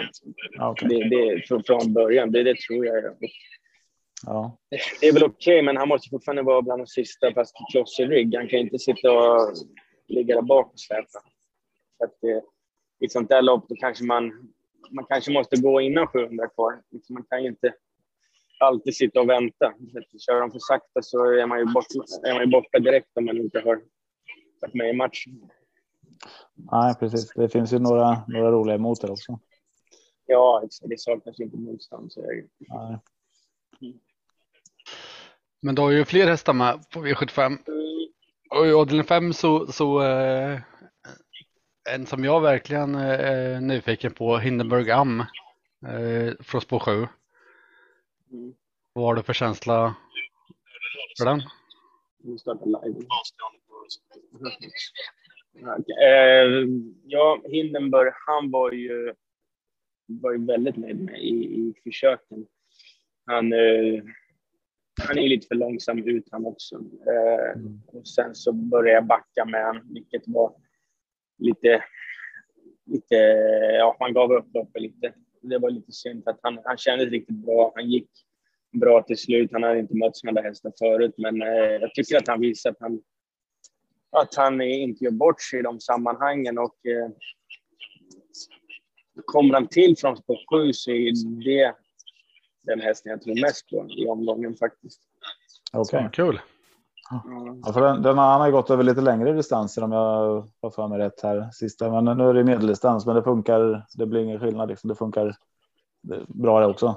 Okay. 0.70 0.88
Det, 0.88 1.08
det, 1.08 1.42
från 1.66 1.92
början, 1.92 2.32
det, 2.32 2.42
det 2.42 2.58
tror 2.58 2.86
jag. 2.86 3.14
Ja. 4.26 4.58
Det 5.00 5.06
är 5.06 5.12
väl 5.12 5.24
okej, 5.24 5.54
okay, 5.54 5.62
men 5.62 5.76
han 5.76 5.88
måste 5.88 6.08
fortfarande 6.10 6.42
vara 6.42 6.62
bland 6.62 6.80
de 6.80 6.86
sista 6.86 7.32
fast 7.34 7.56
kloss 7.72 8.00
i 8.00 8.06
rygg. 8.06 8.34
Han 8.36 8.48
kan 8.48 8.58
inte 8.58 8.78
sitta 8.78 9.12
och 9.12 9.52
ligga 10.08 10.34
där 10.34 10.42
bak 10.42 10.72
och 10.72 10.80
släpa. 10.80 11.20
Så 11.98 12.04
att 12.04 12.14
det, 12.20 12.42
i 13.00 13.04
ett 13.04 13.12
sånt 13.12 13.28
där 13.28 13.42
lopp 13.42 13.68
då 13.68 13.74
kanske 13.74 14.04
man, 14.04 14.52
man 14.90 15.04
kanske 15.04 15.32
måste 15.32 15.60
gå 15.60 15.80
innan 15.80 16.06
700 16.06 16.48
kvar. 16.48 16.82
Liksom, 16.90 17.14
man 17.14 17.24
kan 17.24 17.42
ju 17.42 17.48
inte 17.48 17.74
alltid 18.60 18.96
sitta 18.96 19.20
och 19.20 19.28
vänta. 19.28 19.72
Kör 20.18 20.40
de 20.40 20.50
för 20.50 20.58
sakta 20.58 21.02
så 21.02 21.24
är 21.24 21.46
man 21.46 21.58
ju 21.58 21.64
borta, 21.64 22.28
är 22.28 22.34
man 22.34 22.42
ju 22.42 22.50
borta 22.50 22.78
direkt 22.78 23.08
om 23.14 23.24
man 23.24 23.36
inte 23.36 23.58
har 23.58 23.80
varit 24.60 24.74
med 24.74 24.90
i 24.90 24.96
matchen. 24.96 25.50
Nej, 26.54 26.94
precis. 27.00 27.32
Det 27.34 27.48
finns 27.48 27.72
ju 27.72 27.78
några, 27.78 28.22
några 28.28 28.50
roliga 28.50 28.74
emot 28.74 29.00
det 29.00 29.10
också. 29.10 29.38
Ja, 30.26 30.62
det 30.82 31.00
saknas 31.00 31.40
inte 31.40 31.56
motstånd. 31.56 32.12
Så 32.12 32.20
är 32.20 32.44
Nej. 32.58 32.98
Men 35.62 35.74
du 35.74 35.82
har 35.82 35.90
ju 35.90 36.04
fler 36.04 36.26
hästar 36.26 36.52
med 36.52 36.90
på 36.90 37.00
V75. 37.00 37.58
Och 38.50 38.66
i 38.66 38.72
avdelning 38.72 39.04
5 39.04 39.32
så, 39.32 39.66
så 39.66 40.02
eh, 40.02 40.60
en 41.88 42.06
som 42.06 42.24
jag 42.24 42.40
verkligen 42.40 42.94
är 42.94 43.60
nyfiken 43.60 44.12
på, 44.12 44.38
Hindenburg 44.38 44.90
Am 44.90 45.20
eh, 45.86 46.32
från 46.40 46.60
spår 46.60 46.78
7. 46.78 46.92
Mm. 46.92 48.54
Vad 48.92 49.04
har 49.04 49.14
du 49.14 49.22
för 49.22 49.32
känsla 49.32 49.94
för 51.18 51.24
den? 51.24 51.42
Eh, 56.02 56.68
ja, 57.04 57.42
Hindenburg, 57.44 58.12
han 58.26 58.50
var 58.50 58.72
ju, 58.72 59.14
var 60.06 60.33
ju 60.33 60.46
väldigt 60.46 60.76
nöjd 60.76 61.00
med 61.00 61.20
i, 61.20 61.35
i 61.44 61.74
försöken. 61.85 62.46
Han, 63.26 63.52
eh, 63.52 64.02
han 65.02 65.18
är 65.18 65.28
lite 65.28 65.46
för 65.46 65.54
långsam 65.54 65.98
ut 65.98 66.28
han 66.31 66.46
också. 66.46 66.74
Eh, 67.06 67.60
mm. 67.60 67.83
och 67.87 68.08
sen 68.08 68.35
så 68.35 68.52
började 68.52 68.94
jag 68.94 69.06
backa 69.06 69.44
med 69.44 69.66
honom, 69.66 69.94
vilket 69.94 70.22
var 70.26 70.54
lite, 71.40 71.84
lite, 72.86 73.14
ja, 73.78 73.96
man 74.00 74.12
gav 74.12 74.32
upp 74.32 74.46
loppet 74.54 74.82
lite. 74.82 75.12
Det 75.42 75.58
var 75.58 75.70
lite 75.70 75.92
synd 75.92 76.24
för 76.24 76.30
att 76.30 76.40
han, 76.42 76.58
han 76.64 76.76
kändes 76.76 77.08
riktigt 77.08 77.36
bra. 77.36 77.72
Han 77.74 77.90
gick 77.90 78.10
bra 78.72 79.02
till 79.02 79.18
slut. 79.18 79.52
Han 79.52 79.62
hade 79.62 79.78
inte 79.78 79.96
mött 79.96 80.16
sådana 80.16 80.40
där 80.40 80.48
hästar 80.48 80.72
förut, 80.78 81.14
men 81.16 81.42
eh, 81.42 81.48
jag 81.80 81.94
tycker 81.94 82.16
att 82.16 82.28
han 82.28 82.40
visar 82.40 82.70
att 82.70 82.80
han, 82.80 83.02
att 84.10 84.34
han 84.34 84.60
inte 84.60 85.04
gör 85.04 85.10
bort 85.10 85.42
sig 85.42 85.58
i 85.58 85.62
de 85.62 85.80
sammanhangen 85.80 86.58
och 86.58 86.86
eh, 86.86 87.10
kommer 89.24 89.54
han 89.54 89.68
till 89.68 89.96
från 89.98 90.16
spår 90.16 90.64
7 90.66 90.72
så 90.72 90.90
är 90.90 91.44
det 91.44 91.74
den 92.62 92.80
hästen 92.80 93.10
jag 93.10 93.22
tror 93.22 93.40
mest 93.40 93.70
på 93.70 93.86
i 93.90 94.06
omgången 94.06 94.56
faktiskt. 94.56 95.00
Okej, 95.72 95.98
okay. 95.98 96.10
kul. 96.12 96.40
Ja, 97.65 97.73
för 97.73 97.81
den, 97.81 98.02
den, 98.02 98.19
han 98.19 98.40
har 98.40 98.50
gått 98.50 98.71
över 98.71 98.85
lite 98.85 99.00
längre 99.00 99.33
distanser 99.33 99.85
om 99.85 99.92
jag 99.92 100.48
har 100.63 100.71
för 100.71 100.88
mig 100.88 100.98
rätt 100.98 101.21
här 101.23 101.50
sista. 101.52 102.02
Men 102.02 102.19
nu 102.19 102.29
är 102.29 102.35
det 102.35 102.44
medeldistans, 102.44 103.06
men 103.06 103.17
det 103.17 103.23
funkar. 103.23 103.87
Det 103.98 104.06
blir 104.06 104.21
ingen 104.21 104.40
skillnad. 104.40 104.69
Liksom. 104.69 104.88
Det 104.88 104.94
funkar 104.94 105.37
bra 106.29 106.61
det 106.61 106.67
också. 106.67 106.94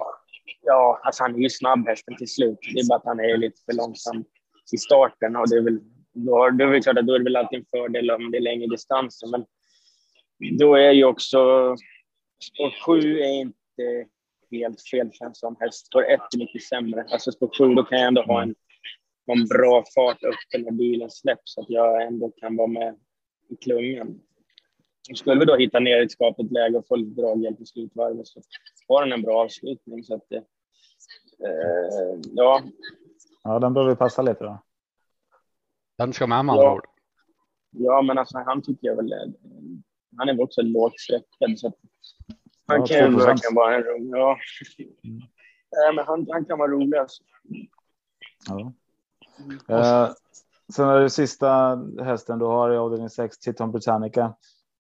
Ja, 0.62 1.00
alltså 1.04 1.24
han 1.24 1.36
är 1.36 1.40
ju 1.40 1.50
snabb 1.50 1.88
hästen 1.88 2.16
till 2.18 2.34
slut. 2.34 2.60
Det 2.74 2.80
är 2.80 2.88
bara 2.88 2.98
att 2.98 3.06
han 3.06 3.20
är 3.20 3.38
lite 3.38 3.62
för 3.66 3.74
långsam 3.74 4.24
i 4.74 4.78
starten 4.78 5.36
och 5.36 5.50
det 5.50 5.56
är 5.56 5.62
väl 5.62 5.80
då, 6.14 6.50
då 6.50 6.66
är 6.66 6.72
det 6.72 6.82
klart 6.82 6.98
att 6.98 7.08
då 7.08 7.14
är 7.14 7.20
det 7.20 7.24
väl 7.24 7.36
alltid 7.36 7.60
en 7.60 7.66
fördel 7.66 8.12
om 8.12 8.32
det 8.32 8.38
är 8.38 8.42
längre 8.42 8.68
distanser. 8.68 9.28
Men 9.28 9.46
då 10.58 10.76
är 10.76 10.92
ju 10.92 11.06
också 11.06 11.38
spår 12.44 13.00
7 13.00 13.20
är 13.20 13.42
inte 13.42 14.10
helt 14.52 14.82
fel 14.82 15.12
känns 15.12 15.40
som 15.40 15.56
häst. 15.60 15.88
Spår 15.88 16.04
1 16.04 16.20
är 16.34 16.38
mycket 16.38 16.64
sämre. 16.64 17.06
Alltså 17.12 17.32
spår 17.32 17.50
7 17.58 17.74
då 17.74 17.84
kan 17.84 18.00
jag 18.00 18.08
ändå 18.08 18.22
ha 18.22 18.42
en, 18.42 18.56
ha 19.28 19.34
en 19.34 19.46
bra 19.48 19.84
fart 19.96 20.24
upp 20.24 20.62
när 20.64 20.72
bilen 20.72 21.10
släpps 21.10 21.54
så 21.54 21.62
att 21.62 21.70
jag 21.70 22.04
ändå 22.04 22.32
kan 22.38 22.56
vara 22.56 22.68
med 22.68 22.96
i 23.50 23.56
klungan. 23.56 24.20
Skulle 25.16 25.40
vi 25.40 25.46
då 25.46 25.56
hitta 25.56 25.80
ner 25.80 26.02
i 26.02 26.04
ett 26.04 26.12
skapligt 26.12 26.52
läge 26.52 26.78
och 26.78 26.88
få 26.88 26.96
lite 26.96 27.22
draghjälp 27.22 27.62
i 27.62 27.66
slutvarvet 27.66 28.28
så 28.28 28.42
har 28.88 29.02
den 29.04 29.14
en 29.14 29.22
bra 29.22 29.44
avslutning. 29.44 30.04
Så 30.04 30.16
att, 30.16 30.32
eh, 30.32 30.42
ja. 32.34 32.62
Ja, 33.44 33.60
den 33.60 33.74
behöver 33.74 33.96
passa 33.96 34.22
lite 34.22 34.44
då. 34.44 34.64
Den 35.98 36.14
ska 36.14 36.28
med 36.28 36.46
med 36.46 36.54
andra 36.54 36.66
Ja. 36.66 36.74
ord. 36.74 36.86
Ja, 37.72 38.02
men 38.02 38.18
alltså 38.18 38.38
han 38.38 38.62
tycker 38.62 38.88
jag 38.88 38.96
väl, 38.96 39.14
han 40.18 40.30
är 40.30 40.34
väl 40.34 40.42
också 40.42 40.62
lågt 40.62 41.00
sträckad 41.00 41.60
så 41.60 41.68
att 41.68 41.76
han 42.68 42.80
Ja, 42.80 42.86
kan 42.86 42.98
ju 42.98 43.04
2%. 43.04 43.26
verkligen 43.26 43.56
vara 43.56 43.76
en 43.76 43.84
rolig, 43.84 44.10
ja. 44.20 44.38
Mm. 45.04 45.22
Nej, 45.72 45.96
men 45.96 46.06
han, 46.06 46.28
han 46.32 46.46
kan 46.46 46.60
vara 46.60 46.72
rolig 46.72 46.98
alltså. 46.98 47.24
Ja. 48.48 48.74
Eh, 49.68 50.10
sen 50.76 50.90
är 50.90 51.00
det 51.00 51.10
sista 51.10 51.80
hästen 52.02 52.40
du 52.40 52.46
har 52.46 52.72
i 52.72 52.78
avdelning 52.78 53.10
6, 53.10 53.38
Titon 53.40 53.72
Britannica. 53.72 54.34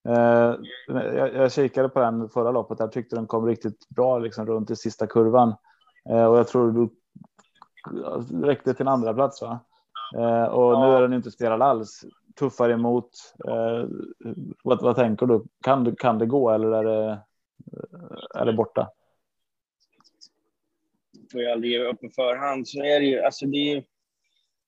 Eh, 0.09 0.53
jag, 0.87 1.33
jag 1.35 1.51
kikade 1.51 1.89
på 1.89 1.99
den 1.99 2.29
förra 2.29 2.51
loppet. 2.51 2.79
Jag 2.79 2.91
tyckte 2.91 3.15
den 3.15 3.27
kom 3.27 3.45
riktigt 3.45 3.89
bra 3.89 4.19
liksom, 4.19 4.45
runt 4.45 4.71
i 4.71 4.75
sista 4.75 5.07
kurvan. 5.07 5.55
Eh, 6.09 6.25
och 6.25 6.37
jag 6.37 6.47
tror 6.47 6.71
du 6.71 6.89
räckte 8.47 8.73
till 8.73 8.81
en 8.81 8.93
andra 8.93 9.13
plats 9.13 9.41
va? 9.41 9.59
Eh, 10.15 10.43
och 10.43 10.79
nu 10.79 10.85
Ja. 10.85 10.97
är 10.97 11.01
den 11.01 11.13
inte 11.13 11.31
spelad 11.31 11.61
alls. 11.61 12.05
Tuffar 12.39 12.69
emot. 12.69 13.09
Eh, 13.47 13.85
vad, 14.63 14.81
vad 14.81 14.95
tänker 14.95 15.25
du? 15.25 15.43
Kan, 15.63 15.83
du? 15.83 15.95
kan 15.95 16.17
det 16.17 16.25
gå 16.25 16.49
eller 16.51 16.71
är 16.71 16.83
det, 16.83 17.19
är 18.35 18.45
det 18.45 18.53
borta? 18.53 18.89
får 21.31 21.41
ju 21.41 21.47
aldrig 21.51 21.71
ge 21.71 21.83
upp 21.85 22.01
på 22.01 22.09
förhand. 22.15 22.67
Så 22.67 22.79
är 22.79 22.99
det 22.99 23.05
ju. 23.05 23.21
Alltså 23.21 23.45
det 23.45 23.57
är 23.57 23.83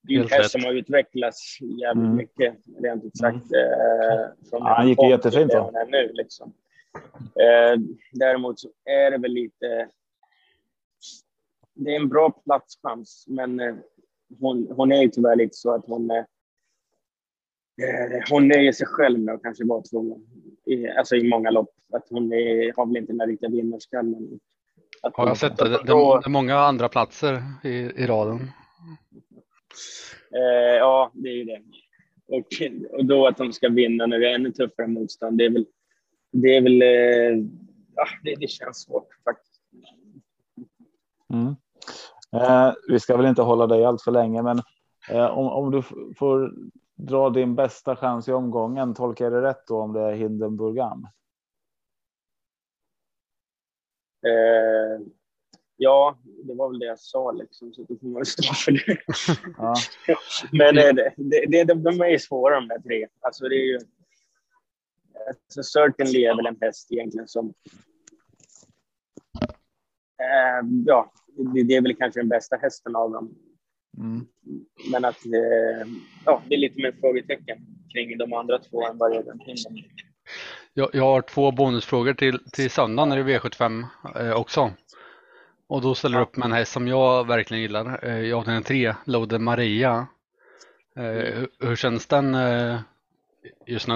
det 0.08 0.14
är 0.14 0.20
en 0.20 0.28
häst 0.28 0.50
som 0.50 0.64
har 0.64 0.72
utvecklats 0.72 1.58
jävligt 1.60 2.04
Mm. 2.04 2.16
mycket, 2.16 2.54
rent 2.82 3.04
ut 3.04 3.16
sagt. 3.16 3.36
Eh, 3.36 4.48
från 4.50 4.62
Ja, 4.62 4.74
han 4.76 4.88
gick 4.88 5.02
ju 5.02 5.08
jättefint, 5.08 5.52
han 5.52 5.74
är 5.74 5.86
nu, 5.86 6.12
liksom. 6.12 6.52
eh, 7.18 7.80
däremot 8.12 8.60
så 8.60 8.68
är 8.84 9.10
det 9.10 9.18
väl 9.18 9.32
lite... 9.32 9.88
Det 11.74 11.90
är 11.90 11.96
en 12.00 12.08
bra 12.08 12.30
platschans, 12.30 13.24
men 13.28 13.60
eh, 13.60 13.74
hon, 14.40 14.68
hon 14.76 14.92
är 14.92 15.02
ju 15.02 15.08
tyvärr 15.08 15.36
lite 15.36 15.56
så 15.56 15.74
att 15.74 15.86
hon... 15.86 16.10
Eh, 16.10 16.16
eh, 17.82 18.22
hon 18.30 18.48
nöjer 18.48 18.72
sig 18.72 18.86
själv 18.86 19.18
med 19.18 19.34
att 19.34 19.42
kanske 19.42 19.64
vara 19.64 19.82
två, 19.82 20.18
i, 20.66 20.88
alltså 20.88 21.16
i 21.16 21.28
många 21.28 21.50
lopp. 21.50 21.70
Att 21.92 22.06
hon 22.10 22.32
är, 22.32 22.72
har 22.76 22.86
väl 22.86 22.96
inte 22.96 23.12
den 23.12 23.18
där 23.18 23.26
riktiga 23.26 23.50
vinnarskallen. 23.50 24.40
Har 25.02 25.26
jag 25.26 25.36
sett 25.36 25.56
det? 25.56 25.68
Det 25.68 25.92
är 25.92 26.28
många 26.28 26.56
andra 26.58 26.88
platser 26.88 27.42
i, 27.64 27.68
i 27.78 28.06
raden. 28.06 28.50
Eh, 30.30 30.76
ja, 30.76 31.10
det 31.14 31.28
är 31.28 31.34
ju 31.34 31.44
det. 31.44 31.62
Och, 32.28 32.46
och 32.98 33.04
då 33.04 33.26
att 33.26 33.36
de 33.36 33.52
ska 33.52 33.68
vinna 33.68 34.06
när 34.06 34.18
det 34.18 34.30
är 34.30 34.34
ännu 34.34 34.52
tuffare 34.52 34.86
motstånd, 34.86 35.38
det 35.38 35.44
är 35.44 35.50
väl... 35.50 35.66
Det, 36.32 36.56
är 36.56 36.62
väl, 36.62 36.82
eh, 36.82 37.46
ja, 37.94 38.06
det, 38.22 38.34
det 38.34 38.48
känns 38.48 38.82
svårt 38.82 39.08
faktiskt. 39.24 39.62
Mm. 41.32 41.56
Eh, 42.32 42.74
vi 42.88 43.00
ska 43.00 43.16
väl 43.16 43.26
inte 43.26 43.42
hålla 43.42 43.66
dig 43.66 43.84
allt 43.84 44.02
för 44.02 44.10
länge, 44.10 44.42
men 44.42 44.62
eh, 45.10 45.26
om, 45.26 45.46
om 45.46 45.70
du 45.70 45.82
får 46.16 46.54
dra 46.94 47.30
din 47.30 47.54
bästa 47.54 47.96
chans 47.96 48.28
i 48.28 48.32
omgången, 48.32 48.94
tolkar 48.94 49.24
jag 49.24 49.32
det 49.32 49.42
rätt 49.42 49.66
då 49.66 49.80
om 49.80 49.92
det 49.92 50.00
är 50.00 50.12
Hindenburgam? 50.12 51.08
Eh, 54.26 55.06
ja, 55.76 56.18
det 56.44 56.54
var 56.54 56.70
väl 56.70 56.78
det 56.78 56.86
jag 56.86 56.98
sa 56.98 57.32
liksom, 57.32 57.72
så 57.72 57.82
då 57.88 57.96
får 57.96 58.06
man 58.06 58.26
stå 58.26 58.54
för 58.54 58.72
det. 58.72 58.98
Ja, 59.58 59.74
Men 60.52 60.78
eh, 60.78 60.94
det, 60.94 61.14
det, 61.16 61.46
det, 61.48 61.64
de, 61.64 61.82
de 61.82 62.00
är 62.00 62.08
ju 62.08 62.18
svåra 62.18 62.54
de 62.54 62.68
där 62.68 62.78
tre. 62.78 63.06
Alltså 63.20 63.48
det 63.48 63.54
är 63.56 63.66
ju... 63.66 63.78
Alltså 65.28 65.62
Certainly 65.62 66.24
är 66.24 66.36
väl 66.36 66.46
en 66.46 66.58
häst 66.60 66.92
egentligen 66.92 67.28
som... 67.28 67.54
Eh, 70.18 70.68
ja, 70.86 71.12
det, 71.54 71.62
det 71.62 71.76
är 71.76 71.82
väl 71.82 71.96
kanske 71.96 72.20
den 72.20 72.28
bästa 72.28 72.56
hästen 72.56 72.96
av 72.96 73.12
dem. 73.12 73.34
mm. 73.98 74.26
Men 74.90 75.04
att 75.04 75.26
eh, 75.26 75.88
ja, 76.24 76.42
det 76.48 76.54
är 76.54 76.58
lite 76.58 76.82
mer 76.82 76.92
frågetecken 77.00 77.58
kring 77.92 78.18
de 78.18 78.32
andra 78.32 78.58
två 78.58 78.86
än 78.86 78.98
vad 78.98 79.10
det 79.12 79.16
är. 79.16 79.24
Jag, 80.74 80.90
jag 80.92 81.04
har 81.04 81.22
två 81.22 81.52
bonusfrågor 81.52 82.14
till, 82.14 82.38
till 82.52 82.70
söndagen 82.70 83.08
när 83.08 83.24
det 83.24 83.34
är 83.34 83.38
V75 83.38 83.84
eh, 84.16 84.32
också. 84.32 84.72
Och 85.68 85.80
då 85.80 85.94
ställer 85.94 86.18
jag 86.18 86.28
upp 86.28 86.36
med 86.36 86.44
en 86.46 86.52
häst 86.52 86.72
som 86.72 86.88
jag 86.88 87.26
verkligen 87.26 87.62
gillar. 87.62 88.04
Eh, 88.04 88.38
avdelning 88.38 88.62
3, 88.62 88.94
Lode 89.04 89.38
Maria. 89.38 90.06
Eh, 90.96 91.02
hur, 91.02 91.48
hur 91.58 91.76
känns 91.76 92.06
den 92.06 92.34
eh, 92.34 92.80
just 93.66 93.88
nu? 93.88 93.94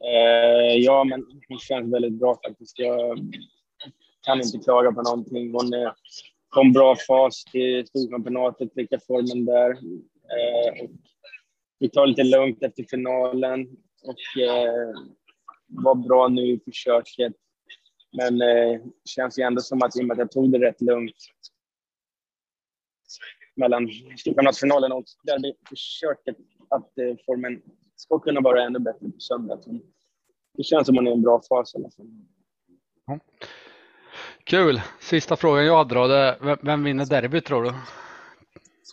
Eh, 0.00 0.76
ja, 0.76 1.04
men 1.04 1.26
hon 1.48 1.58
känns 1.58 1.94
väldigt 1.94 2.12
bra 2.12 2.38
faktiskt. 2.46 2.78
Jag 2.78 3.18
kan 4.26 4.40
inte 4.40 4.58
klaga 4.58 4.92
på 4.92 5.02
någonting. 5.02 5.52
Hon 5.52 5.74
eh, 5.74 5.92
kom 6.48 6.72
bra 6.72 6.96
fas 7.08 7.44
till 7.44 7.86
Storchampionatet, 7.86 8.74
fick 8.74 8.90
formen 9.06 9.44
där. 9.44 9.70
Eh, 9.70 10.82
och 10.82 10.90
vi 11.78 11.90
tar 11.90 12.06
lite 12.06 12.24
lugnt 12.24 12.62
efter 12.62 12.84
finalen 12.90 13.68
och 14.02 14.16
var 15.66 15.94
bra 15.94 16.28
nu 16.28 16.42
i 16.42 16.60
försöket. 16.64 17.32
Men 18.16 18.42
eh, 18.42 18.80
känns 19.04 19.38
ju 19.38 19.42
ändå 19.42 19.60
som 19.60 19.82
att 19.82 19.96
i 19.96 20.00
och 20.00 20.04
med 20.04 20.14
att 20.14 20.18
jag 20.18 20.30
tog 20.30 20.52
det 20.52 20.58
rätt 20.58 20.80
lugnt 20.80 21.16
mellan 23.56 23.88
Storchampionatsfinalen 24.18 24.92
och 24.92 25.04
derbyförsöket 25.22 26.36
att 26.68 26.98
eh, 26.98 27.16
formen 27.26 27.62
ska 27.96 28.18
kunna 28.18 28.40
vara 28.40 28.62
ännu 28.62 28.78
bättre 28.78 29.10
på 29.10 29.20
söndag. 29.20 29.62
Så 29.62 29.78
Det 30.56 30.62
känns 30.62 30.86
som 30.86 30.94
att 30.94 30.98
hon 30.98 31.06
är 31.06 31.10
i 31.10 31.14
en 31.14 31.22
bra 31.22 31.42
fas 31.48 31.74
i 31.74 31.78
alla 31.78 31.90
fall. 31.90 32.06
Kul! 34.44 34.80
Sista 35.00 35.36
frågan 35.36 35.66
jag 35.66 35.76
hade 35.76 35.94
då, 35.94 36.06
det 36.06 36.16
är, 36.16 36.38
vem, 36.40 36.58
vem 36.62 36.84
vinner 36.84 37.06
derbyt 37.06 37.44
tror 37.44 37.62
du? 37.62 37.70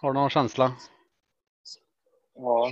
Har 0.02 0.14
du 0.14 0.20
någon 0.20 0.30
känsla? 0.30 0.72
Ja. 2.36 2.72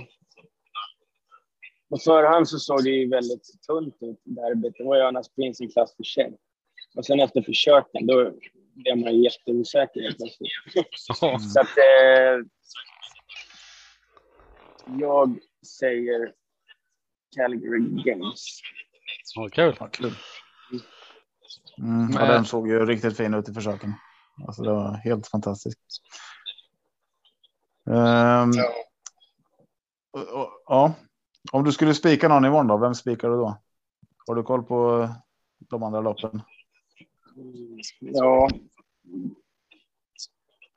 På 1.90 1.96
förhand 1.96 2.48
så 2.48 2.58
såg 2.58 2.84
det 2.84 2.90
ju 2.90 3.08
väldigt 3.08 3.62
tunt 3.66 3.96
ut 4.00 4.20
derbyt. 4.24 4.74
Det 4.78 4.84
var 4.84 4.96
ju 4.96 5.02
Annas 5.02 5.28
Prins 5.34 5.60
en 5.60 5.68
klass 5.70 5.96
för 5.96 6.04
sig. 6.04 6.36
Och 6.96 7.06
sen 7.06 7.20
efter 7.20 7.42
försöken, 7.42 8.06
då 8.06 8.32
blev 8.74 8.98
man 8.98 9.14
ju 9.14 9.24
jätteosäker 9.24 10.00
helt 10.02 10.16
plötsligt. 10.16 10.50
Så 11.52 11.60
att 11.60 11.78
eh, 11.78 12.46
jag 15.00 15.38
säger 15.78 16.32
Calgary 17.36 18.02
Games. 18.04 18.60
Ja, 19.34 19.48
kul! 19.52 19.76
Ja, 19.80 19.88
kul. 19.92 20.12
Mm, 21.78 22.10
ja, 22.12 22.18
Men- 22.18 22.28
den 22.28 22.44
såg 22.44 22.68
ju 22.68 22.86
riktigt 22.86 23.16
fin 23.16 23.34
ut 23.34 23.48
i 23.48 23.54
försöken. 23.54 23.92
Alltså, 24.46 24.62
det 24.62 24.70
var 24.70 24.94
helt 25.04 25.28
fantastiskt. 25.28 25.78
Ehm, 27.90 28.50
och- 30.12 30.28
och- 30.40 30.62
ja, 30.66 30.94
om 31.52 31.64
du 31.64 31.72
skulle 31.72 31.94
spika 31.94 32.28
någon 32.28 32.44
imorgon 32.44 32.66
då, 32.66 32.76
vem 32.78 32.94
spikar 32.94 33.28
du 33.28 33.36
då? 33.36 33.58
Har 34.26 34.34
du 34.34 34.42
koll 34.42 34.62
på 34.62 35.08
de 35.58 35.82
andra 35.82 36.00
loppen? 36.00 36.42
Ja, 38.00 38.48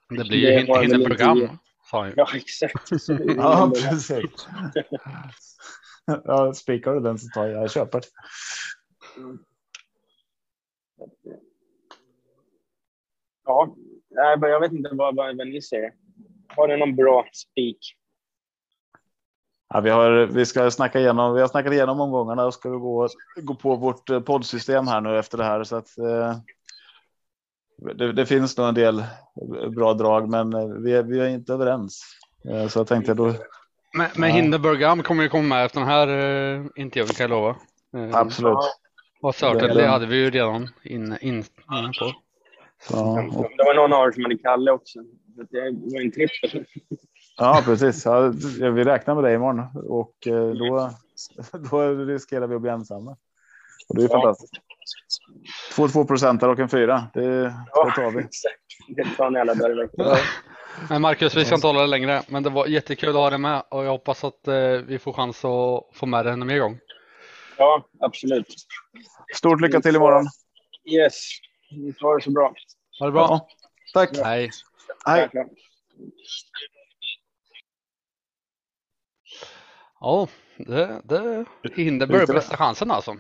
Det 0.10 0.24
blir 0.28 0.38
ju 0.38 0.46
Det 0.46 0.60
hin- 0.60 0.68
var 0.68 0.80
väl 0.80 0.92
Hindenburgam, 0.92 1.38
inte- 1.38 1.58
sa 1.92 2.00
han 2.02 2.10
ju. 2.10 2.14
ja 2.18 2.28
exakt. 2.36 2.90
Ja, 3.38 3.72
precis. 3.76 4.48
ja, 6.24 6.54
spikar 6.54 6.94
du 6.94 7.00
den 7.00 7.20
så 7.20 7.28
tar 7.30 7.48
jag, 7.48 7.64
jag 7.64 7.72
köper. 7.72 8.02
Ja, 13.46 13.76
nej, 14.10 14.38
men 14.40 14.50
jag 14.50 14.60
vet 14.60 14.72
inte 14.72 14.90
vad, 14.94 15.16
vad, 15.16 15.38
vad 15.38 15.48
ni 15.48 15.62
säger. 15.62 15.94
Har 16.48 16.68
ni 16.68 16.78
någon 16.78 16.96
bra 16.96 17.26
spik? 17.34 17.80
Ja, 19.74 19.80
vi, 19.82 19.90
har, 19.90 20.12
vi 20.26 20.46
ska 20.46 20.72
snacka 20.72 21.00
igenom. 21.00 21.34
Vi 21.34 21.42
har 21.42 21.48
snackat 21.48 21.74
igenom 21.74 22.02
omgångarna 22.02 22.46
och 22.46 22.54
ska 22.54 22.70
vi 22.70 22.78
gå, 22.78 23.08
gå 23.42 23.56
på 23.56 23.76
vårt 23.76 24.10
eh, 24.10 24.20
poddsystem 24.20 24.88
här 24.88 25.02
nu 25.02 25.20
efter 25.20 25.38
det 25.38 25.44
här 25.44 25.64
så 25.64 25.76
att. 25.76 25.98
Eh, 25.98 26.36
det, 27.96 28.12
det 28.14 28.26
finns 28.26 28.58
nog 28.58 28.68
en 28.68 28.74
del 28.76 29.04
bra 29.76 29.94
drag, 29.94 30.30
men 30.30 30.54
eh, 30.54 30.66
vi 30.68 30.94
är, 30.94 31.04
vi 31.04 31.20
är 31.20 31.28
inte 31.28 31.54
överens. 31.54 32.04
Eh, 32.50 32.68
så 32.68 32.80
jag 32.80 32.88
tänkte 32.88 33.14
då. 33.14 33.26
Men, 33.98 34.08
men 34.16 34.30
Ja. 34.30 34.36
Hindenburgam 34.36 35.04
kommer 35.04 35.24
ju 35.24 35.30
komma 35.30 35.48
med 35.56 35.66
efter 35.66 35.80
den 35.80 35.90
här 35.90 36.08
uh, 36.08 36.66
intervjun 36.76 37.08
kan 37.08 37.24
jag 37.24 37.30
lova. 37.30 37.56
Uh, 37.98 38.16
Absolut. 38.16 38.58
och 39.22 39.36
Certainly 39.36 39.68
Det- 39.68 39.82
det 39.82 39.88
hade 39.88 40.06
vi 40.06 40.16
ju 40.16 40.30
redan 40.30 40.70
in, 40.84 41.04
in, 41.04 41.18
inne 41.22 41.44
på. 42.00 42.12
Ja, 42.90 43.24
och, 43.36 43.50
Det 43.58 43.64
var 43.64 43.76
någon 43.76 43.94
av 43.94 44.08
er 44.08 44.12
som 44.12 44.24
hade 44.24 44.38
Kalle 44.38 44.72
också. 44.72 45.00
Så 45.36 45.44
Det 45.52 45.60
var 45.62 46.02
en 46.02 46.12
trippel. 46.12 46.66
Ja, 47.38 47.62
precis. 47.66 48.06
Ja, 48.06 48.34
vi 48.60 48.84
räknar 48.84 49.16
med 49.16 49.24
dig 49.24 49.36
imorgon 49.36 49.60
och 49.90 50.28
eh, 50.28 50.50
då, 50.50 50.90
då 51.72 51.94
riskerar 51.94 52.48
vi 52.48 52.56
att 52.56 52.62
bli 52.62 52.72
ensamma. 52.72 53.18
Och 53.90 53.96
det 53.96 54.04
är 54.04 54.10
ja. 54.10 54.22
fantastiskt. 54.22 54.54
Två 55.76 55.88
2 55.88 56.06
procent 56.06 56.44
och 56.44 56.60
en 56.60 56.70
fyra. 56.70 57.08
Det, 57.14 57.56
ja, 57.72 57.86
det 57.86 58.02
tar 58.02 58.12
vi. 58.12 58.28
Det 58.96 59.06
tar 59.18 59.30
ni 59.30 59.40
alla 59.40 59.54
dagar 59.54 59.90
ja. 59.94 60.18
Men 60.90 61.02
Marcus, 61.02 61.36
vi 61.36 61.46
ska 61.46 61.56
inte 61.56 61.68
hålla 61.68 61.82
det 61.82 61.88
längre, 61.88 62.22
men 62.28 62.44
det 62.44 62.50
var 62.50 62.68
jättekul 62.68 63.10
att 63.10 63.16
ha 63.16 63.30
dig 63.30 63.40
med 63.40 63.64
och 63.70 63.86
jag 63.86 63.92
hoppas 63.92 64.24
att 64.24 64.48
eh, 64.48 64.56
vi 64.88 65.00
får 65.00 65.14
chans 65.14 65.46
att 65.46 65.98
få 65.98 66.06
med 66.06 66.26
dig 66.26 66.34
en 66.34 66.48
mer 66.48 66.60
gång. 66.60 66.80
Ja, 67.58 67.86
absolut. 68.00 68.56
Stort 69.36 69.62
lycka 69.62 69.82
till 69.82 69.96
imorgon. 69.96 70.26
Yes, 70.86 71.30
ni 71.72 71.94
får 71.94 72.16
det 72.18 72.24
så 72.24 72.32
bra. 72.32 72.54
Ha 73.00 73.06
det 73.06 73.12
bra. 73.12 73.28
Ja. 73.30 73.48
Tack. 73.94 74.18
Hej. 74.18 74.50
Hej. 75.06 75.30
Ja, 80.04 80.28
det, 80.58 81.02
det 81.04 81.46
Hindenburg 81.76 82.28
bästa 82.28 82.58
chansen 82.58 82.92
alltså. 82.92 83.16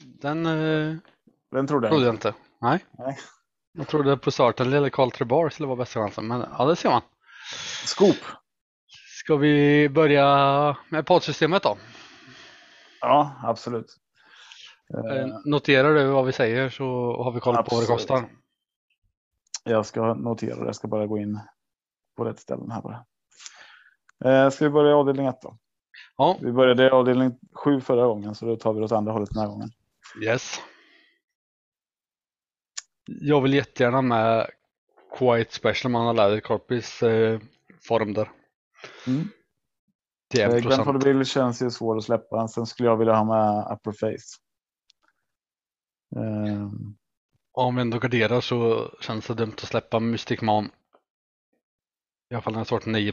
Den, 0.00 0.46
eh, 0.46 0.96
Den 1.50 1.66
trodde 1.66 1.88
jag 1.88 2.14
inte. 2.14 2.34
Nej. 2.60 2.84
Nej. 2.98 3.18
Jag 3.72 3.88
trodde 3.88 4.16
på 4.16 4.30
starten 4.30 4.72
eller 4.72 4.90
Karl 4.90 5.10
Trebar 5.10 5.48
skulle 5.48 5.66
vara 5.66 5.76
bästa 5.76 6.00
chansen, 6.00 6.26
men 6.26 6.44
ja, 6.58 6.64
det 6.64 6.76
ser 6.76 6.90
man. 6.90 7.02
Skop. 7.84 8.16
Ska 9.24 9.36
vi 9.36 9.88
börja 9.88 10.76
med 10.88 11.06
poddsystemet 11.06 11.62
då? 11.62 11.78
Ja, 13.00 13.40
absolut. 13.42 13.96
Eh, 14.94 15.26
noterar 15.44 15.94
du 15.94 16.06
vad 16.06 16.26
vi 16.26 16.32
säger 16.32 16.68
så 16.68 16.84
har 17.22 17.32
vi 17.32 17.40
koll 17.40 17.56
absolut. 17.56 17.68
på 17.68 17.74
vad 17.74 17.84
det 17.84 17.86
kostar. 17.86 18.28
Jag 19.64 19.86
ska 19.86 20.14
notera 20.14 20.56
det. 20.56 20.66
Jag 20.66 20.76
ska 20.76 20.88
bara 20.88 21.06
gå 21.06 21.18
in 21.18 21.40
på 22.16 22.24
rätt 22.24 22.38
ställen 22.38 22.70
här 22.70 22.82
bara. 22.82 23.04
Eh, 24.24 24.50
ska 24.50 24.64
vi 24.64 24.70
börja 24.70 24.96
avdelning 24.96 25.26
1 25.26 25.42
då? 25.42 25.58
Ja. 26.18 26.38
Vi 26.42 26.52
började 26.52 26.86
i 26.86 26.90
avdelning 26.90 27.38
7 27.52 27.80
förra 27.80 28.06
gången 28.06 28.34
så 28.34 28.46
då 28.46 28.56
tar 28.56 28.72
vi 28.72 28.78
det 28.78 28.84
åt 28.84 28.92
andra 28.92 29.12
hållet 29.12 29.30
den 29.30 29.40
här 29.40 29.48
gången. 29.48 29.70
Yes. 30.22 30.60
Jag 33.06 33.40
vill 33.40 33.54
jättegärna 33.54 34.02
med 34.02 34.50
Quiet 35.18 35.52
Special 35.52 35.92
man 35.92 36.16
lärt 36.16 36.44
Corpis 36.44 37.02
eh, 37.02 37.40
form 37.88 38.12
där. 38.12 38.30
Mm. 39.06 39.28
Till 40.30 40.40
1%. 40.40 40.60
Grandfather 40.60 41.00
Bill 41.00 41.24
känns 41.24 41.62
ju 41.62 41.70
svår 41.70 41.96
att 41.96 42.04
släppa. 42.04 42.48
Sen 42.48 42.66
skulle 42.66 42.88
jag 42.88 42.96
vilja 42.96 43.14
ha 43.14 43.24
med 43.24 43.72
Upper 43.72 43.92
Face. 43.92 44.38
Um. 46.16 46.96
Om 47.52 47.74
vi 47.74 47.80
ändå 47.80 47.98
garderar 47.98 48.40
så 48.40 48.90
känns 49.00 49.26
det 49.26 49.34
dumt 49.34 49.52
att 49.52 49.68
släppa 49.68 50.00
Mystic 50.00 50.40
Man. 50.40 50.64
I 52.30 52.34
alla 52.34 52.42
fall 52.42 52.52
när 52.52 52.64
står 52.64 52.80
till 52.80 52.92
9 52.92 53.12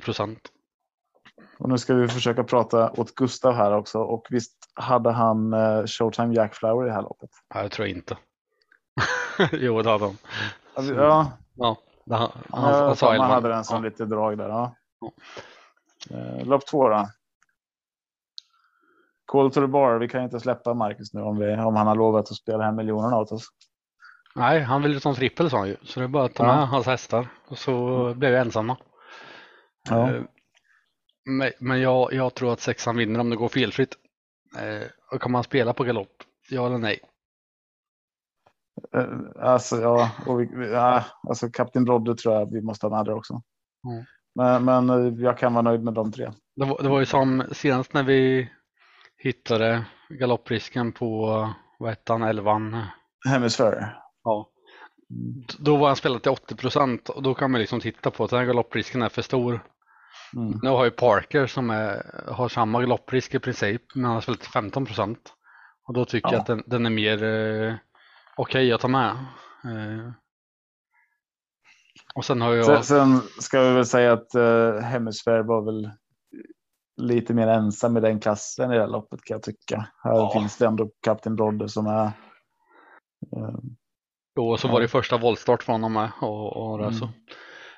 Och 1.57 1.69
nu 1.69 1.77
ska 1.77 1.93
vi 1.93 2.07
försöka 2.07 2.43
prata 2.43 2.91
åt 2.91 3.15
Gustav 3.15 3.53
här 3.53 3.75
också. 3.75 3.99
Och 3.99 4.27
visst 4.29 4.53
hade 4.73 5.11
han 5.11 5.53
uh, 5.53 5.85
Showtime 5.85 6.33
Jackflower 6.33 6.85
i 6.85 6.87
det 6.87 6.93
här 6.93 7.01
loppet? 7.01 7.29
Nej, 7.53 7.63
jag 7.63 7.71
tror 7.71 7.87
inte. 7.87 8.17
jo, 9.51 9.81
det 9.81 9.89
hade 9.89 10.05
han. 10.05 10.17
Ja. 10.75 11.31
Ja, 11.57 11.77
det, 12.05 12.15
han, 12.15 12.31
han, 12.49 12.73
ja, 12.73 12.85
han 12.85 12.95
sa 12.95 13.17
Man 13.17 13.31
hade 13.31 13.49
den 13.49 13.63
som 13.63 13.83
ja. 13.83 13.89
lite 13.89 14.05
drag 14.05 14.37
där. 14.37 14.49
Ja. 14.49 14.75
Uh, 16.11 16.45
lopp 16.45 16.67
två 16.67 16.89
då. 16.89 17.09
Call 19.25 19.51
to 19.51 19.61
the 19.61 19.67
bar. 19.67 19.97
Vi 19.97 20.07
kan 20.07 20.23
inte 20.23 20.39
släppa 20.39 20.73
Marcus 20.73 21.13
nu 21.13 21.21
om, 21.21 21.39
vi, 21.39 21.55
om 21.55 21.75
han 21.75 21.87
har 21.87 21.95
lovat 21.95 22.31
att 22.31 22.35
spela 22.35 22.63
hem 22.63 22.75
miljonerna 22.75 23.17
åt 23.17 23.31
oss. 23.31 23.47
Nej, 24.35 24.61
han 24.61 24.81
ville 24.81 24.99
ta 24.99 25.09
en 25.09 25.15
trippel 25.15 25.49
sa 25.49 25.57
han 25.57 25.67
ju. 25.67 25.77
Så 25.83 25.99
det 25.99 26.03
är 26.03 26.07
bara 26.07 26.25
att 26.25 26.33
ta 26.33 26.43
med 26.43 26.67
hans 26.67 26.85
hästar. 26.85 27.27
Och 27.47 27.57
så 27.57 28.05
mm. 28.05 28.19
blev 28.19 28.31
vi 28.31 28.37
ensamma. 28.37 28.77
Ja. 29.89 30.09
Men 31.59 31.81
jag, 31.81 32.13
jag, 32.13 32.33
tror 32.33 32.53
att 32.53 32.59
sexan 32.59 32.97
vinner 32.97 33.19
om 33.19 33.29
det 33.29 33.35
går 33.35 33.49
felfritt. 33.49 33.97
Och 35.11 35.21
kan 35.21 35.31
man 35.31 35.43
spela 35.43 35.73
på 35.73 35.83
galopp? 35.83 36.23
Ja 36.49 36.65
eller 36.65 36.77
nej? 36.77 36.99
Uh, 38.97 39.19
alltså 39.39 39.81
ja, 39.81 40.11
och 40.25 40.41
vi, 40.41 40.47
ja, 40.71 41.03
alltså 41.27 41.49
Kapten 41.49 41.85
Brodde 41.85 42.15
tror 42.15 42.35
jag 42.35 42.51
vi 42.51 42.61
måste 42.61 42.85
ha 42.85 42.97
med 42.97 43.05
där 43.05 43.13
också. 43.13 43.41
Mm. 43.87 44.05
Men, 44.35 44.65
men 44.65 45.19
jag 45.19 45.37
kan 45.37 45.53
vara 45.53 45.61
nöjd 45.61 45.83
med 45.83 45.93
de 45.93 46.11
tre. 46.11 46.31
Det 46.55 46.65
var, 46.65 46.83
det 46.83 46.89
var 46.89 46.99
ju 46.99 47.05
som 47.05 47.43
senast 47.51 47.93
när 47.93 48.03
vi 48.03 48.49
hittade 49.17 49.85
galopprisken 50.09 50.91
på, 50.91 51.27
vad 51.79 51.89
hette 51.89 52.13
han, 52.13 52.21
elvan? 52.21 52.81
Hemisfär. 53.29 53.99
Ja. 54.23 54.49
Då 55.59 55.77
var 55.77 55.87
han 55.87 55.95
spelat 55.95 56.23
till 56.23 56.31
80 56.31 56.55
procent 56.55 57.09
och 57.09 57.23
då 57.23 57.33
kan 57.33 57.51
man 57.51 57.61
liksom 57.61 57.79
titta 57.79 58.11
på 58.11 58.23
att 58.23 58.29
den 58.29 58.39
här 58.39 58.45
galopprisken 58.45 59.01
är 59.01 59.09
för 59.09 59.21
stor. 59.21 59.63
Mm. 60.35 60.59
Nu 60.61 60.69
har 60.69 60.85
ju 60.85 60.91
Parker 60.91 61.47
som 61.47 61.69
är, 61.69 62.03
har 62.31 62.49
samma 62.49 62.81
galopprisk 62.81 63.35
i 63.35 63.39
princip 63.39 63.81
men 63.95 64.05
han 64.05 64.13
har 64.13 64.21
spelat 64.21 64.39
till 64.39 64.51
15 64.51 64.85
procent. 64.85 65.33
Och 65.87 65.93
då 65.93 66.05
tycker 66.05 66.27
ja. 66.27 66.33
jag 66.33 66.41
att 66.41 66.47
den, 66.47 66.63
den 66.65 66.85
är 66.85 66.89
mer 66.89 67.23
eh, 67.23 67.75
okej 68.35 68.61
okay 68.61 68.71
att 68.71 68.81
ta 68.81 68.87
med. 68.87 69.11
Eh. 69.63 70.11
Och 72.15 72.25
sen 72.25 72.41
har 72.41 72.53
jag... 72.53 72.65
Sen, 72.65 72.83
sen, 72.83 73.21
ska 73.41 73.61
vi 73.61 73.73
väl 73.73 73.85
säga 73.85 74.13
att 74.13 74.35
eh, 74.35 74.75
Hemisfär 74.79 75.43
var 75.43 75.61
väl 75.61 75.89
lite 76.97 77.33
mer 77.33 77.47
ensam 77.47 77.97
i 77.97 77.99
den 77.99 78.19
klassen 78.19 78.71
i 78.71 78.75
det 78.75 78.81
här 78.81 78.87
loppet 78.87 79.23
kan 79.23 79.35
jag 79.35 79.43
tycka. 79.43 79.87
Här 80.03 80.11
ja. 80.11 80.31
finns 80.33 80.57
det 80.57 80.65
ändå 80.65 80.89
Kapten 81.01 81.35
Brodde 81.35 81.69
som 81.69 81.87
är. 81.87 82.05
Eh, 82.05 83.59
jo, 84.35 84.51
och 84.51 84.59
så 84.59 84.67
var 84.67 84.81
det 84.81 84.87
första 84.87 85.17
voltstart 85.17 85.63
från 85.63 85.73
honom 85.73 85.93
med 85.93 86.11
och, 86.21 86.71
och 86.71 86.77
det, 86.77 86.83
mm. 86.83 86.95
så. 86.95 87.09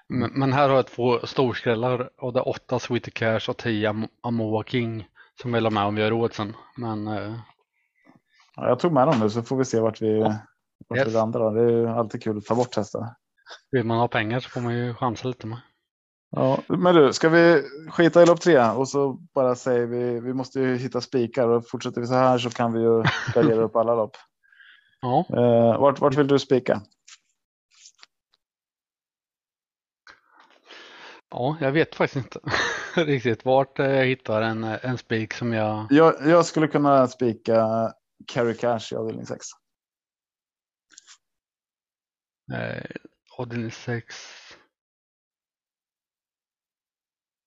Men, 0.10 0.32
men, 0.34 0.54
här 0.54 0.70
har 0.70 0.76
jag 0.76 0.88
två 0.88 1.20
storskrällar 1.20 2.10
och 2.18 2.34
det 2.34 2.40
är 2.40 2.48
åtta 2.48 2.80
Sweetie 2.80 3.12
Cash 3.12 3.50
och 3.50 3.58
tio 3.58 4.08
Amoa 4.24 4.64
King 4.64 5.08
som 5.42 5.52
vill 5.52 5.66
ha 5.66 5.72
med 5.72 5.84
om 5.84 5.96
vi 5.96 6.04
har 6.04 6.10
råd 6.10 6.34
sen. 6.34 6.56
Men. 6.78 7.08
Eh... 7.08 7.34
Ja, 8.56 8.68
jag 8.68 8.80
tog 8.80 8.92
med 8.92 9.08
dem 9.08 9.20
nu 9.20 9.30
så 9.30 9.44
får 9.44 9.58
vi 9.58 9.66
se 9.66 9.80
vart 9.80 10.02
vi, 10.02 10.20
vart 10.88 10.98
yes. 10.98 11.08
vi 11.08 11.12
landar. 11.12 11.54
Det 11.54 11.74
är 11.74 11.88
alltid 11.88 12.24
kul 12.24 12.38
att 12.38 12.46
ta 12.46 12.56
bort 12.56 12.76
hästar. 12.76 13.16
Vill 13.72 13.84
man 13.84 13.98
ha 13.98 14.08
pengar 14.08 14.40
så 14.40 14.50
får 14.50 14.62
man 14.62 14.78
ju 14.78 14.94
chansa 14.94 15.28
lite 15.28 15.48
med. 15.48 15.60
Ja, 16.32 16.60
men 16.68 16.96
du, 16.96 17.14
ska 17.14 17.30
vi 17.30 17.64
skita 17.92 18.24
i 18.24 18.26
lopp 18.26 18.42
tre 18.42 18.70
och 18.70 18.90
så 18.90 19.14
bara 19.36 19.56
säger 19.56 19.86
vi, 19.86 20.20
vi 20.20 20.34
måste 20.34 20.60
ju 20.60 20.78
hitta 20.78 21.02
spikar 21.02 21.48
och 21.48 21.70
fortsätter 21.70 22.02
vi 22.02 22.08
så 22.08 22.14
här 22.14 22.38
så 22.38 22.50
kan 22.50 22.74
vi 22.74 22.80
ju 22.80 23.04
gardera 23.34 23.62
upp 23.62 23.76
alla 23.76 23.96
lopp. 23.96 24.16
Ja. 25.02 25.26
Eh, 25.30 25.80
vart, 25.80 26.00
vart 26.00 26.16
vill 26.16 26.28
du 26.28 26.40
spika? 26.40 26.82
Ja, 31.30 31.58
jag 31.62 31.72
vet 31.72 31.96
faktiskt 31.96 32.26
inte 32.26 32.40
riktigt 32.96 33.46
vart 33.46 33.80
jag 33.80 34.06
hittar 34.06 34.42
en, 34.42 34.64
en 34.64 34.98
spik 34.98 35.34
som 35.34 35.54
jag... 35.54 35.88
jag... 35.90 36.14
Jag 36.26 36.46
skulle 36.46 36.68
kunna 36.68 37.08
spika 37.08 37.92
Carry 38.28 38.54
Cash 38.54 38.94
i 38.94 38.96
avdelning 38.96 39.26
6. 39.26 39.46
Eh, 42.54 42.84
avdelning 43.38 43.72
6. 43.72 44.16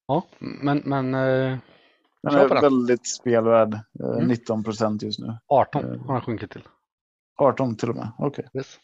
Ja, 0.07 0.27
men, 0.39 0.83
men 0.85 1.15
eh, 1.15 1.59
den 2.23 2.35
är 2.35 2.61
väldigt 2.61 3.09
spelvärd. 3.09 3.75
Eh, 3.75 4.11
mm. 4.13 4.29
19 4.29 4.65
procent 4.65 5.03
just 5.03 5.19
nu. 5.19 5.37
18 5.47 5.85
eh, 5.85 6.01
har 6.01 6.13
han 6.13 6.23
sjunkit 6.23 6.51
till. 6.51 6.63
18 7.39 7.77
till 7.77 7.91
och 7.91 7.97
med, 7.97 8.13
okej. 8.19 8.45
Okay. 8.49 8.61
Yes. 8.61 8.79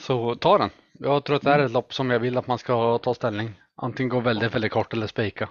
Så 0.00 0.34
ta 0.34 0.58
den. 0.58 0.70
Jag 0.92 1.24
tror 1.24 1.36
att 1.36 1.42
det 1.42 1.50
är 1.50 1.58
ett 1.58 1.70
lopp 1.70 1.94
som 1.94 2.10
jag 2.10 2.20
vill 2.20 2.36
att 2.36 2.46
man 2.46 2.58
ska 2.58 2.98
ta 2.98 3.14
ställning. 3.14 3.60
Antingen 3.82 4.08
gå 4.08 4.20
väldigt, 4.20 4.54
väldigt 4.54 4.72
kort 4.72 4.92
eller 4.92 5.06
spika. 5.06 5.48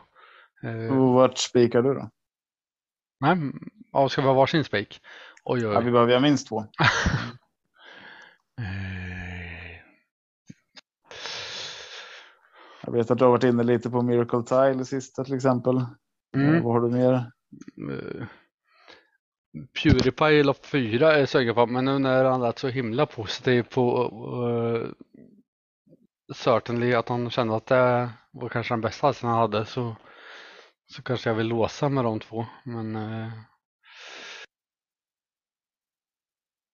Eh, 0.64 0.98
och 0.98 1.14
vart 1.14 1.38
spikar 1.38 1.82
du 1.82 1.94
då? 1.94 2.10
Nej, 3.20 3.38
ja, 3.92 4.10
ska 4.10 4.22
vi 4.22 4.28
ha 4.28 4.34
varsin 4.34 4.64
spik? 4.64 5.02
Oj, 5.44 5.68
oj. 5.68 5.74
Ja, 5.74 5.80
vi 5.80 5.92
behöver 5.92 6.14
ha 6.14 6.20
minst 6.20 6.48
två. 6.48 6.66
Jag 12.84 12.94
vet 12.94 13.12
att 13.12 13.18
du 13.18 13.24
har 13.24 13.32
varit 13.32 13.44
inne 13.44 13.64
lite 13.64 13.90
på 13.90 14.02
Miracle 14.02 14.44
Tile 14.44 14.86
sista 14.86 15.24
till 15.24 15.36
exempel. 15.36 15.86
Mm. 16.36 16.64
Vad 16.64 16.74
har 16.74 16.82
du 16.82 16.90
mer? 16.90 17.32
Purify 19.84 20.26
i 20.26 20.44
lopp 20.44 20.66
fyra 20.66 21.14
är 21.14 21.20
jag 21.20 21.30
säker 21.30 21.54
på, 21.54 21.66
men 21.66 21.86
nu 21.86 22.00
när 22.00 22.26
han 22.26 22.42
lät 22.42 22.60
så 22.60 22.68
himla 22.68 23.06
positiv 23.06 23.64
på 23.64 24.04
uh, 24.46 24.92
Certainly 26.36 26.94
att 26.94 27.10
han 27.10 27.30
kände 27.30 27.56
att 27.56 27.66
det 27.66 28.10
var 28.40 28.50
kanske 28.50 28.74
den 28.74 28.82
bästa 28.82 29.08
halsen 29.08 29.30
han 29.30 29.40
hade 29.40 29.66
så, 29.66 29.96
så 30.94 31.02
kanske 31.02 31.30
jag 31.30 31.36
vill 31.36 31.48
låsa 31.48 31.90
med 31.90 32.04
de 32.04 32.20
två. 32.20 32.46
Men 32.64 32.96
uh, 32.96 33.30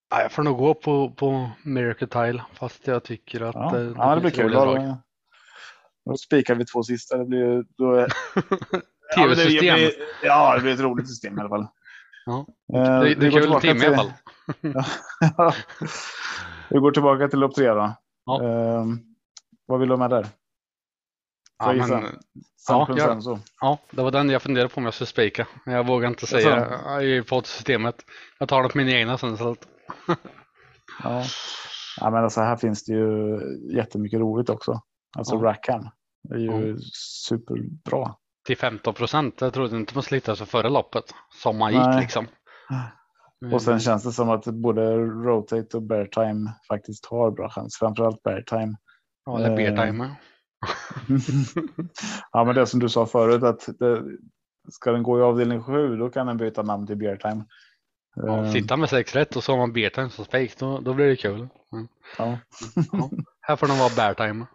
jag 0.10 0.32
får 0.32 0.44
nog 0.44 0.58
gå 0.58 0.74
på, 0.74 1.10
på 1.10 1.50
Miracle 1.64 2.08
Tile 2.08 2.44
fast 2.54 2.88
jag 2.88 3.04
tycker 3.04 3.42
att 3.42 3.56
ja, 3.56 3.72
det, 3.72 3.94
ja, 3.98 4.16
det 4.16 4.22
blir 4.22 4.32
kul. 4.32 4.52
Då, 4.52 4.98
då 6.06 6.18
spikar 6.18 6.56
vi 6.56 6.66
två 6.66 6.84
sista. 6.84 7.18
Det 7.18 7.26
blir 7.26 7.66
då 7.78 7.94
är... 7.94 8.08
Tv-system. 9.16 9.78
Ja, 9.78 9.90
ja, 10.24 10.56
det 10.56 10.62
blir 10.62 10.74
ett 10.74 10.80
roligt 10.80 11.08
system 11.08 11.38
i 11.38 11.42
alla 11.42 11.50
fall. 11.50 11.68
Ja. 12.26 12.46
Eh, 12.74 13.00
det, 13.00 13.16
det 13.16 13.28
är 13.28 13.32
kul 13.32 13.62
timme 13.62 13.80
till... 13.80 13.84
i 13.84 13.88
alla 13.88 13.98
fall. 13.98 14.12
vi 16.70 16.80
går 16.80 16.92
tillbaka 16.92 17.28
till 17.28 17.40
lopp 17.40 17.56
tre 17.56 17.70
då. 17.70 17.96
Ja. 18.26 18.42
Uh, 18.42 18.86
vad 19.66 19.80
vill 19.80 19.90
du 19.90 19.96
ha 19.96 20.00
med 20.00 20.10
där? 20.10 20.28
Ja, 21.58 21.74
men, 21.74 22.20
ja, 22.68 22.86
Consenso. 22.86 23.40
ja, 23.62 23.78
det 23.92 24.02
var 24.02 24.12
den 24.12 24.30
jag 24.30 24.42
funderade 24.42 24.70
på 24.70 24.78
om 24.78 24.86
jag 24.86 24.94
skulle 24.94 25.08
spika. 25.08 25.48
Jag 25.66 25.88
vågar 25.88 26.08
inte 26.08 26.28
säga 26.28 27.02
i 27.02 27.22
poddsystemet. 27.22 27.96
Jag 28.40 28.50
tar 28.50 28.64
det 28.64 28.70
på 28.70 28.78
mina 28.78 28.92
egna 28.92 29.18
sen 29.18 29.34
istället. 29.34 29.68
Ja. 31.04 31.24
ja, 32.00 32.10
men 32.10 32.24
alltså 32.24 32.42
här 32.42 32.56
finns 32.56 32.86
det 32.86 32.94
ju 32.94 33.40
jättemycket 33.76 34.20
roligt 34.20 34.50
också. 34.50 34.82
Alltså 35.18 35.36
Ja. 35.36 35.42
Rackham 35.42 35.90
är 36.34 36.38
ju 36.38 36.78
superbra. 36.94 38.16
Till 38.46 38.58
15 38.58 38.94
procent. 38.94 39.42
Jag 39.42 39.54
trodde 39.54 39.78
inte 39.78 39.94
man 39.96 40.16
hitta 40.16 40.36
så 40.36 40.46
före 40.46 40.70
loppet. 40.70 41.04
Som 41.42 41.58
man 41.58 41.74
gick 41.74 42.02
liksom. 42.02 42.28
Och 43.54 43.62
sen 43.62 43.80
känns 43.80 44.04
det 44.04 44.12
som 44.12 44.30
att 44.30 44.46
både 44.46 44.98
Rotate 44.98 45.78
och 45.78 45.84
Bear 45.84 46.06
Time 46.06 46.52
faktiskt 46.68 47.06
har 47.06 47.32
bra 47.32 47.50
chans. 47.50 47.78
Framförallt 47.80 48.24
Bear 48.24 48.42
Time. 48.42 48.76
Ja, 49.26 49.38
eller 49.38 49.56
beer 49.56 49.72
eh, 49.78 49.86
timer. 49.86 50.16
ja, 52.32 52.44
men 52.44 52.56
det 52.56 52.68
som 52.68 52.80
du 52.80 52.90
sa 52.90 53.06
förut 53.06 53.44
att 53.44 53.70
det, 53.80 54.04
ska 54.72 54.92
den 54.92 55.04
gå 55.04 55.20
i 55.20 55.22
avdelning 55.22 55.64
7 55.64 55.98
då 55.98 56.10
kan 56.10 56.28
den 56.28 56.38
byta 56.38 56.62
namn 56.64 56.88
till 56.88 56.98
Bear 56.98 57.16
Time. 57.16 57.44
Ja, 58.16 58.46
Eh, 58.46 58.52
sitta 58.52 58.78
med 58.78 58.90
sex 58.90 59.16
rätt 59.16 59.36
och 59.36 59.44
så 59.44 59.52
har 59.52 59.58
man 59.58 59.74
beer 59.74 59.90
time 59.90 60.10
som 60.10 60.26
spik. 60.26 60.60
Då, 60.60 60.80
då 60.80 60.94
blir 60.94 61.06
det 61.06 61.16
kul. 61.16 61.48
Mm. 61.74 61.88
ja. 62.18 62.38
Här 63.42 63.56
får 63.56 63.68
den 63.68 63.78
vara 63.80 63.90
bear 63.96 64.14
time. 64.14 64.46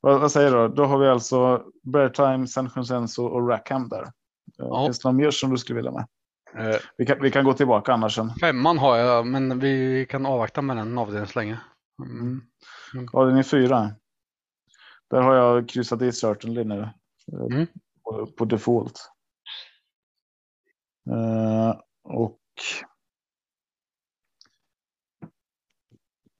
vad, 0.00 0.20
vad 0.20 0.32
säger 0.32 0.50
du? 0.52 0.68
Då 0.74 0.84
har 0.84 0.98
vi 0.98 1.08
alltså 1.08 1.62
Bear 1.92 2.08
Time, 2.08 2.46
San 2.46 2.70
Consenso 2.70 3.24
och 3.26 3.48
Rackham 3.48 3.88
där. 3.88 4.04
Ja. 4.56 4.86
Finns 4.86 4.98
det 4.98 5.08
något 5.08 5.16
mer 5.16 5.30
som 5.30 5.50
du 5.50 5.56
skulle 5.58 5.76
vilja 5.76 5.90
med? 5.92 6.06
Eh, 6.58 6.76
Vi 6.96 7.06
kan, 7.06 7.16
vi 7.20 7.30
kan 7.30 7.44
gå 7.44 7.52
tillbaka 7.52 7.92
annars 7.92 8.14
sen. 8.14 8.30
femman 8.40 8.78
har 8.78 8.96
jag, 8.96 9.26
men 9.26 9.58
vi 9.58 10.06
kan 10.10 10.26
avvakta 10.26 10.62
med 10.62 10.76
den 10.76 10.98
avdelningen 10.98 11.28
så 11.28 11.38
länge. 11.38 11.60
Mm. 12.04 12.40
Mm. 12.94 13.08
Avdelning 13.12 13.44
4. 13.44 13.90
Där 15.10 15.20
har 15.22 15.34
jag 15.34 15.68
kryssat 15.68 16.02
i 16.02 16.12
Certainly 16.12 16.64
nu. 16.64 16.88
Mm. 17.32 17.66
På, 18.02 18.26
på 18.26 18.44
default. 18.44 19.10
Eh, 21.10 21.80
och. 22.04 22.40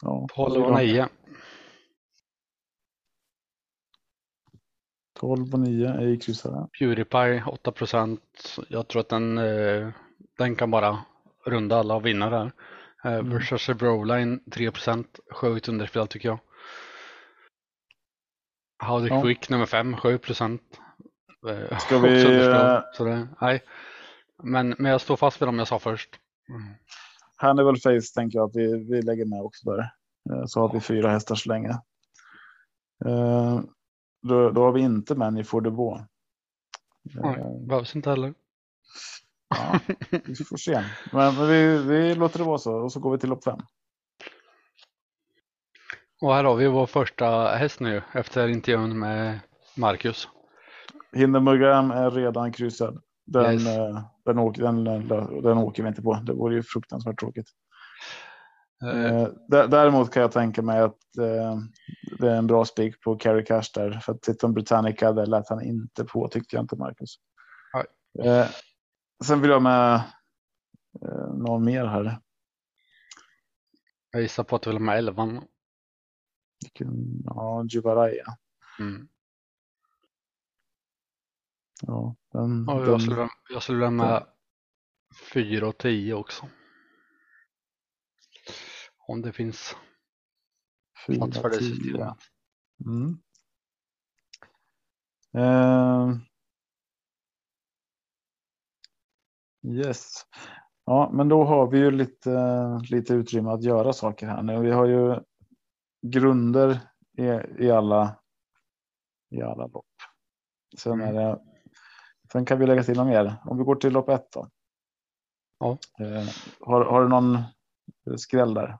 Ja, 0.02 0.26
12 0.34 0.62
och 0.64 0.74
9. 0.78 1.08
12 5.20 5.52
och 5.54 5.60
9 5.60 5.88
är 5.88 6.06
i 6.06 6.16
kryssade. 6.18 6.68
Purify 6.78 7.42
8 7.46 7.72
procent. 7.72 8.56
Jag 8.68 8.88
tror 8.88 9.00
att 9.00 9.08
den, 9.08 9.38
eh, 9.38 9.88
den 10.38 10.56
kan 10.56 10.70
bara 10.70 10.98
runda 11.44 11.76
alla 11.76 11.94
och 11.94 12.06
vinna 12.06 12.30
där. 12.30 12.52
Eh, 13.04 13.12
Mm. 13.14 13.30
versus 13.30 13.66
Broline 13.78 14.40
3 14.50 14.70
procent. 14.70 15.20
Sjukt 15.32 15.68
underspel 15.68 16.06
tycker 16.06 16.28
jag. 16.28 16.38
Howdy 18.84 19.08
Ja. 19.08 19.22
Quick 19.22 19.48
nummer 19.48 19.66
5, 19.66 19.96
7 19.96 20.18
procent. 20.18 20.62
Eh, 21.48 21.78
Ska 21.78 21.98
vi, 21.98 22.24
eh, 22.46 22.82
det, 22.98 23.28
nej. 23.40 23.62
Men, 24.42 24.74
men 24.78 24.92
jag 24.92 25.00
står 25.00 25.16
fast 25.16 25.42
vid 25.42 25.48
dem 25.48 25.58
jag 25.58 25.68
sa 25.68 25.78
först. 25.78 26.10
Mm. 26.48 26.74
Hannibal 27.36 27.76
Face 27.76 28.14
tänker 28.14 28.38
jag 28.38 28.48
att 28.50 28.56
vi, 28.56 28.84
vi 28.90 29.02
lägger 29.02 29.24
med 29.24 29.40
också 29.42 29.70
där. 29.70 29.78
Eh, 30.30 30.44
Så 30.46 30.60
har 30.60 30.72
vi 30.72 30.80
fyra 30.80 31.10
hästar 31.10 31.34
så 31.34 31.48
länge. 31.48 31.78
Då, 34.22 34.50
då 34.50 34.64
har 34.64 34.72
vi 34.72 34.80
inte 34.80 35.14
Many 35.14 35.44
for 35.44 35.60
the 35.60 35.70
Beau. 35.70 35.98
Nej, 37.02 37.40
Eh, 37.40 37.66
behövs 37.68 37.96
inte 37.96 38.10
heller. 38.10 38.34
Ja, 39.48 39.80
vi 40.24 40.34
får 40.34 40.56
se. 40.56 40.84
Men 41.12 41.34
men 41.34 41.48
vi, 41.48 41.78
vi 41.82 42.14
låter 42.14 42.38
det 42.38 42.44
vara 42.44 42.58
så 42.58 42.74
och 42.74 42.92
så 42.92 43.00
går 43.00 43.12
vi 43.12 43.18
till 43.18 43.28
lopp 43.28 43.44
fem. 43.44 43.58
Och 46.22 46.34
här 46.34 46.44
har 46.44 46.54
vi 46.56 46.68
vår 46.68 46.86
första 46.86 47.46
häst 47.48 47.80
nu 47.80 48.02
efter 48.12 48.48
intervjun 48.48 48.98
med 48.98 49.40
Marcus. 49.76 50.28
Hindenburgam 51.12 51.90
är 51.90 52.10
redan 52.10 52.52
kryssad. 52.52 53.02
Den, 53.26 53.52
Yes. 53.52 53.66
eh, 53.66 54.00
den, 54.24 54.38
åker, 54.38 54.62
den, 54.62 54.84
den, 55.42 55.58
åker 55.58 55.82
vi 55.82 55.88
inte 55.88 56.02
på. 56.02 56.14
Det 56.14 56.32
vore 56.32 56.54
ju 56.54 56.62
fruktansvärt 56.62 57.18
tråkigt. 57.20 57.46
Dä- 59.48 59.66
Däremot 59.66 60.10
kan 60.12 60.22
jag 60.22 60.32
tänka 60.32 60.62
mig 60.62 60.80
att 60.80 60.96
det 62.18 62.28
är 62.28 62.34
en 62.36 62.46
bra 62.46 62.64
spik 62.64 63.00
på 63.00 63.16
Carry 63.16 63.44
Cash 63.44 63.62
där. 63.74 63.90
För 63.90 64.12
att 64.12 64.22
Titan 64.22 64.54
Britannica, 64.54 65.12
där 65.12 65.26
lät 65.26 65.48
han 65.48 65.62
inte 65.62 66.04
på 66.04 66.28
tyckte 66.28 66.56
jag 66.56 66.62
inte 66.64 66.76
Marcus. 66.76 67.14
Eh, 68.24 68.46
sen 69.24 69.40
vill 69.40 69.50
jag 69.50 69.62
med 69.62 70.00
någon 71.34 71.64
mer 71.64 71.84
här. 71.84 72.18
jag 74.10 74.22
gissar 74.22 74.44
på 74.44 74.56
att 74.56 74.62
du 74.62 74.70
vill 74.70 74.76
ha 74.78 74.84
med 74.84 74.98
11. 74.98 75.42
Vilken- 76.62 77.22
Ja, 77.24 77.64
Juvaraya. 77.68 78.24
Mm. 78.78 79.08
Ja, 81.82 82.16
den, 82.32 82.66
den, 82.66 82.76
jag 82.90 83.00
skulle, 83.00 83.16
vilja- 83.16 83.30
jag 83.50 83.62
skulle 83.62 83.90
med 83.90 84.26
4 85.32 85.68
och 85.68 85.78
10 85.78 86.14
också. 86.14 86.48
Om 89.06 89.22
det 89.22 89.32
finns 89.32 89.76
plats 91.06 91.38
för 91.38 91.48
det 91.50 91.54
systemet. 91.56 92.16
Mm. 92.86 93.18
Eh, 95.36 96.16
yes. 99.62 100.22
Ja, 100.84 101.10
men 101.12 101.28
då 101.28 101.44
har 101.44 101.70
vi 101.70 101.78
ju 101.78 101.90
lite, 101.90 102.38
lite 102.90 103.14
utrymme 103.14 103.50
att 103.50 103.62
göra 103.62 103.92
saker 103.92 104.26
här 104.26 104.42
nu. 104.42 104.60
Vi 104.60 104.70
har 104.70 104.86
ju 104.86 105.20
grunder 106.04 106.80
i, 107.18 107.22
i 107.64 107.70
alla 107.70 108.16
i 109.30 109.42
alla 109.42 109.66
lopp. 109.66 109.86
Sen, 110.78 110.92
Mm. 110.92 111.16
är 111.16 111.22
det, 111.22 111.40
sen 112.32 112.44
kan 112.44 112.58
vi 112.58 112.66
lägga 112.66 112.82
till 112.82 112.96
något 112.96 113.06
mer. 113.06 113.34
Om 113.44 113.58
vi 113.58 113.64
går 113.64 113.74
till 113.76 113.92
lopp 113.92 114.08
ett 114.08 114.32
då. 114.32 114.48
Ja. 115.58 115.78
Eh, 116.00 116.28
har, 116.60 116.84
har 116.84 117.02
du 117.02 117.08
någon 117.08 117.38
skräll 118.16 118.54
där? 118.54 118.78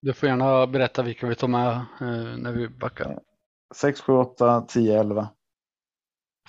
Du 0.00 0.12
får 0.12 0.28
gärna 0.28 0.66
berätta 0.66 1.02
vilka 1.02 1.26
vi 1.26 1.34
tar 1.34 1.48
med 1.48 1.68
eh, 2.00 2.36
när 2.38 2.52
vi 2.52 2.68
backar. 2.68 3.20
6, 3.74 4.00
7, 4.00 4.12
8, 4.12 4.60
10, 4.68 5.00
11. 5.00 5.28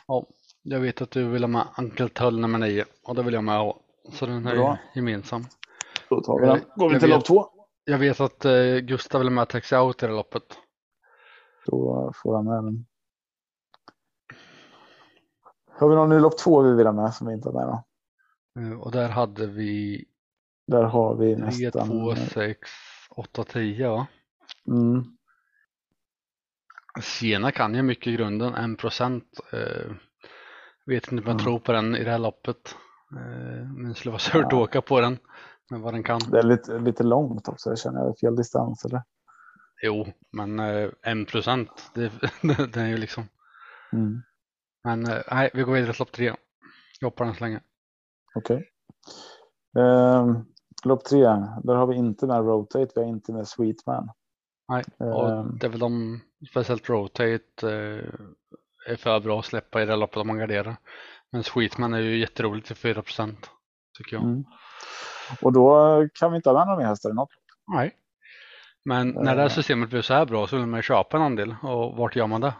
Ja, 0.08 0.26
jag 0.62 0.80
vet 0.80 1.02
att 1.02 1.12
du 1.12 1.30
vill 1.30 1.44
ha 1.44 1.48
med 1.48 1.68
Uncle 1.78 2.10
Tull 2.10 2.40
nummer 2.40 2.60
9 2.60 2.86
och 3.04 3.16
det 3.16 3.24
vill 3.24 3.34
jag 3.34 3.44
med 3.44 3.58
ha. 3.58 3.80
Så 4.12 4.26
den 4.26 4.48
är 4.48 4.56
Bra. 4.56 4.78
gemensam. 4.96 5.46
Då 6.10 6.22
tar 6.22 6.40
vi 6.40 6.48
den. 6.48 6.60
Går 6.76 6.90
vi 6.90 7.00
till 7.00 7.10
lopp 7.10 7.26
två. 7.26 7.46
Jag 7.90 7.98
vet 7.98 8.20
att 8.20 8.46
eh, 8.46 8.76
Gustav 8.78 9.20
vill 9.20 9.28
ha 9.28 9.34
med 9.36 9.50
Taxi 9.50 9.76
Out 9.76 10.04
i 10.04 10.06
det 10.06 10.12
loppet. 10.12 10.44
Då 11.66 12.12
får 12.16 12.36
han 12.36 12.46
med 12.46 12.64
den. 12.64 12.86
Har 15.80 15.90
vi 15.90 15.96
någon 15.96 16.12
i 16.12 16.20
lopp 16.20 16.38
två 16.38 16.62
vi 16.62 16.76
vill 16.76 16.86
ha 16.86 16.94
med 16.94 17.14
som 17.14 17.28
vi 17.28 17.34
inte 17.34 17.50
har 17.50 17.54
med 17.54 17.68
då? 17.68 17.84
Eh, 18.62 18.80
och 18.82 18.92
där 18.92 19.10
hade 19.10 19.48
vi 19.48 20.06
Där 20.68 20.84
har 20.84 21.16
vi 21.16 21.36
3, 21.36 21.44
nästan. 21.46 21.88
2, 21.88 22.16
6, 22.16 22.70
8, 23.10 23.44
10 23.44 23.90
va? 23.90 24.08
Mm, 24.68 25.04
Siena 27.02 27.52
kan 27.52 27.76
ju 27.76 27.82
mycket 27.82 28.08
i 28.08 28.12
grunden, 28.16 28.56
1 28.74 28.80
procent. 28.80 29.40
Eh, 29.54 29.92
vet 30.86 31.12
inte 31.12 31.24
om 31.24 31.32
jag 31.32 31.40
Ja. 31.42 31.44
tror 31.44 31.60
på 31.60 31.72
den 31.72 31.96
i 31.96 32.04
det 32.04 32.12
här 32.12 32.20
loppet. 32.20 32.76
Eh, 33.12 33.68
men 33.76 33.90
det 33.90 33.96
skulle 33.96 34.12
vara 34.12 34.20
surt 34.20 34.46
att 34.46 34.52
Ja. 34.52 34.58
åka 34.64 34.82
på 34.82 35.02
den 35.02 35.18
med 35.72 35.80
vad 35.80 35.94
den 35.94 36.04
kan. 36.04 36.20
det 36.32 36.40
är 36.40 36.44
lite, 36.44 36.80
lite 36.80 37.04
långt 37.04 37.48
också. 37.48 37.70
Jag 37.70 37.80
känner 37.80 38.00
jag 38.00 38.20
fel 38.20 38.36
distans 38.36 38.86
eller? 38.86 39.04
Jo, 39.84 40.08
men 40.32 40.60
eh, 40.60 40.90
1 41.02 41.28
procent, 41.28 41.92
det, 41.94 42.12
det 42.74 42.82
är 42.82 42.88
ju 42.88 42.98
liksom. 42.98 43.24
Mm, 43.94 44.22
Men 44.84 45.06
eh, 45.06 45.22
nej, 45.32 45.50
vi 45.54 45.64
går 45.64 45.74
vidare 45.74 45.94
till 45.94 46.00
lopp 46.00 46.12
3. 46.12 46.34
Jag 47.00 47.08
hoppar 47.08 47.26
den 47.26 47.36
så 47.36 47.44
länge. 47.44 47.60
Okej. 48.36 48.70
Ehm, 49.78 50.46
lopp 50.84 51.06
tre. 51.06 51.24
Där 51.64 51.76
har 51.76 51.88
vi 51.88 51.96
inte 51.96 52.28
med 52.28 52.38
Rotate. 52.38 52.92
Vi 52.96 53.02
har 53.02 53.10
inte 53.10 53.34
med 53.34 53.48
Sweetman. 53.48 54.10
Nej, 54.68 54.84
och 54.98 55.58
det 55.60 55.68
är 55.68 55.70
väl 55.70 55.80
de, 55.80 56.20
speciellt 56.50 56.90
Rotate, 56.90 57.40
eh, 57.64 58.04
är 58.88 58.96
för 58.96 59.20
bra 59.20 59.40
att 59.40 59.46
släppa 59.46 59.82
i 59.82 59.86
det 59.86 59.96
loppet 59.96 60.18
om 60.18 60.28
man 60.28 60.38
garderar. 60.38 60.76
Men 61.32 61.44
Sweetman 61.44 61.94
är 61.94 62.00
ju 62.00 62.20
jätteroligt 62.20 62.68
till 62.68 62.76
4 62.76 63.02
procent, 63.02 63.50
tycker 63.98 64.16
jag. 64.16 64.24
Mm. 64.24 64.44
Och 65.42 65.54
då 65.54 66.08
kan 66.14 66.32
vi 66.32 66.36
inte 66.36 66.52
några 66.52 66.78
mer 66.78 66.86
hästar 66.86 67.10
i 67.10 67.14
något. 67.14 67.30
Nej. 67.68 67.96
Men 68.86 69.10
när 69.10 69.36
det 69.36 69.42
här 69.42 69.50
Eh. 69.50 69.56
systemet 69.56 69.90
blir 69.90 70.02
så 70.02 70.14
här 70.14 70.26
bra 70.26 70.48
så 70.48 70.58
vill 70.58 70.66
man 70.66 70.78
ju 70.78 70.82
köpa 70.84 71.18
en 71.18 71.24
andel. 71.24 71.56
Och 71.64 71.98
vart 71.98 72.16
gör 72.16 72.28
man 72.28 72.42
det? 72.42 72.54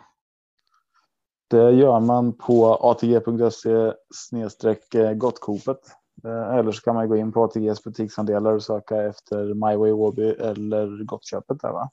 Det 1.50 1.72
gör 1.72 2.00
man 2.00 2.34
på 2.34 2.76
atg.se 2.82 3.94
snedstreck 4.16 4.94
eh, 4.96 5.14
gottkopet. 5.14 5.80
Eh, 6.26 6.56
Eller 6.58 6.72
så 6.72 6.82
kan 6.82 6.96
man 6.96 7.10
gå 7.10 7.16
in 7.18 7.32
på 7.32 7.44
ATGs 7.44 7.84
butiksandelar 7.84 8.54
och 8.54 8.64
söka 8.64 8.96
efter 9.04 9.38
MyWay 9.54 9.92
Åby 9.92 10.30
eller 10.30 11.04
Gottköpet 11.06 11.60
där 11.62 11.72
va. 11.72 11.90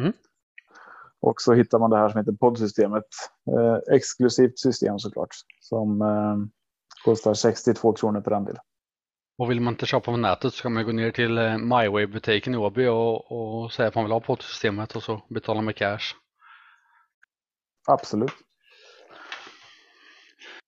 Mm. 0.00 0.12
Och 1.20 1.40
så 1.40 1.52
hittar 1.54 1.78
man 1.78 1.90
det 1.90 1.96
här 1.96 2.08
som 2.08 2.18
heter 2.18 2.32
poddsystemet. 2.32 3.04
Eh, 3.56 3.94
exklusivt 3.94 4.58
system 4.58 4.98
såklart. 4.98 5.28
Som 5.60 6.02
eh, 6.02 6.36
kostar 7.04 7.34
62 7.34 7.92
kronor 7.92 8.20
per 8.20 8.32
andel. 8.32 8.56
Och 9.38 9.50
vill 9.50 9.60
man 9.60 9.74
inte 9.74 9.86
köpa 9.86 10.04
på 10.04 10.16
nätet 10.16 10.54
så 10.54 10.62
kan 10.62 10.72
man 10.72 10.84
gå 10.84 10.92
ner 10.92 11.10
till 11.10 11.38
eh, 11.38 11.58
MyWay-butiken 11.58 12.54
i 12.54 12.56
Åby 12.56 12.86
och, 12.86 13.32
och 13.32 13.72
säga 13.72 13.88
att 13.88 13.94
man 13.94 14.04
vill 14.04 14.12
ha 14.12 14.20
poddsystemet 14.20 14.96
och 14.96 15.02
så 15.02 15.22
betala 15.28 15.60
med 15.60 15.76
cash. 15.76 16.14
Absolut. 17.86 18.32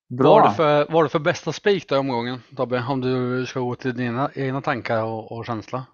Bra. 0.08 0.30
Vad 0.30 0.42
har 0.42 0.48
du 0.48 0.54
för, 0.54 0.92
vad 0.92 1.12
för 1.12 1.18
bästa 1.18 1.52
spik 1.52 1.88
då 1.88 1.94
i 1.94 1.98
omgången 1.98 2.42
Tobbe? 2.56 2.84
Om 2.88 3.00
du 3.00 3.46
ska 3.46 3.60
gå 3.60 3.74
till 3.74 3.96
dina 3.96 4.30
egna 4.34 4.60
tankar 4.60 5.02
och, 5.04 5.32
och 5.32 5.46
känsla. 5.46 5.86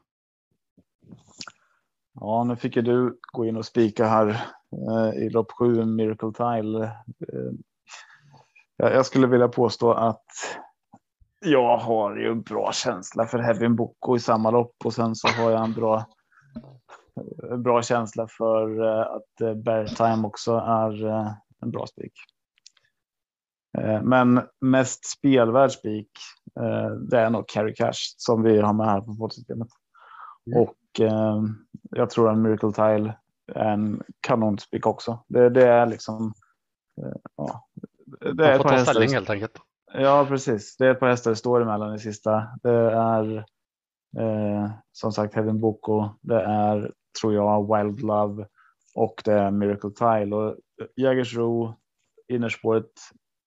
Ja, 2.20 2.44
nu 2.44 2.56
fick 2.56 2.76
ju 2.76 2.82
du 2.82 3.18
gå 3.32 3.46
in 3.46 3.56
och 3.56 3.66
spika 3.66 4.06
här 4.06 4.28
eh, 4.88 5.22
i 5.22 5.30
lopp 5.30 5.52
sju, 5.52 5.84
Miracle 5.84 6.32
Tile. 6.32 6.84
Eh, 6.84 7.52
jag 8.76 9.06
skulle 9.06 9.26
vilja 9.26 9.48
påstå 9.48 9.92
att 9.92 10.26
jag 11.45 11.76
har 11.76 12.16
ju 12.16 12.34
bra 12.34 12.72
känsla 12.72 13.26
för 13.26 13.38
Heavy 13.38 13.68
Boko 13.68 14.16
i 14.16 14.20
samma 14.20 14.51
lopp 14.51 14.76
och 14.84 14.95
sen 14.95 15.14
så 15.14 15.28
har 15.28 15.51
jag 15.51 15.64
en 15.64 15.72
bra, 15.72 16.07
bra 17.59 17.82
känsla 17.82 18.26
för 18.28 18.82
eh, 18.84 19.01
att 19.01 19.40
eh, 19.40 19.55
Bear 19.55 19.86
Time 19.86 20.26
också 20.26 20.57
är 20.57 21.07
eh, 21.07 21.32
en 21.62 21.70
bra 21.70 21.86
spik. 21.86 22.12
Men 24.03 24.42
mest 24.61 25.05
spelvärd 25.05 25.72
spik, 25.72 26.11
det 27.11 27.18
är 27.18 27.30
nog 27.30 27.49
Carry 27.49 27.74
Cash 27.74 28.14
som 28.16 28.42
vi 28.42 28.61
har 28.61 28.72
med 28.72 28.86
här 28.86 29.01
på 29.01 29.16
poddsystemet. 29.16 29.68
Mm. 30.47 30.62
Och 30.62 30.76
jag 31.90 32.11
tror 32.11 32.30
en 32.30 32.42
Miracle 32.42 32.72
Tile 32.72 33.18
är 33.53 33.72
en 33.72 34.03
kanonspik 34.20 34.86
också. 34.86 35.24
Det, 35.28 35.51
det 35.51 35.68
är 35.68 35.86
liksom. 35.86 36.32
Ja, 37.36 37.68
det 38.34 38.47
är 38.47 38.59
Man 38.59 38.62
får 38.62 38.68
ta 38.68 38.78
ställning 38.78 39.14
helt 39.14 39.30
enkelt. 39.30 39.59
Ja, 39.97 40.26
precis. 40.28 40.76
Det 40.76 40.86
är 40.86 40.90
ett 40.90 41.01
par 41.01 41.09
hästar 41.09 41.30
det 41.30 41.36
står 41.36 41.62
emellan 41.62 41.95
i 41.95 41.99
sista. 41.99 42.49
Det 42.62 42.92
är 42.92 43.36
eh, 44.18 44.70
som 44.92 45.12
sagt 45.12 45.34
Heaven 45.34 45.61
Boko. 45.61 46.09
Det 46.20 46.40
är 46.42 46.92
tror 47.20 47.34
jag 47.34 47.76
Wild 47.76 48.01
Love 48.01 48.47
och 48.95 49.22
det 49.24 49.32
är 49.32 49.51
Miracle 49.51 49.90
Tile 49.90 50.36
och 50.36 50.57
Jägersro 50.97 51.74
innerspåret 52.28 52.90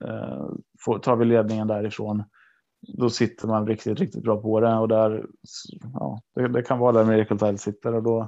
eh, 0.05 0.47
får, 0.85 0.99
tar 0.99 1.15
vi 1.15 1.25
ledningen 1.25 1.67
därifrån. 1.67 2.23
Då 2.97 3.09
sitter 3.09 3.47
man 3.47 3.67
riktigt, 3.67 3.99
riktigt 3.99 4.23
bra 4.23 4.41
på 4.41 4.59
det 4.59 4.75
och 4.75 4.87
där. 4.87 5.25
Ja, 5.93 6.21
det, 6.35 6.47
det 6.47 6.63
kan 6.63 6.79
vara 6.79 6.91
där 6.91 7.05
Miracle 7.05 7.37
Tile 7.37 7.57
sitter 7.57 7.93
och 7.93 8.03
då. 8.03 8.21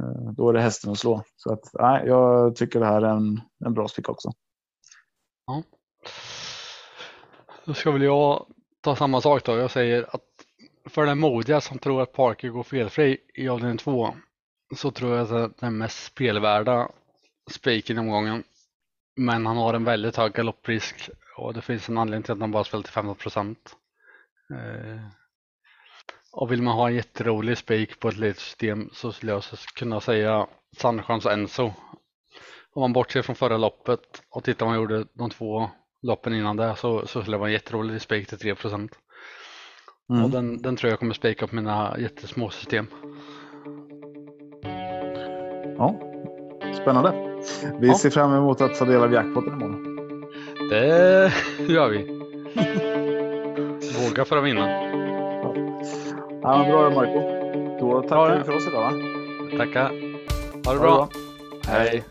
Eh, 0.00 0.32
då 0.36 0.48
är 0.48 0.52
det 0.52 0.60
hästen 0.60 0.92
att 0.92 0.98
slå 0.98 1.22
så 1.36 1.52
att 1.52 1.70
nej, 1.74 2.06
jag 2.06 2.56
tycker 2.56 2.80
det 2.80 2.86
här 2.86 3.02
är 3.02 3.16
en, 3.16 3.40
en 3.64 3.74
bra 3.74 3.88
spik 3.88 4.08
också. 4.08 4.30
Ja. 5.46 5.62
Då 7.68 7.74
ska 7.74 7.90
väl 7.90 8.02
jag 8.02 8.46
ta 8.80 8.96
samma 8.96 9.20
sak 9.20 9.44
då. 9.44 9.56
Jag 9.56 9.70
säger 9.70 10.14
att 10.14 10.24
för 10.84 11.06
den 11.06 11.18
modiga 11.18 11.60
som 11.60 11.78
tror 11.78 12.02
att 12.02 12.12
Parker 12.12 12.48
går 12.48 12.62
felfri 12.62 13.18
i 13.34 13.48
avdelning 13.48 13.78
2 13.78 14.14
så 14.76 14.90
tror 14.90 15.16
jag 15.16 15.34
att 15.34 15.58
den 15.58 15.78
mest 15.78 16.04
spelvärda 16.04 16.88
spiken 17.50 17.96
i 17.96 18.00
omgången. 18.00 18.44
Men 19.16 19.46
han 19.46 19.56
har 19.56 19.74
en 19.74 19.84
väldigt 19.84 20.16
hög 20.16 20.32
galopprisk 20.32 21.10
och 21.36 21.54
det 21.54 21.60
finns 21.60 21.88
en 21.88 21.98
anledning 21.98 22.22
till 22.22 22.32
att 22.32 22.40
han 22.40 22.50
bara 22.50 22.64
spelar 22.64 22.82
till 22.82 22.92
15 22.92 23.14
procent. 23.14 23.76
Eh, 24.50 25.00
och 26.32 26.52
vill 26.52 26.62
man 26.62 26.74
ha 26.74 26.88
en 26.88 26.94
jätterolig 26.94 27.58
spik 27.58 28.00
på 28.00 28.08
ett 28.08 28.16
litet 28.16 28.42
system 28.42 28.90
så 28.92 29.12
skulle 29.12 29.32
jag 29.32 29.42
kunna 29.74 30.00
säga 30.00 30.46
Sandchans 30.76 31.26
Enzo. 31.26 31.72
Om 32.72 32.80
man 32.80 32.92
bortser 32.92 33.22
från 33.22 33.36
förra 33.36 33.56
loppet 33.56 34.22
och 34.30 34.44
tittar 34.44 34.66
vad 34.66 34.74
han 34.74 34.82
gjorde 34.82 35.06
de 35.12 35.30
två 35.30 35.70
loppen 36.02 36.34
innan 36.34 36.56
det 36.56 36.76
så, 36.76 37.06
så 37.06 37.20
skulle 37.20 37.36
det 37.36 37.38
vara 37.38 37.48
en 37.48 37.52
jätterolig 37.52 38.02
spik 38.02 38.28
till 38.28 38.38
3 38.38 38.54
procent. 38.54 38.92
Mm. 40.10 40.24
Och 40.24 40.30
den, 40.30 40.62
den 40.62 40.76
tror 40.76 40.90
jag 40.90 40.98
kommer 40.98 41.14
spika 41.14 41.46
på 41.46 41.54
mina 41.54 41.96
jättesmå 41.98 42.50
system. 42.50 42.86
Ja, 45.78 46.00
spännande. 46.82 47.12
Vi 47.80 47.88
ja. 47.88 47.98
ser 47.98 48.10
fram 48.10 48.34
emot 48.34 48.60
att 48.60 48.74
ta 48.74 48.84
del 48.84 49.02
av 49.02 49.12
jackpotten 49.12 49.52
imorgon. 49.52 49.84
Det 50.70 51.32
gör 51.68 51.88
vi. 51.88 51.98
Våga 54.08 54.24
för 54.24 54.36
att 54.36 54.44
vinna. 54.44 54.82
Ja, 56.42 56.42
ja 56.42 56.66
bra 56.70 56.90
Marco. 56.90 57.38
Då 57.80 58.02
tackar 58.02 58.38
vi 58.38 58.44
för 58.44 58.56
oss 58.56 58.66
idag. 58.66 58.80
Va? 58.80 58.92
Tackar. 59.58 59.90
Ha 60.64 60.72
det 60.72 60.80
bra. 60.80 60.90
Ha 60.90 61.08
det 61.08 61.20
bra. 61.62 61.66
Hej. 61.66 62.04